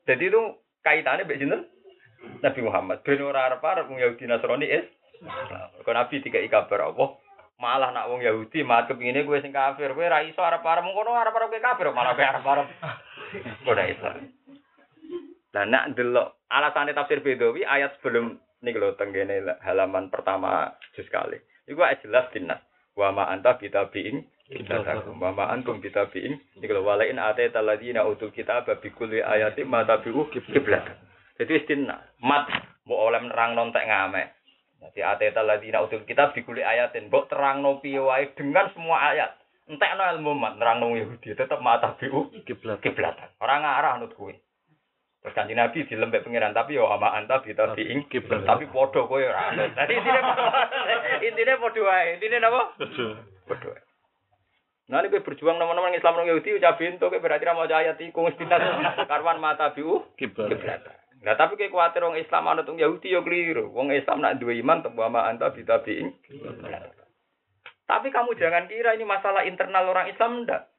Jadi 0.09 0.33
itu 0.33 0.41
kaitannya 0.81 1.29
mbek 1.29 1.37
sinten? 1.37 1.61
Nabi 2.41 2.59
Muhammad. 2.65 3.05
Ben 3.05 3.21
ora 3.21 3.53
arep-arep 3.53 3.85
Yahudi 3.85 4.25
Nasrani 4.25 4.65
is. 4.65 4.87
Kok 5.85 5.93
Nabi 5.93 6.25
tiga 6.25 6.41
kabar 6.49 6.89
apa? 6.89 7.21
Malah 7.59 7.91
nak 7.91 8.07
wong 8.07 8.23
Yahudi 8.23 8.63
mat 8.63 8.87
kepingine 8.87 9.27
kowe 9.27 9.35
sing 9.43 9.51
kafir, 9.51 9.91
kowe 9.91 10.07
ra 10.07 10.23
iso 10.23 10.39
arep-arep. 10.39 10.79
Mung 10.79 10.95
kono 10.95 11.11
arep-arep 11.11 11.51
kowe 11.51 11.59
kafir, 11.59 11.91
malah 11.91 12.15
kowe 12.15 12.23
arep-arep. 12.23 12.67
Ora 13.69 13.83
iso. 13.91 14.07
Lah 15.51 15.65
nak 15.67 15.91
delok 15.91 16.47
alasane 16.47 16.95
tafsir 16.95 17.19
Bedawi 17.19 17.67
ayat 17.67 17.99
sebelum 17.99 18.39
niki 18.63 18.79
lho 18.79 18.95
tenggene 18.95 19.43
halaman 19.59 20.07
pertama 20.07 20.71
juz 20.95 21.03
kali. 21.11 21.35
Iku 21.67 21.83
jelas 22.05 22.31
dinas. 22.31 22.63
Wa 22.95 23.11
ma 23.11 23.27
anta 23.27 23.59
bitabiin 23.59 24.23
kitabahum 24.47 25.19
wa 25.19 25.35
ma 25.35 25.51
antum 25.51 25.83
bitabiin. 25.83 26.39
Iki 26.63 26.71
lho 26.71 26.87
walain 26.87 27.19
atata 27.19 27.59
ladina 27.59 28.07
utul 28.07 28.31
kitab 28.31 28.71
bi 28.79 28.89
kulli 28.95 29.19
ayatin 29.19 29.67
ma 29.67 29.83
tabi'u 29.83 30.31
kiblat. 30.31 30.85
Jadi 31.35 31.51
istinna 31.59 32.07
mat 32.23 32.47
mbok 32.87 32.99
oleh 32.99 33.21
nerang 33.27 33.51
nontek 33.55 33.83
ngamek 33.83 34.38
jadi 34.79 35.15
atata 35.15 35.43
ladina 35.43 35.83
utul 35.83 36.07
kitab 36.07 36.31
bi 36.31 36.43
kulli 36.47 36.63
ayatin 36.63 37.11
mbok 37.11 37.27
terangno 37.27 37.83
piye 37.83 37.99
wae 37.99 38.31
dengan 38.35 38.71
semua 38.71 39.11
ayat 39.11 39.35
entekno 39.67 40.03
ilmu 40.15 40.31
mat 40.39 40.55
nerangno 40.55 40.95
Yahudi 40.95 41.35
tetep 41.35 41.59
ma 41.59 41.77
tabi'u 41.83 42.31
kiblat 42.47 42.79
kiblatan 42.79 43.29
orang 43.43 43.63
ngarah 43.67 43.93
nut 43.99 44.15
kuwi 44.15 44.39
Terus 45.19 45.35
kanji 45.35 45.51
Nabi 45.51 45.83
di 45.83 45.99
lembek 45.99 46.23
pengiran 46.23 46.55
tapi 46.55 46.79
yo 46.79 46.87
ama 46.87 47.11
anta 47.11 47.43
kita 47.43 47.75
biing 47.75 48.07
tapi 48.47 48.71
podo 48.71 49.03
kowe 49.03 49.19
ora. 49.19 49.51
Tadi 49.51 49.91
intinya 49.99 50.21
intinya 51.27 51.59
podo 51.59 51.83
wae. 51.83 52.15
Napa? 52.39 52.79
Podo. 53.43 53.69
Nah, 54.89 55.05
ini 55.05 55.21
berjuang 55.21 55.61
teman-teman 55.61 55.93
Islam 55.93 56.17
orang 56.17 56.33
Yahudi 56.33 56.57
ucap 56.57 56.81
bintu, 56.81 57.13
berarti 57.13 57.45
mau 57.53 57.67
ayat 57.67 58.01
iku 58.01 58.25
wis 58.25 58.33
dinas 58.41 58.63
karwan 59.11 59.37
mata 59.37 59.69
biu 59.75 60.07
kiblat. 60.15 60.55
Nah, 61.19 61.35
tapi 61.35 61.59
kayak 61.59 61.75
kuatir 61.75 61.99
orang 61.99 62.15
Islam 62.15 62.47
anut 62.47 62.63
orang 62.63 62.79
Yahudi 62.79 63.11
yo 63.11 63.19
keliru. 63.27 63.75
Wong 63.75 63.91
Islam 63.91 64.23
nak 64.23 64.39
dua 64.39 64.55
iman 64.55 64.79
tebu 64.79 65.03
ama 65.03 65.27
anta 65.27 65.51
kita 65.51 65.83
biing. 65.83 66.15
Tapi 67.83 68.07
kamu 68.07 68.39
jangan 68.39 68.69
kira 68.71 68.95
ini 68.95 69.03
masalah 69.03 69.43
internal 69.43 69.89
orang 69.91 70.07
Islam 70.07 70.47
ndak 70.47 70.69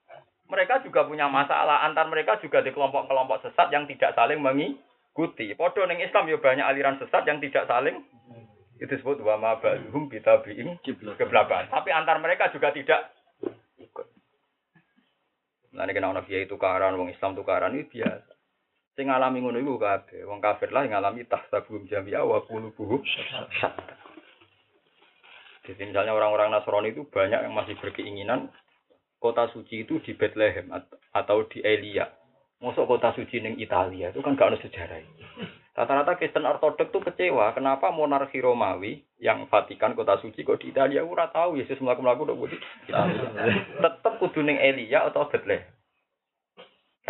mereka 0.51 0.83
juga 0.83 1.07
punya 1.07 1.31
masalah 1.31 1.87
antar 1.87 2.11
mereka 2.11 2.43
juga 2.43 2.61
di 2.61 2.75
kelompok-kelompok 2.75 3.47
sesat 3.47 3.71
yang 3.71 3.87
tidak 3.87 4.13
saling 4.19 4.43
mengikuti. 4.43 5.55
Podo 5.55 5.87
ning 5.87 6.03
Islam 6.03 6.27
ya 6.27 6.43
banyak 6.43 6.67
aliran 6.67 6.99
sesat 6.99 7.23
yang 7.25 7.39
tidak 7.39 7.71
saling 7.71 8.03
itu 8.81 8.89
disebut 8.89 9.21
wa 9.21 9.37
ma 9.37 9.53
ba'dhum 9.61 10.09
bitabi'in 10.09 10.81
keblaban. 11.21 11.69
Tapi 11.69 11.93
antar 11.93 12.17
mereka 12.19 12.49
juga 12.51 12.73
tidak 12.73 13.13
ikut. 13.79 14.07
Nah 15.77 15.85
ini 15.87 15.93
kena 15.95 16.11
ono 16.11 16.25
kiai 16.25 16.49
tukaran, 16.49 16.97
wong 16.97 17.13
Islam 17.13 17.37
tukaran 17.37 17.77
itu 17.77 18.01
biasa. 18.01 18.40
Sing 19.01 19.09
ngalami 19.09 19.41
ngono 19.41 19.57
iku 19.57 19.81
kabeh. 19.81 20.29
Wong 20.29 20.45
kafir 20.45 20.69
lah 20.77 20.85
ngalami 20.85 21.25
tahsabum 21.25 21.89
jami'a 21.89 22.21
wa 22.21 22.45
syatta. 22.45 23.97
Jadi 25.65 25.89
misalnya 25.89 26.13
orang-orang 26.13 26.53
Nasrani 26.53 26.93
itu 26.93 27.09
banyak 27.09 27.49
yang 27.49 27.57
masih 27.57 27.81
berkeinginan 27.81 28.53
kota 29.17 29.49
suci 29.57 29.89
itu 29.89 30.05
di 30.05 30.13
Bethlehem 30.13 30.69
atau 31.17 31.49
di 31.49 31.65
Elia. 31.65 32.13
Masuk 32.61 32.85
kota 32.85 33.17
suci 33.17 33.41
ning 33.41 33.57
Italia 33.57 34.13
itu 34.13 34.21
kan 34.21 34.37
gak 34.37 34.53
ada 34.53 34.61
sejarah. 34.69 35.01
Rata-rata 35.73 36.21
Kristen 36.21 36.45
Ortodok 36.45 36.93
tuh 36.93 37.01
kecewa 37.01 37.57
kenapa 37.57 37.89
monarki 37.89 38.37
Romawi 38.45 39.01
yang 39.17 39.49
Vatikan 39.49 39.97
kota 39.97 40.21
suci 40.21 40.45
kok 40.45 40.61
di 40.61 40.77
Italia 40.77 41.01
ora 41.01 41.33
tahu 41.33 41.57
Yesus 41.57 41.81
udah 41.81 41.97
di 41.97 42.57
Italia. 42.85 43.33
Tetap 43.81 44.21
kudu 44.21 44.45
ning 44.45 44.61
Elia 44.61 45.09
atau 45.09 45.25
Bethlehem. 45.25 45.80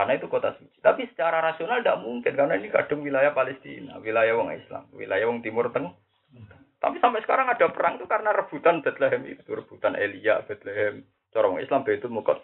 Karena 0.01 0.17
itu 0.17 0.33
kota 0.33 0.57
suci. 0.57 0.81
Tapi 0.81 1.05
secara 1.13 1.45
rasional 1.45 1.85
tidak 1.85 2.01
mungkin 2.01 2.33
karena 2.33 2.57
ini 2.57 2.73
kadang 2.73 3.05
wilayah 3.05 3.37
Palestina, 3.37 4.01
wilayah 4.01 4.33
wong 4.33 4.49
Islam, 4.49 4.89
wilayah 4.97 5.29
wong 5.29 5.45
Timur 5.45 5.69
Tengah. 5.69 5.93
Tapi 6.81 6.97
sampai 7.05 7.21
sekarang 7.21 7.53
ada 7.53 7.69
perang 7.69 8.01
itu 8.01 8.09
karena 8.09 8.33
rebutan 8.33 8.81
Bethlehem 8.81 9.21
itu, 9.29 9.45
rebutan 9.53 9.93
Elia, 10.01 10.41
Bethlehem, 10.49 11.05
Corong 11.37 11.61
Islam 11.61 11.85
itu 11.85 12.09
mukot. 12.09 12.41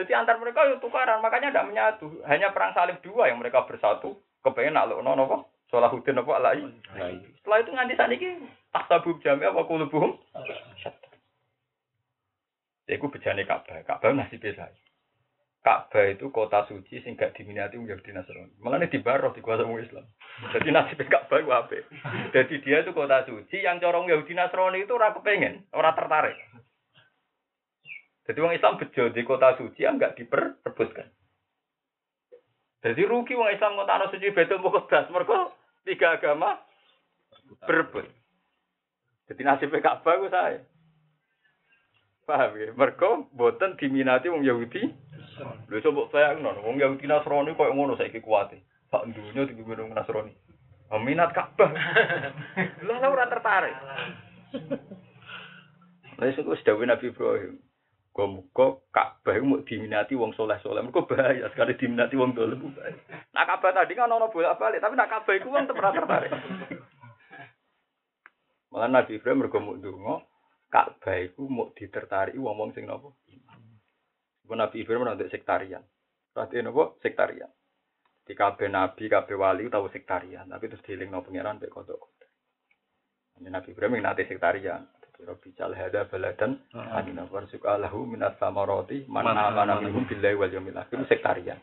Jadi 0.00 0.16
antar 0.16 0.40
mereka 0.40 0.64
itu 0.64 0.80
tukaran, 0.80 1.20
makanya 1.20 1.52
tidak 1.52 1.68
menyatu. 1.68 2.08
Hanya 2.24 2.48
perang 2.56 2.72
salib 2.72 2.96
dua 3.04 3.28
yang 3.28 3.36
mereka 3.36 3.68
bersatu. 3.68 4.16
Kepengen 4.40 4.80
nak 4.80 4.88
lo 4.88 5.04
nopo, 5.04 5.52
Salahuddin 5.68 6.24
apa 6.24 6.32
alai. 6.40 6.64
Setelah 7.36 7.58
itu 7.60 7.70
nganti 7.76 7.94
saat 8.00 8.16
ini 8.16 8.48
tahtabub 8.72 9.20
jami 9.20 9.44
apa 9.44 9.60
kulubuhum. 9.68 10.16
Ya, 12.88 12.96
aku 12.96 13.12
bejane 13.12 13.44
Ka'bah, 13.44 13.84
Ka'bah 13.86 14.10
masih 14.16 14.40
biasa. 14.40 14.72
Ka'bah 15.62 16.10
itu 16.10 16.26
kota 16.34 16.66
suci 16.66 16.98
sing 17.06 17.14
gak 17.14 17.38
diminati 17.38 17.78
wong 17.78 17.86
Yahudi 17.86 18.10
Nasrani. 18.10 18.50
Malah 18.58 18.82
di 18.82 18.98
baroh 18.98 19.30
di 19.30 19.38
kuasa 19.38 19.62
wong 19.62 19.78
Islam. 19.78 20.02
Jadi 20.50 20.74
nasib 20.74 20.98
Ka'bah 21.06 21.38
itu 21.38 21.54
apa? 21.54 21.78
Jadi 22.34 22.54
dia 22.66 22.82
itu 22.82 22.90
kota 22.90 23.22
suci 23.22 23.62
yang 23.62 23.78
corong 23.78 24.10
Yahudi 24.10 24.34
Nasrani 24.34 24.82
itu 24.82 24.90
ora 24.90 25.14
kepengen, 25.14 25.70
ora 25.70 25.94
tertarik. 25.94 26.34
Jadi 28.26 28.38
wong 28.42 28.58
Islam 28.58 28.74
bejo 28.82 29.14
di 29.14 29.22
kota 29.22 29.54
suci 29.54 29.86
yang 29.86 30.02
gak 30.02 30.18
diperebutkan. 30.18 31.06
Jadi 32.82 33.02
rugi 33.06 33.38
wong 33.38 33.54
Islam 33.54 33.78
kota 33.78 34.10
suci 34.10 34.34
Baitul 34.34 34.58
Muqaddas 34.58 35.06
mereka 35.14 35.54
tiga 35.86 36.18
agama 36.18 36.58
berebut. 37.70 38.10
Jadi 39.30 39.42
nasib 39.46 39.70
Ka'bah 39.78 40.18
itu 40.18 40.26
saya. 40.26 40.58
Paham 42.22 42.54
ya? 42.54 42.70
Mereka 42.74 43.34
boten 43.34 43.74
diminati 43.78 44.30
wong 44.30 44.46
Yahudi. 44.46 44.90
Lha 45.40 45.80
coba 45.80 46.12
bayangno, 46.12 46.52
wong 46.60 46.76
Yahudi 46.76 47.08
Nasrani 47.08 47.56
koyo 47.56 47.72
ngono 47.72 47.96
saiki 47.96 48.20
kuwate. 48.20 48.60
Sak 48.92 49.08
dipimpin 49.08 49.80
wong 49.80 49.96
Nasrani. 49.96 50.32
Minat 50.92 51.32
Ka'bah. 51.32 51.72
Lah 52.86 52.96
lah 53.00 53.08
ora 53.08 53.24
tertarik. 53.24 53.72
Lah 56.20 56.26
iso 56.28 56.44
wis 56.44 56.60
dawuh 56.68 56.84
Nabi 56.84 57.08
Ibrahim. 57.08 57.56
Muga 58.12 58.76
Ka'bah 58.92 59.32
iku 59.32 59.44
mau 59.48 59.64
diminati 59.64 60.12
wong 60.12 60.36
soleh-soleh. 60.36 60.84
Mergo 60.84 61.08
bahaya 61.08 61.48
sekali 61.48 61.80
diminati 61.80 62.12
wong 62.12 62.36
dolim. 62.36 62.76
Nah 63.32 63.44
Ka'bah 63.48 63.72
tadi 63.72 63.96
kan 63.96 64.12
ono 64.12 64.28
bolak-balik, 64.28 64.84
tapi 64.84 64.92
nak 65.00 65.08
Ka'bah 65.08 65.32
iku 65.32 65.48
wong 65.48 65.64
ora 65.72 65.96
tertarik. 65.96 66.32
Malah 68.68 68.88
Nabi 68.92 69.16
Ibrahim 69.16 69.40
mergo 69.40 69.58
mau 69.64 69.80
ndonga 69.80 70.14
Ka'bah 70.68 71.16
iku 71.24 71.48
mau 71.48 71.72
ditertarik 71.72 72.36
wong-wong 72.36 72.76
sing 72.76 72.84
napa? 72.84 73.16
Ibu 74.44 74.52
Nabi 74.58 74.82
Ibrahim 74.82 75.06
nanti 75.06 75.30
sektarian. 75.30 75.82
Berarti 76.32 76.62
napa? 76.62 76.98
Sektarian. 77.02 77.50
Di 78.22 78.38
kabeh 78.38 78.70
nabi, 78.70 79.10
kabeh 79.10 79.34
wali 79.34 79.66
tahu 79.66 79.90
sektarian, 79.90 80.46
tapi 80.46 80.70
terus 80.70 80.86
dilingno 80.86 81.26
pangeran 81.26 81.58
mek 81.58 81.74
kodok. 81.74 82.12
Nabi 83.42 83.74
Ibrahim 83.74 83.98
nanti 83.98 84.22
sektarian. 84.26 84.86
Rabbi 85.22 85.54
jal 85.54 85.70
hada 85.70 86.10
baladan 86.10 86.58
amina 86.74 87.22
warzuq 87.30 87.62
lahu 87.62 88.02
minas 88.10 88.34
samarati 88.42 89.06
man 89.06 89.22
amana 89.30 89.78
minhum 89.78 90.02
billahi 90.02 90.34
wal 90.34 90.50
yawmil 90.50 90.74
akhir 90.74 90.98
sektarian. 91.06 91.62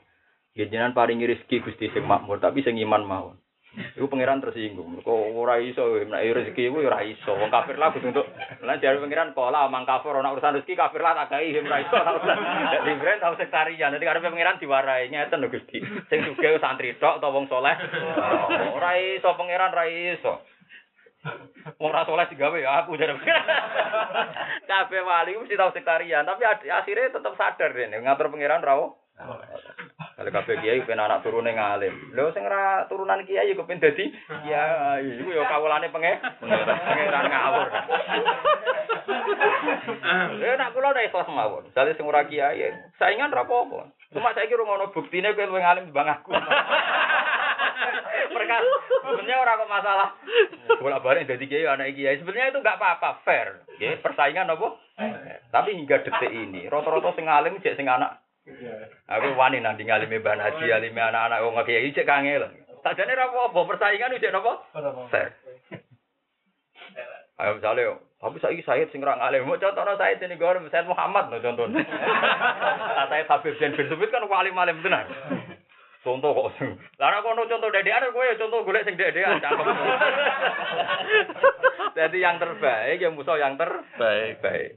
Jenengan 0.55 0.95
paringi 0.95 1.27
rezeki 1.27 1.67
Gusti 1.67 1.91
sing 1.91 2.07
makmur 2.07 2.39
tapi 2.39 2.63
sing 2.63 2.79
iman 2.79 3.03
mawon. 3.03 3.35
Iku 3.69 4.09
pangeran 4.09 4.41
tersinggung. 4.41 4.97
Kok 5.05 5.37
ora 5.37 5.61
iso 5.61 5.93
nek 6.01 6.25
rezeki 6.25 6.73
iku 6.73 6.81
ora 6.81 7.05
iso. 7.05 7.37
Wong 7.37 7.53
kafir 7.53 7.77
lah 7.77 7.93
kudu 7.93 8.09
untuk 8.09 8.25
lan 8.65 8.81
jare 8.81 8.97
pangeran 8.97 9.37
pola 9.37 9.69
mang 9.69 9.85
kafir 9.85 10.17
ana 10.17 10.33
urusan 10.33 10.57
rezeki 10.57 10.73
kafir 10.73 11.05
lah 11.05 11.13
tak 11.13 11.37
gawe 11.37 11.45
ora 11.45 11.77
iso. 11.77 11.97
Dadi 12.73 12.91
brand 12.97 13.21
tau 13.21 13.37
sektarian. 13.37 13.93
Dadi 13.93 14.09
karepe 14.09 14.33
pangeran 14.33 14.57
diwarai 14.57 15.13
ngeten 15.13 15.37
lho 15.37 15.53
Gusti. 15.53 15.77
Sing 16.09 16.19
santri 16.57 16.97
tok 16.97 17.21
utawa 17.21 17.35
wong 17.37 17.45
saleh. 17.45 17.75
Ora 18.73 18.91
iso 18.97 19.29
pangeran 19.37 19.73
ora 19.77 19.85
iso. 19.85 20.33
Wong 21.77 21.91
ra 21.93 22.09
saleh 22.09 22.25
digawe 22.25 22.57
ya 22.57 22.81
aku 22.81 22.97
jare. 22.97 23.13
Kabeh 24.65 25.01
wali 25.05 25.37
mesti 25.37 25.57
tau 25.57 25.73
sektarian, 25.73 26.25
tapi 26.25 26.45
akhirnya 26.45 27.09
tetap 27.09 27.33
sadar 27.37 27.73
dene 27.73 28.01
ngatur 28.01 28.33
pangeran 28.33 28.65
ra 28.65 28.77
Kalau 30.19 30.35
kabeh 30.35 30.59
kiai 30.59 30.83
pengen 30.83 31.07
anak 31.07 31.23
turune 31.23 31.55
ngalim. 31.55 32.11
Lho 32.11 32.35
sing 32.35 32.43
ora 32.43 32.83
turunan 32.91 33.23
kiai 33.23 33.55
kok 33.55 33.63
pengen 33.63 33.87
dadi 33.87 34.11
kiai. 34.43 35.07
Iku 35.15 35.31
ya 35.31 35.47
kawulane 35.47 35.87
penge 35.87 36.19
pangeran 36.43 37.31
ngawur. 37.31 37.67
Ya 40.43 40.59
nak 40.59 40.75
kula 40.75 40.91
nek 40.91 41.07
ikhlas 41.07 41.31
mawon. 41.31 41.71
Dadi 41.71 41.95
sing 41.95 42.03
ora 42.03 42.27
kiai 42.27 42.67
saingan 42.99 43.31
ra 43.31 43.47
apa-apa. 43.47 43.95
Cuma 44.11 44.35
saiki 44.35 44.59
ora 44.59 44.67
ngono 44.67 44.91
buktine 44.91 45.31
kowe 45.31 45.47
luwih 45.47 45.63
ngalim 45.63 45.87
timbang 45.87 46.11
aku. 46.11 46.35
Mereka 48.29 48.55
sebenarnya 49.07 49.39
orang 49.39 49.55
kok 49.55 49.71
masalah. 49.71 50.09
Bolak 50.83 50.99
balik 50.99 51.31
dari 51.31 51.47
kiai 51.47 51.63
anak 51.63 51.95
kiai 51.95 52.19
sebenarnya 52.19 52.51
itu 52.51 52.59
nggak 52.59 52.75
apa-apa 52.75 53.23
fair. 53.23 53.63
Ya, 53.79 53.95
persaingan 54.03 54.51
apa? 54.51 54.75
Tapi 55.55 55.79
hingga 55.79 56.03
detik 56.03 56.27
ini 56.27 56.67
rata-rata 56.67 57.15
sing 57.15 57.31
alim 57.31 57.63
cek 57.63 57.79
sing 57.79 57.87
anak 57.87 58.19
Aku 59.09 59.27
wani 59.37 59.59
nanti 59.59 59.85
ngalimi 59.85 60.19
Mbah 60.19 60.37
Haji, 60.37 60.65
alimi 60.71 61.01
anak-anak 61.01 61.41
wong 61.45 61.55
kiai 61.65 61.93
cek 61.93 62.07
kangel. 62.07 62.45
Sajane 62.83 63.13
ra 63.15 63.27
apa 63.27 63.59
persaingan 63.67 64.17
cek 64.19 64.33
napa? 64.33 64.53
Fair. 65.11 65.35
Ayo 67.39 67.55
misalnya, 67.55 67.95
tapi 68.19 68.35
saya 68.43 68.59
Said 68.67 68.91
sing 68.91 68.99
ra 68.99 69.15
ngalim. 69.15 69.47
Mau 69.47 69.55
contohnya 69.55 69.95
Said 69.95 70.19
ini 70.19 70.35
gue 70.35 70.67
Said 70.67 70.83
Muhammad 70.91 71.31
no 71.31 71.39
contohnya. 71.39 71.79
Saya 73.09 73.23
Habib 73.31 73.55
bin 73.55 73.79
bin 73.79 73.87
Subit 73.87 74.11
kan 74.11 74.27
wali 74.27 74.51
malim 74.51 74.83
tenan. 74.83 75.07
Contoh 76.03 76.35
kok 76.35 76.51
sing. 76.59 76.75
Lah 76.99 77.15
nek 77.15 77.23
kono 77.23 77.47
contoh 77.47 77.71
dedekan 77.71 78.11
kowe 78.11 78.27
ya 78.27 78.35
contoh 78.35 78.67
golek 78.67 78.83
sing 78.83 78.99
dedekan 78.99 79.39
cangkem. 79.39 79.71
Jadi 81.95 82.17
yang 82.27 82.35
terbaik 82.43 82.99
yang 82.99 83.15
musuh 83.15 83.39
yang 83.39 83.55
terbaik. 83.55 84.43
Baik. 84.43 84.75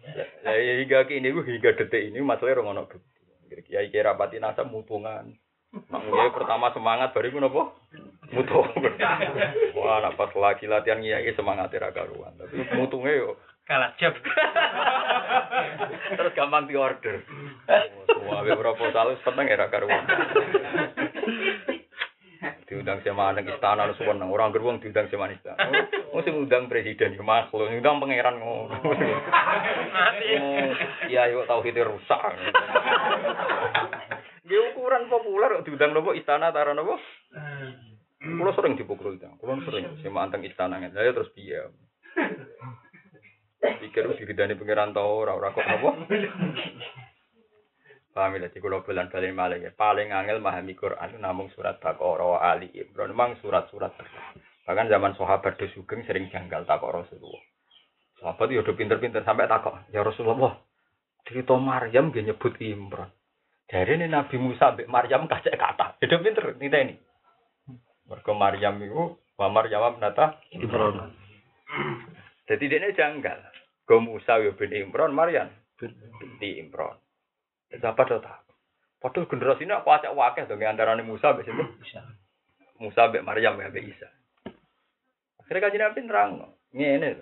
Ya, 0.00 0.52
ya 0.56 0.74
hingga 0.80 1.04
kini 1.04 1.28
hingga 1.30 1.76
detik 1.76 2.08
ini 2.08 2.24
masalahnya 2.24 2.64
orang 2.64 2.72
ono 2.72 2.82
bukti. 2.88 3.20
Kiai 3.68 3.92
kira 3.92 4.14
rapati 4.14 4.40
nasab 4.40 4.70
mutungan. 4.72 5.36
Mak 5.70 6.02
kiai 6.02 6.34
pertama 6.34 6.74
semangat 6.74 7.14
baru 7.14 7.30
gue 7.30 7.42
nopo 7.42 7.78
mutu. 8.34 8.58
Wah, 9.78 10.02
anak 10.02 10.18
pas 10.18 10.32
lagi 10.34 10.66
latihan 10.66 10.98
kiai 10.98 11.30
semangat 11.36 11.74
ra 11.78 11.94
karuan. 11.94 12.34
Tapi 12.34 12.64
mutungnya 12.74 13.12
yo 13.20 13.38
kalah 13.70 13.94
jab. 14.02 14.14
Terus 16.10 16.34
gampang 16.34 16.66
diorder. 16.66 17.22
Semua 18.10 18.42
abe 18.42 18.58
proposal 18.58 19.14
seneng 19.22 19.46
era 19.46 19.70
karuan. 19.70 20.04
Diundang 22.70 23.02
sama 23.02 23.34
anak 23.34 23.50
istana 23.50 23.90
lu 23.90 23.98
suweneng 23.98 24.30
orang 24.30 24.54
gerbong 24.54 24.78
diundang 24.78 25.10
sama 25.10 25.34
istana. 25.34 25.58
Oh 26.14 26.22
sing 26.26 26.34
undang 26.34 26.66
presiden 26.66 27.14
ya 27.14 27.22
makhluk. 27.22 27.70
Undang 27.70 27.98
pangeran 27.98 28.38
ngono. 28.38 28.78
Iya 31.10 31.34
yuk 31.34 31.50
tahu 31.50 31.66
itu 31.66 31.82
rusak. 31.82 32.18
Dia 34.46 34.60
ukuran 34.70 35.10
populer 35.10 35.58
diundang 35.66 35.90
nopo 35.90 36.14
istana 36.14 36.54
taruh 36.54 36.74
nopo? 36.74 36.94
Kulo 38.20 38.52
sering 38.54 38.78
dipukul 38.78 39.18
itu, 39.18 39.26
kulo 39.42 39.58
sering 39.66 39.98
sama 40.02 40.26
anteng 40.26 40.46
istana. 40.46 40.78
Ngene. 40.78 40.94
Saya 40.94 41.10
terus 41.10 41.34
piye? 41.34 41.58
Pikir 43.60 44.14
diridani 44.14 44.54
pangeran 44.54 44.94
tau 44.94 45.26
ora 45.26 45.34
ora 45.34 45.50
kok 45.50 45.66
nopo? 45.66 45.90
Paham 48.10 48.42
ya, 48.42 48.50
kalau 48.50 48.82
bulan 48.82 49.06
balik 49.06 49.30
malah 49.30 49.54
ya. 49.54 49.70
Paling 49.70 50.10
angel 50.10 50.42
memahami 50.42 50.74
Quran 50.74 51.22
namun 51.22 51.46
surat 51.54 51.78
Baqarah, 51.78 52.42
Ali 52.42 52.66
Imran, 52.74 53.14
memang 53.14 53.38
surat-surat 53.38 53.94
Bahkan 54.66 54.90
zaman 54.90 55.14
sahabat 55.14 55.58
do 55.58 55.66
sugeng 55.70 56.02
sering 56.06 56.26
janggal 56.30 56.66
takok 56.66 57.02
Rasulullah. 57.02 57.42
Sahabat 58.18 58.50
ya 58.50 58.66
udah 58.66 58.74
pinter-pinter 58.74 59.22
sampai 59.22 59.46
takok, 59.46 59.78
ya 59.94 60.02
Rasulullah, 60.02 60.58
cerita 61.22 61.54
Maryam 61.54 62.10
dia 62.10 62.26
nyebut 62.26 62.54
Imran. 62.58 63.10
Dari 63.70 63.94
ini 63.94 64.10
Nabi 64.10 64.36
Musa 64.42 64.74
sampai 64.74 64.90
Maryam 64.90 65.30
kacek 65.30 65.54
kata. 65.54 66.02
Udah 66.02 66.18
pinter, 66.18 66.44
ini 66.58 66.66
ini. 66.66 66.94
Mereka 68.10 68.34
Maryam 68.34 68.82
itu, 68.82 69.22
wa 69.38 69.46
Maryam 69.54 70.02
nata 70.02 70.42
Imran. 70.50 71.14
Jadi 72.50 72.64
dia 72.66 72.78
ini 72.82 72.90
janggal. 72.90 73.38
Go 73.86 74.02
Musa 74.02 74.42
ya 74.42 74.50
bin 74.54 74.74
Imran, 74.74 75.14
Maryam 75.14 75.50
binti 75.78 76.58
Imran. 76.58 76.98
Siapa 77.70 78.02
tahu 78.02 78.18
tak? 78.18 78.42
Padahal 79.00 79.30
generasi 79.30 79.64
ini 79.64 79.72
aku 79.72 79.88
acak 79.88 80.12
wakil 80.12 80.44
dong 80.44 80.60
antara 80.66 80.92
Musa 81.00 81.32
sampai 81.32 81.46
situ. 81.46 81.64
Musa 82.82 83.08
sampai 83.08 83.24
Maryam 83.24 83.56
sampai 83.56 83.86
Isa. 83.88 84.08
Akhirnya 85.40 85.66
kajian 85.66 85.82
Nabi 85.88 86.00
nerang, 86.04 86.30
ini 86.76 87.16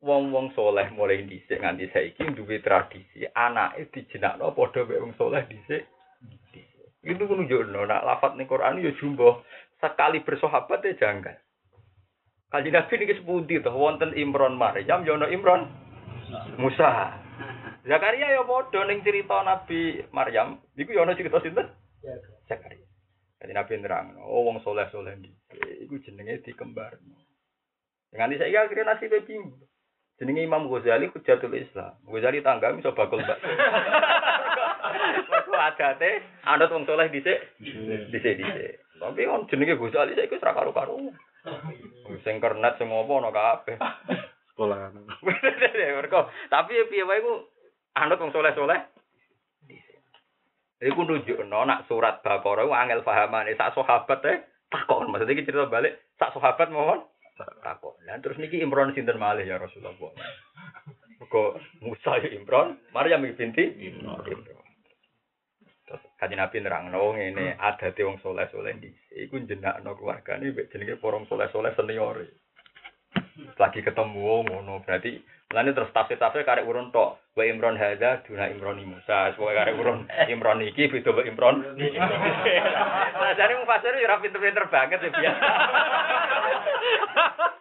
Wong-wong 0.00 0.56
soleh 0.56 0.88
mulai 0.96 1.28
dhisik 1.28 1.60
nganti 1.60 1.92
saiki 1.92 2.32
duwe 2.32 2.64
tradisi 2.64 3.20
anake 3.36 3.92
dijenakno 3.92 4.48
padha 4.56 4.88
mek 4.88 4.96
wong 4.96 5.12
soleh 5.20 5.44
dhisik. 5.44 5.84
Itu 7.04 7.28
menunjukno 7.28 7.84
nak 7.84 8.08
lafat 8.08 8.32
ning 8.40 8.48
Quran 8.48 8.80
ya 8.80 8.96
jumbo 8.96 9.44
sekali 9.76 10.24
bersahabat 10.24 10.88
ya 10.88 10.96
janggal. 10.96 11.36
Kajian 12.48 12.80
Nabi 12.80 12.92
niki 12.96 13.20
sepundi 13.20 13.60
to 13.60 13.68
wonten 13.76 14.16
Imron 14.16 14.56
Maryam 14.56 15.04
ya 15.04 15.20
ono 15.20 15.28
Imron 15.28 15.68
Musa. 16.56 17.19
Zakaria 17.86 18.28
ya 18.36 18.42
padha 18.44 18.84
ning 18.84 19.00
cerita 19.00 19.40
Nabi 19.40 20.04
Maryam, 20.12 20.60
iku 20.76 20.92
ya 20.92 21.08
ana 21.08 21.16
cerita 21.16 21.40
sinten? 21.40 21.68
Zakaria. 22.44 22.84
Jadi 23.40 23.52
Nabi 23.56 23.72
nerang, 23.80 24.20
oh 24.20 24.44
wong 24.44 24.60
soleh-soleh 24.60 25.16
iki 25.16 25.32
iku 25.88 25.96
jenenge 26.04 26.44
dikembarno. 26.44 27.16
Dengan 28.12 28.36
saya 28.36 28.68
akhirnya 28.68 28.92
nasibnya 28.92 29.24
bingung. 29.24 29.56
Jenenge 30.20 30.44
Imam 30.44 30.68
Ghazali 30.68 31.08
Hujatul 31.08 31.56
Islam. 31.56 31.96
Ghazali 32.04 32.44
tangga 32.44 32.76
iso 32.76 32.92
bakul 32.92 33.24
mbak. 33.24 33.40
Mergo 35.32 35.56
adate 35.56 36.20
anut 36.44 36.68
wong 36.68 36.84
soleh 36.84 37.08
dhisik. 37.08 37.40
Dhisik 38.12 38.44
dhisik. 38.44 38.84
Tapi 39.00 39.24
on 39.24 39.48
jenenge 39.48 39.80
Ghazali 39.80 40.12
saiki 40.12 40.36
wis 40.36 40.44
ra 40.44 40.52
karo-karo. 40.52 41.00
Sing 42.20 42.44
kernet 42.44 42.76
sing 42.76 42.92
apa 42.92 43.12
ana 43.16 43.30
kabeh. 43.32 43.76
Sekolah. 44.52 44.92
Mergo 45.96 46.28
tapi 46.52 46.76
piye 46.92 47.08
wae 47.08 47.24
ku 47.24 47.48
anut 47.96 48.20
wong 48.20 48.32
soleh-soleh. 48.34 48.80
Iku 50.80 51.04
nunjukno 51.04 51.68
nak 51.68 51.84
surat 51.92 52.24
Baqarah 52.24 52.64
iku 52.64 52.72
angel 52.72 53.04
pahamane 53.04 53.52
sak 53.52 53.76
sahabat 53.76 54.20
eh 54.24 54.38
takon. 54.72 55.12
Maksudnya 55.12 55.36
iki 55.36 55.44
cerita 55.44 55.68
balik 55.68 56.16
sak 56.16 56.32
sahabat 56.32 56.72
mohon 56.72 57.04
takon. 57.60 57.92
Lah 58.08 58.16
terus 58.24 58.40
niki 58.40 58.64
Imron 58.64 58.96
sinten 58.96 59.20
malih 59.20 59.44
ya 59.44 59.60
Rasulullah. 59.60 59.92
Kok 61.20 61.84
Musa 61.84 62.16
ya 62.24 62.32
Imron, 62.32 62.80
Maryam 62.96 63.22
binti 63.22 63.60
Imron. 63.86 64.24
Terus 65.84 66.02
kanjeng 66.16 66.40
Nabi 66.40 66.56
nerangno 66.64 67.12
ngene, 67.12 67.60
adate 67.60 68.06
wong 68.06 68.22
soleh-soleh 68.24 68.78
di 68.80 68.88
iku 69.20 69.36
jenakno 69.44 69.98
keluargane 69.98 70.54
mek 70.54 70.72
jenenge 70.72 70.96
porong 70.96 71.28
soleh-soleh 71.28 71.76
senior. 71.76 72.24
Lagi 73.60 73.84
ketemu 73.84 74.48
ngono 74.48 74.80
berarti 74.86 75.18
Lalu 75.50 75.74
terus 75.74 75.90
tafsir-tafsir 75.90 76.46
karek 76.46 76.62
urun 76.62 76.94
tok. 76.94 77.18
Wa 77.34 77.42
Imron 77.42 77.74
hadza 77.74 78.22
duna 78.22 78.46
Imron 78.54 78.78
Musa. 78.86 79.34
Semoga 79.34 79.66
karek 79.66 79.82
urun 79.82 80.06
Imron 80.30 80.62
iki 80.62 80.86
beda 80.86 81.10
wa 81.10 81.26
Imron. 81.26 81.74
Nah, 81.74 83.34
jare 83.34 83.58
mufasir 83.58 83.98
ya 83.98 84.06
ora 84.06 84.22
pinter-pinter 84.22 84.70
banget 84.70 85.02
ya 85.02 85.10
biasa. 85.10 85.46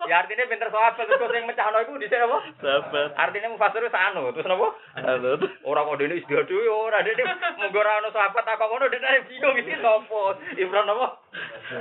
ya 0.09 0.25
artinya 0.25 0.49
pinter 0.49 0.69
sahabat 0.69 1.05
terus 1.05 1.33
sing 1.33 1.43
mecahno 1.49 1.81
iku 1.81 1.97
dhisik 1.97 2.21
apa? 2.21 2.37
Sahabat. 2.61 3.09
Artinya 3.17 3.57
mufasir 3.57 3.81
wis 3.81 3.97
anu, 3.97 4.37
terus 4.37 4.45
napa? 4.45 4.67
Halo. 4.93 5.31
Ora 5.65 5.81
kok 5.89 5.97
dene 5.97 6.13
istiadat 6.21 6.45
dhewe 6.45 6.69
ora 6.69 7.01
dene 7.01 7.25
mung 7.57 7.73
ora 7.73 8.05
ono 8.05 8.13
sahabat 8.13 8.45
tak 8.45 8.61
kok 8.61 8.69
ngono 8.69 8.85
dene 8.85 9.25
bingung 9.25 9.57
iki 9.57 9.73
sapa? 9.81 10.37
Imron 10.61 10.85
napa? 10.85 11.07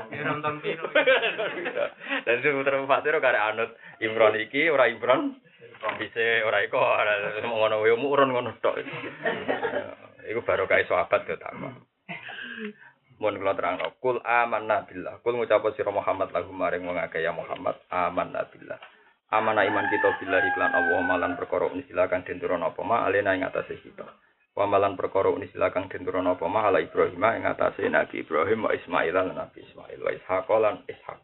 Imron 0.08 0.40
Tampino. 0.40 0.88
Dan 2.24 2.40
itu 2.40 2.48
putra 2.48 2.80
mufasir 2.80 3.12
karek 3.20 3.44
anut 3.44 3.76
Imron 4.00 4.40
iki 4.40 4.72
ora 4.72 4.88
Imron 4.88 5.36
bisa 5.98 6.46
ora 6.46 6.58
iko 6.64 6.78
ora 6.78 7.42
ngono 7.42 7.82
wae 7.82 7.94
urun 7.94 8.30
ngono 8.34 8.50
tok. 8.62 8.76
Iku 10.28 10.40
baru 10.44 10.68
kae 10.68 10.84
sahabat 10.84 11.24
yo 11.24 11.36
tak. 11.40 11.54
Mun 13.18 13.34
kula 13.34 13.58
terangno, 13.58 13.98
kul 13.98 14.22
amanna 14.22 14.86
billah. 14.86 15.18
Kul 15.26 15.34
ngucap 15.34 15.66
sira 15.74 15.90
Muhammad 15.90 16.30
lagu 16.30 16.54
maring 16.54 16.86
wong 16.86 17.02
akeh 17.02 17.18
ya 17.18 17.34
Muhammad 17.34 17.74
amanna 17.90 18.46
billah. 18.46 18.78
Amana 19.28 19.60
iman 19.60 19.92
kita 19.92 20.16
billah 20.16 20.40
iklan 20.40 20.72
Allah 20.72 21.04
malan 21.04 21.36
perkara 21.36 21.68
unisila 21.68 22.08
kang 22.08 22.24
den 22.24 22.40
turun 22.40 22.64
apa 22.64 22.80
ma 22.80 23.04
alena 23.04 23.36
ing 23.36 23.44
atase 23.44 23.76
kita. 23.84 24.08
Wa 24.56 24.64
malan 24.64 24.96
perkara 24.96 25.28
unisila 25.28 25.68
kang 25.68 25.84
den 25.92 26.00
turun 26.00 26.24
apa 26.24 26.48
ma 26.48 26.64
ala 26.64 26.80
Ibrahim 26.80 27.20
ing 27.36 27.44
atase 27.44 27.84
Nabi 27.92 28.24
Ibrahim 28.24 28.64
wa 28.64 28.72
Ismail 28.72 29.12
lan 29.12 29.36
Nabi 29.36 29.60
Ismail 29.68 30.00
wa 30.00 30.10
Ishaq 30.16 30.48
lan 30.48 30.80
Ishaq. 30.88 31.20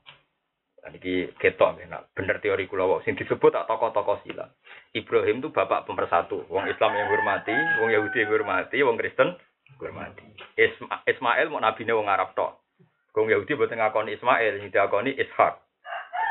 Niki 0.93 1.33
ketok 1.41 1.81
nah, 1.89 2.05
bener 2.13 2.45
teori 2.45 2.69
kula 2.69 2.85
wau 2.85 3.01
sing 3.09 3.17
disebut 3.17 3.57
tak 3.57 3.65
tokoh-tokoh 3.65 4.21
silat. 4.21 4.53
Ibrahim 4.93 5.41
itu 5.41 5.49
bapak 5.49 5.89
pemersatu, 5.89 6.45
wong 6.53 6.69
Islam 6.69 6.93
yang 6.93 7.09
hormati, 7.09 7.57
wong 7.81 7.89
Yahudi 7.89 8.21
yang 8.21 8.31
hormati, 8.31 8.77
wong 8.85 9.01
Kristen 9.01 9.33
hormati. 9.81 10.29
Isma, 10.61 11.01
Ismail 11.09 11.49
mau 11.49 11.65
nabine 11.65 11.97
wong 11.97 12.05
Arab 12.05 12.37
tok. 12.37 12.61
Wong 13.17 13.33
Yahudi 13.33 13.57
boten 13.57 13.81
ngakoni 13.81 14.13
Ismail, 14.21 14.61
sing 14.61 14.69
diakoni 14.69 15.17
Ishak. 15.17 15.55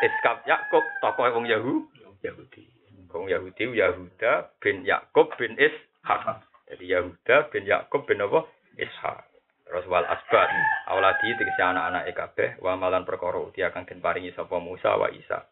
Ishak 0.06 0.46
Yakub 0.46 0.86
tokoh 1.02 1.34
wong 1.34 1.50
Yahu, 1.50 1.90
Yahudi. 2.22 2.64
Wong 3.10 3.26
Yahudi 3.34 3.74
Yahuda 3.74 4.54
bin 4.62 4.86
Yakub 4.86 5.34
bin 5.42 5.58
Ishak. 5.58 6.46
Jadi 6.70 6.86
Yahuda 6.94 7.50
bin 7.50 7.66
Yakub 7.66 8.06
bin 8.06 8.22
apa? 8.22 8.46
Ishak. 8.78 9.33
Terus 9.74 9.90
wal 9.90 10.06
asbat, 10.06 10.54
awladi 10.86 11.34
tegese 11.34 11.58
anak-anak 11.66 12.06
kabeh 12.14 12.62
wa 12.62 12.78
malan 12.78 13.10
perkara 13.10 13.42
uti 13.42 13.66
akan 13.66 13.90
den 13.90 14.06
paringi 14.06 14.30
sapa 14.38 14.62
Musa 14.62 14.94
wa 14.94 15.10
Isa. 15.10 15.50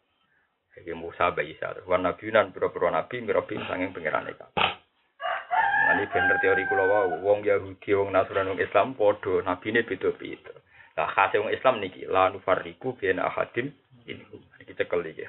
Iki 0.78 0.94
Musa 0.94 1.34
wa 1.34 1.42
Isa. 1.42 1.74
Wa 1.82 1.98
nabiunan 1.98 2.54
pira-pira 2.54 2.94
nabi 2.94 3.18
mirabi 3.18 3.58
sanging 3.66 3.90
pangerane 3.90 4.38
kabeh. 4.38 4.62
Ini 5.90 6.06
bener 6.06 6.38
teori 6.38 6.70
kula 6.70 6.86
wau, 6.86 7.18
wong 7.18 7.42
Yahudi, 7.42 7.98
wong 7.98 8.14
Nasrani, 8.14 8.54
wong 8.54 8.62
Islam 8.62 8.94
padha 8.94 9.42
nabine 9.42 9.82
beda-beda. 9.82 10.54
Lah 10.94 11.10
khase 11.10 11.42
wong 11.42 11.50
Islam 11.50 11.82
niki 11.82 12.06
la 12.06 12.30
nufarriqu 12.30 12.94
baina 13.02 13.26
ahadin 13.26 13.74
ini. 14.06 14.22
Iki 14.62 14.78
cekel 14.78 15.02
iki. 15.02 15.26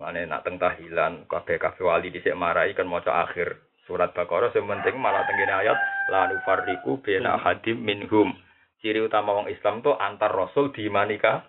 Mane 0.00 0.24
nak 0.24 0.48
teng 0.48 0.56
tahilan 0.56 1.28
kabeh-kabeh 1.28 1.84
wali 1.84 2.08
dhisik 2.08 2.32
marai 2.32 2.72
kan 2.72 2.88
maca 2.88 3.28
akhir 3.28 3.60
surat 3.86 4.14
Baqarah 4.14 4.54
sing 4.54 4.64
penting 4.64 4.98
malah 4.98 5.26
tenggene 5.26 5.52
ayat 5.52 5.78
la 6.10 6.30
nufarriqu 6.30 7.02
baina 7.02 7.38
hadim 7.38 7.82
minhum. 7.82 8.34
Ciri 8.82 8.98
utama 8.98 9.34
wong 9.34 9.46
Islam 9.50 9.82
tuh 9.82 9.94
antar 9.98 10.34
rasul 10.34 10.74
di 10.74 10.86
manika. 10.90 11.46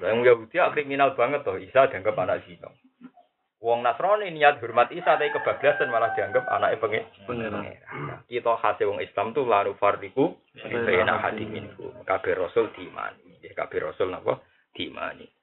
Wong 0.00 0.24
Yahudi 0.24 0.56
kriminal 0.72 1.16
banget 1.16 1.44
tuh 1.44 1.60
Isa 1.60 1.88
dianggap 1.88 2.16
anak 2.16 2.44
zina. 2.48 2.68
Wong 3.60 3.84
Nasrani 3.84 4.32
niat 4.32 4.56
hormat 4.64 4.88
Isa 4.88 5.20
tapi 5.20 5.28
kebablasan 5.36 5.92
malah 5.92 6.16
dianggap 6.16 6.48
anaknya 6.48 6.80
pengen. 6.80 7.04
Pengen. 7.28 7.52
Kita 8.24 8.56
khase 8.56 8.88
wong 8.88 9.04
Islam 9.04 9.36
tuh 9.36 9.44
la 9.44 9.68
nufarriqu 9.68 10.32
baina 10.64 11.20
hadim 11.20 11.52
minhum. 11.52 11.92
Kabeh 12.08 12.36
rasul 12.40 12.72
diimani. 12.72 13.36
Kabeh 13.52 13.80
rasul 13.84 14.08
napa? 14.08 14.40
Diimani. 14.72 15.39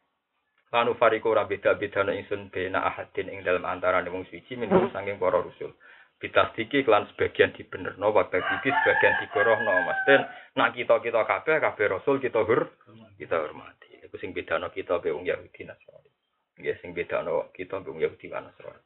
Lanu 0.78 0.93
fariku 0.93 1.34
ora 1.34 1.49
beda-beda 1.49 2.05
nek 2.05 2.21
ingsun 2.21 2.53
bena 2.53 2.86
ahadin 2.86 3.34
ing 3.34 3.41
dalam 3.41 3.65
antara 3.65 3.97
wong 4.05 4.30
suci 4.30 4.53
minum 4.53 4.93
saking 4.93 5.17
para 5.17 5.41
rasul. 5.41 5.73
Bitasdiki 6.21 6.86
kelan 6.86 7.09
sebagian 7.09 7.49
dibenerno 7.57 8.13
waktu 8.13 8.38
iki 8.38 8.69
sebagian 8.69 9.17
digorohno 9.17 9.73
Mas 9.82 9.97
Den 10.05 10.21
nak 10.53 10.78
kita-kita 10.78 11.25
kabeh 11.25 11.57
kabeh 11.65 11.86
rasul 11.89 12.21
kita 12.21 12.45
hur 12.45 12.69
kita 13.17 13.41
hormati. 13.41 14.05
Iku 14.05 14.21
sing 14.21 14.38
bedano 14.38 14.69
kita 14.69 15.01
be 15.01 15.09
wong 15.09 15.25
Yahudi 15.25 15.65
Nasrani. 15.65 16.13
Nggih 16.61 16.78
sing 16.78 16.93
bedano 16.93 17.49
kita 17.57 17.82
be 17.82 17.89
wong 17.89 17.97
Yahudi 17.97 18.30
lan 18.30 18.45
Nasrani. 18.45 18.82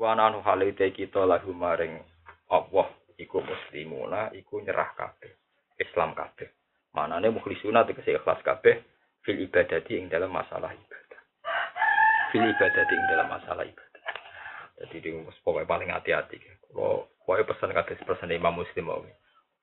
Wa 0.00 0.16
nanu 0.16 0.40
halite 0.48 0.96
kita 0.96 1.28
lahu 1.28 1.52
maring 1.52 2.00
Allah 2.56 2.88
iku 3.20 3.44
muslimuna 3.44 4.32
iku 4.32 4.64
nyerah 4.64 4.96
kabeh. 4.96 5.36
Islam 5.76 6.16
kabeh. 6.16 6.48
Manane 6.96 7.28
mukhlisuna 7.28 7.84
tegese 7.84 8.16
ikhlas 8.16 8.40
kabeh 8.40 8.80
fil 9.20 9.44
ibadati 9.44 10.00
ing 10.00 10.08
dalam 10.08 10.32
masalah 10.32 10.72
ibadah 10.72 11.03
fil 12.34 12.50
ibadah 12.50 12.84
ing 12.90 13.02
dalam 13.06 13.30
masalah 13.30 13.62
ibadah. 13.62 14.02
Jadi 14.82 15.06
di 15.06 15.10
pokoknya 15.46 15.70
paling 15.70 15.90
hati-hati. 15.94 16.42
Kalau 16.74 17.06
pokoknya 17.22 17.46
pesan 17.46 17.70
kata 17.70 17.94
pesan 18.02 18.34
Imam 18.34 18.58
Muslim 18.58 18.90
mau. 18.90 19.06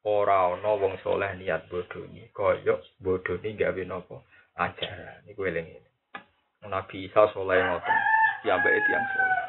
Ora 0.07 0.55
ana 0.55 0.71
wong 0.79 0.95
soleh 1.03 1.35
niat 1.35 1.67
bodoni, 1.67 2.31
koyok 2.31 2.79
bodoni 3.03 3.59
gawe 3.59 3.81
napa 3.83 4.23
ajaran. 4.55 5.27
Iku 5.27 5.45
eling 5.45 5.67
ini. 5.67 5.89
Nabi 6.65 7.11
Isa 7.11 7.27
soleh 7.35 7.59
ngoten, 7.59 7.97
piambake 8.47 8.79
tiyang 8.87 9.05
soleh. 9.13 9.41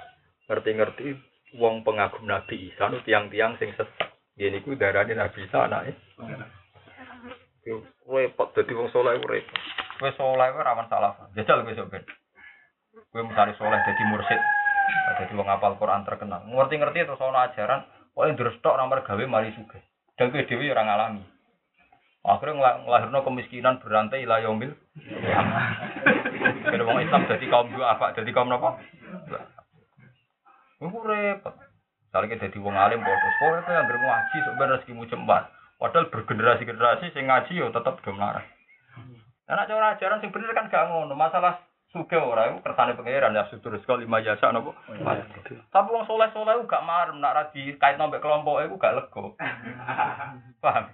Ngerti-ngerti 0.50 1.06
wong 1.62 1.86
pengagum 1.86 2.26
Nabi 2.26 2.68
Isa 2.68 2.90
nu 2.90 3.00
tiang-tiang 3.06 3.56
sing 3.62 3.70
sesat. 3.78 4.12
Dia 4.34 4.50
niku 4.50 4.74
darane 4.74 5.14
Nabi 5.14 5.46
Isa 5.46 5.70
anake. 5.70 5.94
Yo 7.62 7.86
repot 8.10 8.50
dadi 8.52 8.74
wong 8.74 8.90
soleh 8.90 9.16
repot. 9.22 9.60
Kowe 10.02 10.10
soleh 10.18 10.52
ku 10.52 10.58
rawan 10.58 10.90
salah. 10.90 11.16
Jajal 11.38 11.64
sok 11.64 11.88
ben. 11.88 12.04
Kowe 12.92 13.24
misalnya 13.24 13.56
soleh 13.56 13.80
jadi 13.88 14.02
mursid, 14.04 14.40
jadi 15.16 15.32
wong 15.32 15.48
apal 15.48 15.80
Quran 15.80 16.04
terkenal. 16.04 16.44
Ngerti-ngerti 16.44 17.08
terus 17.08 17.20
ana 17.24 17.48
ajaran, 17.48 17.88
pokoke 18.12 18.36
ndres 18.36 18.56
tok 18.60 18.76
nomor 18.76 19.00
gawe 19.00 19.24
mari 19.24 19.52
sugih. 19.56 19.80
Dan 20.20 20.28
kowe 20.28 20.44
dhewe 20.44 20.68
ora 20.68 20.84
ngalami. 20.84 21.24
Akhirnya 22.22 22.54
ngela- 22.54 22.78
ngelahirno 22.84 23.18
kemiskinan 23.24 23.80
berantai 23.80 24.28
ila 24.28 24.44
yaumil 24.44 24.76
kiamah. 24.96 25.64
Jadi 26.68 26.84
wong 26.84 27.00
Islam 27.00 27.24
jadi 27.26 27.46
kaum 27.48 27.72
dua 27.72 27.96
apa? 27.96 28.12
Jadi 28.12 28.30
kaum 28.30 28.52
apa? 28.52 28.78
Iku 30.78 30.98
repot. 31.02 31.54
Misalnya 32.12 32.44
jadi 32.44 32.58
wong 32.60 32.76
alim 32.76 33.00
bodoh, 33.00 33.32
pokoknya 33.40 33.64
kowe 33.64 33.76
anggere 33.76 33.98
ngaji 34.04 34.36
sebenarnya 34.36 34.74
rezekimu 34.84 35.08
jembar. 35.08 35.48
Padahal 35.80 36.12
bergenerasi-generasi 36.12 37.10
sing 37.16 37.24
ngaji 37.26 37.52
yo 37.56 37.72
tetep 37.72 37.98
do 38.04 38.10
melarat. 38.12 38.44
Cara 39.48 39.66
ajaran 39.66 40.20
sing 40.20 40.30
bener 40.30 40.52
kan 40.52 40.68
gak 40.68 40.92
ngono. 40.92 41.16
Masalah 41.16 41.71
suge 41.92 42.16
ora 42.16 42.48
iku 42.48 42.64
kersane 42.64 42.96
pangeran 42.96 43.36
ya 43.36 43.44
sudur 43.52 43.76
sekali 43.76 44.08
lima 44.08 44.24
jasa 44.24 44.48
napa. 44.48 44.72
Tapi 45.68 45.88
wong 45.92 46.08
soleh-soleh 46.08 46.64
gak 46.64 46.86
marem 46.88 47.20
nak 47.20 47.36
ra 47.36 47.42
dikait 47.52 48.00
nombek 48.00 48.24
kelompok 48.24 48.64
iku 48.64 48.80
gak 48.80 48.96
lego. 48.96 49.36
Paham? 50.64 50.88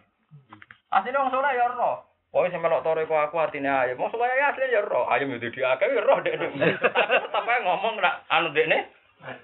Asline 0.91 1.23
wong 1.23 1.31
soleh 1.31 1.55
ya 1.55 1.71
ora. 1.71 2.03
Pokoke 2.29 2.53
sing 2.53 2.61
melok 2.61 2.85
tore 2.85 3.07
aku 3.07 3.37
artine 3.39 3.71
ayam. 3.71 4.03
Wong 4.03 4.11
soleh 4.11 4.27
ya 4.27 4.51
asline 4.51 4.75
ya 4.75 4.83
ora. 4.83 5.15
Ayam 5.15 5.31
itu 5.31 5.55
diakeh 5.55 5.87
ya 5.87 6.03
ora 6.03 6.15
dekne. 6.27 6.67
Tapi 6.83 7.15
tetep 7.15 7.47
ngomong 7.63 7.95
nak 8.03 8.27
anu 8.29 8.51
dekne 8.51 8.91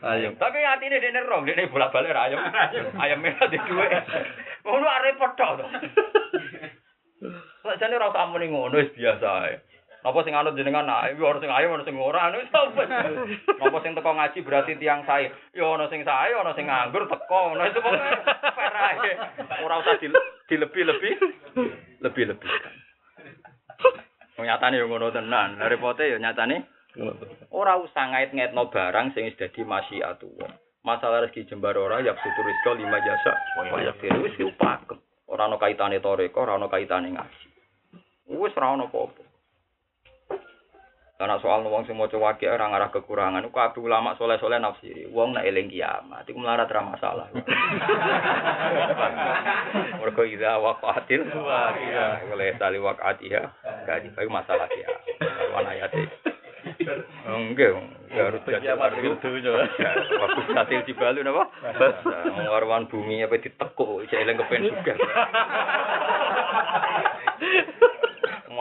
Ayo. 0.06 0.30
tapi 0.38 0.62
atine 0.62 1.02
dene 1.02 1.26
rong, 1.26 1.50
dene 1.50 1.66
bolak-balik 1.66 2.14
ra 2.14 2.30
ayam. 2.30 2.38
Ayam 2.94 3.18
merah 3.18 3.50
di 3.50 3.58
duwe. 3.58 3.90
Ngono 4.62 4.86
arep 4.86 5.18
repot 5.18 5.34
to. 5.34 5.50
Sakjane 7.66 7.98
ora 7.98 8.14
usah 8.14 8.30
ngono 8.30 8.78
wis 8.78 8.94
biasa 8.94 9.50
ae. 9.50 9.73
Napa 10.04 10.20
sing 10.20 10.36
anut 10.36 10.52
jenengan 10.52 10.84
ae, 10.84 11.16
ora 11.16 11.40
sing 11.40 11.48
ayam, 11.48 11.80
ora 11.80 11.84
sing 11.88 11.96
ora, 11.96 12.28
anu 12.28 12.44
wis 12.44 12.52
apa. 12.52 12.82
Napa 13.56 13.78
sing 13.80 13.96
teko 13.96 14.12
ngaji 14.12 14.38
berarti 14.44 14.76
tiang 14.76 15.00
sae. 15.08 15.32
Ya 15.56 15.64
ana 15.64 15.88
sing 15.88 16.04
sae, 16.04 16.28
ana 16.36 16.52
sing 16.52 16.68
nganggur 16.68 17.08
teko, 17.08 17.56
ngono 17.56 17.64
itu 17.64 17.80
pokoke 17.80 18.68
fair. 18.68 19.16
Ora 19.64 19.80
usah 19.80 19.96
di, 19.96 20.12
dilebih-lebih, 20.52 21.12
lebih-lebih. 22.04 22.50
Nyatane 24.44 24.76
yo 24.76 24.92
ngono 24.92 25.08
tenan. 25.08 25.56
Lah 25.56 25.72
repote 25.72 26.04
yo 26.04 26.20
nyatane 26.20 26.68
Ora 27.48 27.80
usah 27.80 28.12
ngait-ngaitno 28.12 28.68
barang 28.68 29.16
sing 29.16 29.24
wis 29.24 29.40
dadi 29.40 29.64
masyiatu 29.64 30.28
wong. 30.36 30.52
Masalah 30.84 31.24
rezeki 31.24 31.48
jembar 31.48 31.80
ora 31.80 32.04
ya 32.04 32.12
sutur 32.12 32.44
rizqa 32.44 32.76
lima 32.76 33.00
jasa. 33.00 33.32
Wah 33.56 33.80
ya 33.80 33.96
wis 34.20 34.36
upakem. 34.36 35.00
ora 35.32 35.48
ana 35.48 35.56
kaitane 35.56 35.96
toreko, 36.04 36.44
ora 36.44 36.60
ana 36.60 36.68
kaitane 36.68 37.08
ngaji. 37.08 37.46
Wis 38.36 38.52
ora 38.52 38.76
ana 38.76 38.84
apa-apa. 38.84 39.23
Karena 41.14 41.38
soal 41.38 41.62
wong 41.62 41.86
sing 41.86 41.94
maca 41.94 42.18
wakil 42.18 42.50
ora 42.50 42.74
ngarah 42.74 42.90
kekurangan, 42.90 43.46
iku 43.46 43.54
kabeh 43.54 43.86
ulama 43.86 44.18
soleh-soleh 44.18 44.58
nafsiri. 44.58 45.06
Wong 45.14 45.30
nek 45.30 45.46
eling 45.46 45.70
kiamat 45.70 46.26
iku 46.26 46.42
melarat 46.42 46.66
ra 46.66 46.82
masalah. 46.82 47.30
Mergo 50.02 50.26
ida 50.26 50.58
waqatil 50.58 51.22
waqiah, 51.30 52.18
oleh 52.34 52.58
tali 52.58 52.82
waqatiha, 52.82 53.42
gak 53.86 54.10
iku 54.10 54.26
masalah 54.26 54.66
ya. 54.74 54.90
Wan 55.54 55.70
ayate. 55.70 56.02
Enggak, 57.30 57.78
enggak 58.10 58.34
harus 58.34 58.42
jadi 58.50 58.74
ardu. 58.74 59.14
Waktu 60.18 60.40
satil 60.50 60.82
jibalu 60.82 61.22
napa? 61.22 61.46
Warwan 62.50 62.90
bumi 62.90 63.22
apa 63.22 63.38
ditekuk, 63.38 64.02
cek 64.10 64.18
eling 64.18 64.42
kepen 64.42 64.66
juga. 64.66 64.98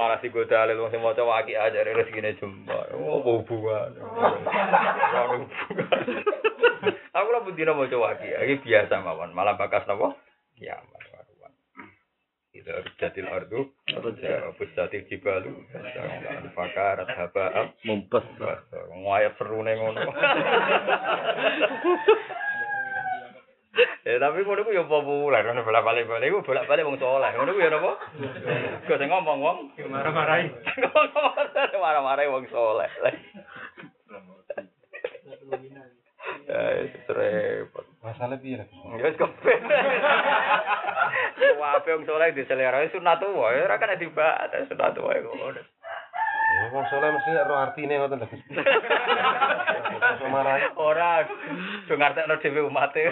Malah 0.03 0.19
si 0.19 0.27
goda 0.27 0.67
alil 0.67 0.83
wong 0.83 0.91
sing 0.91 0.99
maca 0.99 1.23
waki 1.23 1.55
aja 1.55 1.79
rezekine 1.79 2.35
jembar. 2.35 2.91
Oh, 2.91 3.23
apa 3.23 3.39
hubungan? 3.39 4.03
Ora 4.03 5.19
ono 5.31 5.47
hubungan. 5.47 6.03
Aku 7.15 7.27
lah 7.31 7.39
bendina 7.47 7.71
maca 7.71 7.95
waki, 7.95 8.27
iki 8.35 8.67
biasa 8.67 8.99
mawon. 8.99 9.31
Malah 9.31 9.55
bakas 9.55 9.87
napa? 9.87 10.11
Kiamat 10.59 11.03
waruan. 11.07 11.55
Itu 12.51 12.67
jatil 12.99 13.31
ardu, 13.31 13.71
ya 14.19 14.51
bustatil 14.59 15.07
jibalu, 15.07 15.55
fakarat 16.51 17.07
haba 17.07 17.71
Mumpes. 17.87 18.27
Ngwayat 18.91 19.39
serune 19.39 19.71
ngono. 19.79 20.03
Ya 24.05 24.19
tapi 24.19 24.43
ngono 24.43 24.67
ku 24.67 24.75
ya 24.75 24.85
populer, 24.85 25.41
ngono 25.41 25.65
bolak-balik 25.65 26.05
balik 26.05 26.29
iku 26.29 26.45
bolak-balik 26.45 26.85
wong 26.85 26.99
saleh. 26.99 27.31
Ngono 27.33 27.55
ku 27.55 27.59
ya 27.63 27.71
napa? 27.71 27.91
Kok 28.85 28.99
sing 28.99 29.09
ngomong 29.09 29.39
wong 29.41 29.57
Marah-marahi. 29.89 30.51
marah-marah 31.83 32.27
wong 32.29 32.45
saleh. 32.51 32.89
Ya, 36.43 36.59
itu 36.83 37.11
repot. 37.15 37.85
Masalah 38.03 38.37
piye? 38.37 38.61
Ya 38.67 39.03
wis 39.07 39.15
kepen. 39.15 39.61
Wae 41.57 41.89
wong 41.95 42.03
saleh 42.05 42.35
diselera 42.35 42.83
sunat 42.91 43.23
wae, 43.23 43.63
ora 43.63 43.79
kan 43.79 43.95
dibahas 43.95 44.51
sunat 44.69 44.99
wae 44.99 45.23
ngono. 45.23 45.63
Ya 46.43 46.69
wong 46.69 46.85
saleh 46.91 47.09
mesti 47.15 47.31
ro 47.47 47.55
artine 47.55 47.95
ngoten 47.97 48.19
lho. 48.19 48.27
Iso 50.13 50.25
marahi. 50.27 50.67
Ora 50.75 51.23
do 51.87 51.93
ngartekno 51.95 52.35
dhewe 52.43 52.61
umate. 52.67 53.09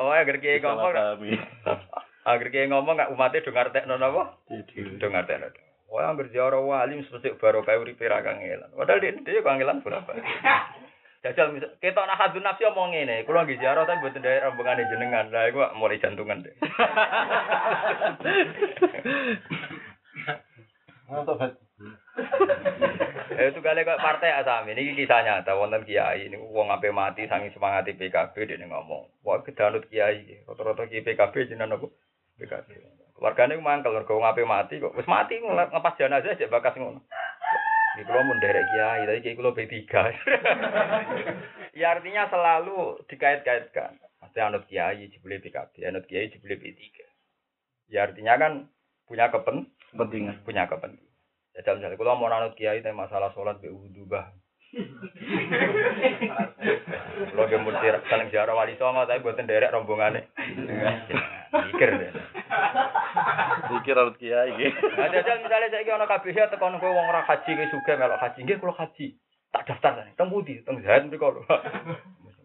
Oh, 0.00 0.10
agar 0.10 0.40
kiai 0.40 0.64
ngomong, 0.64 0.96
agar 2.24 2.48
kiai 2.48 2.68
ngomong 2.72 2.96
gak 2.96 3.12
umate 3.12 3.44
do 3.44 3.52
ngartekno 3.52 3.94
napa? 4.00 4.36
Do 4.98 5.06
ngartekno. 5.06 5.48
Wah, 5.90 6.14
anggere 6.14 6.30
jaro 6.30 6.70
wali 6.70 7.02
mesti 7.02 7.34
barokah 7.34 7.74
uripe 7.74 8.06
ra 8.06 8.22
kangelan. 8.22 8.70
Padahal 8.78 9.02
dia 9.02 9.18
dhewe 9.26 9.42
kangelan 9.42 9.82
berapa? 9.82 10.14
Jajal 11.20 11.52
misal 11.52 11.76
ketok 11.84 12.06
nak 12.08 12.16
hadun 12.16 12.46
nafsi 12.46 12.64
omong 12.64 12.96
ngene, 12.96 13.28
kula 13.28 13.44
nggih 13.44 13.60
ziarah 13.60 13.84
tapi 13.84 14.00
mboten 14.00 14.24
ndek 14.24 14.40
rombongane 14.40 14.88
jenengan. 14.88 15.28
Lah 15.28 15.52
iku 15.52 15.66
mulai 15.76 16.00
jantungan 16.00 16.40
deh. 16.40 16.54
Bet. 21.36 21.52
Eh, 23.40 23.48
itu 23.48 23.64
kali 23.64 23.88
kok 23.88 23.96
partai 24.04 24.36
asami 24.36 24.76
ini 24.76 24.92
kisah 24.92 25.24
nyata 25.24 25.56
wonten 25.56 25.80
kiai 25.88 26.28
ini 26.28 26.36
wong 26.36 26.68
ape 26.68 26.92
mati 26.92 27.24
sangi 27.24 27.48
semangat 27.56 27.88
PKB 27.88 28.36
dia 28.36 28.60
ngomong 28.68 29.08
wah 29.24 29.40
kedanut 29.40 29.88
kiai 29.88 30.44
rata-rata 30.44 30.84
kiai 30.84 31.00
PKB 31.00 31.48
jenengan 31.48 31.80
apa 31.80 31.88
PKB 32.36 32.68
keluargane 33.16 33.56
ku 33.56 33.64
mangkel 33.64 33.96
mergo 33.96 34.20
wong 34.20 34.28
ape 34.28 34.44
mati 34.44 34.76
kok 34.76 34.92
wis 34.92 35.08
mati 35.08 35.40
ngepas 35.40 35.96
jenazah 35.96 36.36
aja 36.36 36.52
bakas 36.52 36.76
ngono 36.76 37.00
Di 37.90 38.06
kulo 38.06 38.22
mun 38.22 38.38
derek 38.38 38.70
kiai, 38.70 39.02
tapi 39.02 39.18
kiai 39.18 39.34
kulo 39.34 39.50
B3. 39.50 39.74
ya 41.74 41.90
artinya 41.90 42.30
selalu 42.30 43.02
dikait-kaitkan. 43.10 43.98
Pasti 44.22 44.38
anut 44.38 44.62
kiai 44.70 45.10
jebule 45.10 45.42
PKB, 45.42 45.90
anut 45.90 46.06
kiai 46.06 46.30
jebule 46.30 46.54
B3. 46.54 46.86
Ya 47.90 48.06
artinya 48.06 48.38
kan 48.38 48.70
punya 49.10 49.26
kepen, 49.34 49.66
Kepentingan. 49.90 50.38
punya 50.46 50.70
kepentingan. 50.70 51.09
Ya 51.58 51.74
misalnya 51.74 51.98
kalau 51.98 52.14
mau 52.14 52.30
anut 52.30 52.54
kiai 52.54 52.80
tapi 52.80 52.94
masalah 52.94 53.34
sholat 53.34 53.58
be 53.58 53.68
wudu 53.74 54.06
bah. 54.06 54.30
Kalau 57.30 57.46
dia 57.50 57.58
mesti 57.58 57.86
saling 58.06 58.30
ziarah 58.30 58.54
wali 58.54 58.78
songo 58.78 59.02
tapi 59.02 59.18
buatan 59.18 59.50
derek 59.50 59.74
rombongannya. 59.74 60.30
Mikir 61.50 61.90
deh. 61.98 62.12
Pikir 63.66 63.94
harus 63.98 64.14
kiai 64.22 64.54
iki. 64.54 64.70
Nah, 64.94 65.10
jajal 65.10 65.42
misalnya 65.42 65.74
saya 65.74 65.82
kira 65.82 65.98
orang 65.98 66.10
kabeh 66.10 66.30
ya 66.30 66.46
tekan 66.46 66.78
kowe 66.78 66.86
wong 66.94 67.06
ora 67.10 67.26
haji 67.26 67.50
kowe 67.50 67.66
sugih 67.74 67.98
melok 67.98 68.22
haji 68.22 68.38
nggih 68.46 68.58
kula 68.62 68.78
haji. 68.78 69.06
Tak 69.50 69.66
daftar 69.66 69.92
tadi. 69.98 70.14
Teng 70.14 70.30
pundi? 70.30 70.62
Teng 70.62 70.78
Zaid 70.86 71.10
mriko. 71.10 71.42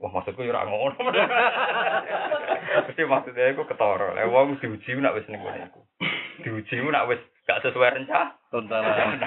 Wah 0.01 0.09
maksudku 0.09 0.41
ya 0.41 0.57
ora 0.57 0.65
ngono. 0.65 0.97
Mesti 2.89 3.01
maksudnya 3.05 3.53
iku 3.53 3.69
ketara. 3.69 4.17
Lah 4.17 4.25
wong 4.33 4.57
diuji 4.57 4.97
nak 4.97 5.13
wis 5.13 5.29
ning 5.29 5.45
ngene 5.45 5.84
Diuji 6.43 6.75
nak 6.91 7.07
wis 7.07 7.21
gak 7.45 7.61
sesuai 7.63 8.01
rencana. 8.01 8.35
Tontonan. 8.49 9.19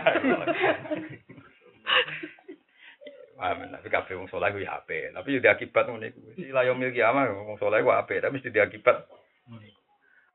Amin, 3.38 3.70
tapi 3.70 3.86
kabeh 3.86 4.18
wong 4.18 4.26
saleh 4.34 4.50
ku 4.50 4.59
ya 4.59 4.82
apik, 4.82 5.14
tapi 5.14 5.38
yo 5.38 5.38
diakibat 5.38 5.86
ngene 5.86 6.11
iku. 6.11 6.20
Sila 6.34 6.66
yo 6.66 6.74
milki 6.74 6.98
ama 7.06 7.30
wong 7.30 7.54
saleh 7.62 7.86
ku 7.86 7.94
apik, 7.94 8.18
tapi 8.18 8.34
mesti 8.34 8.50
diakibat. 8.50 9.06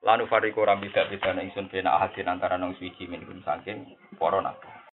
Lanu 0.07 0.23
fariku 0.31 0.63
ora 0.63 0.79
beda-beda 0.79 1.35
nek 1.35 1.51
ingsun 1.51 1.67
bena 1.67 1.99
ahadin 1.99 2.31
antara 2.31 2.55
nang 2.55 2.75
suci 2.79 3.03
min 3.11 3.23
saking 3.43 3.91
para 4.15 4.39
nabi. 4.39 4.73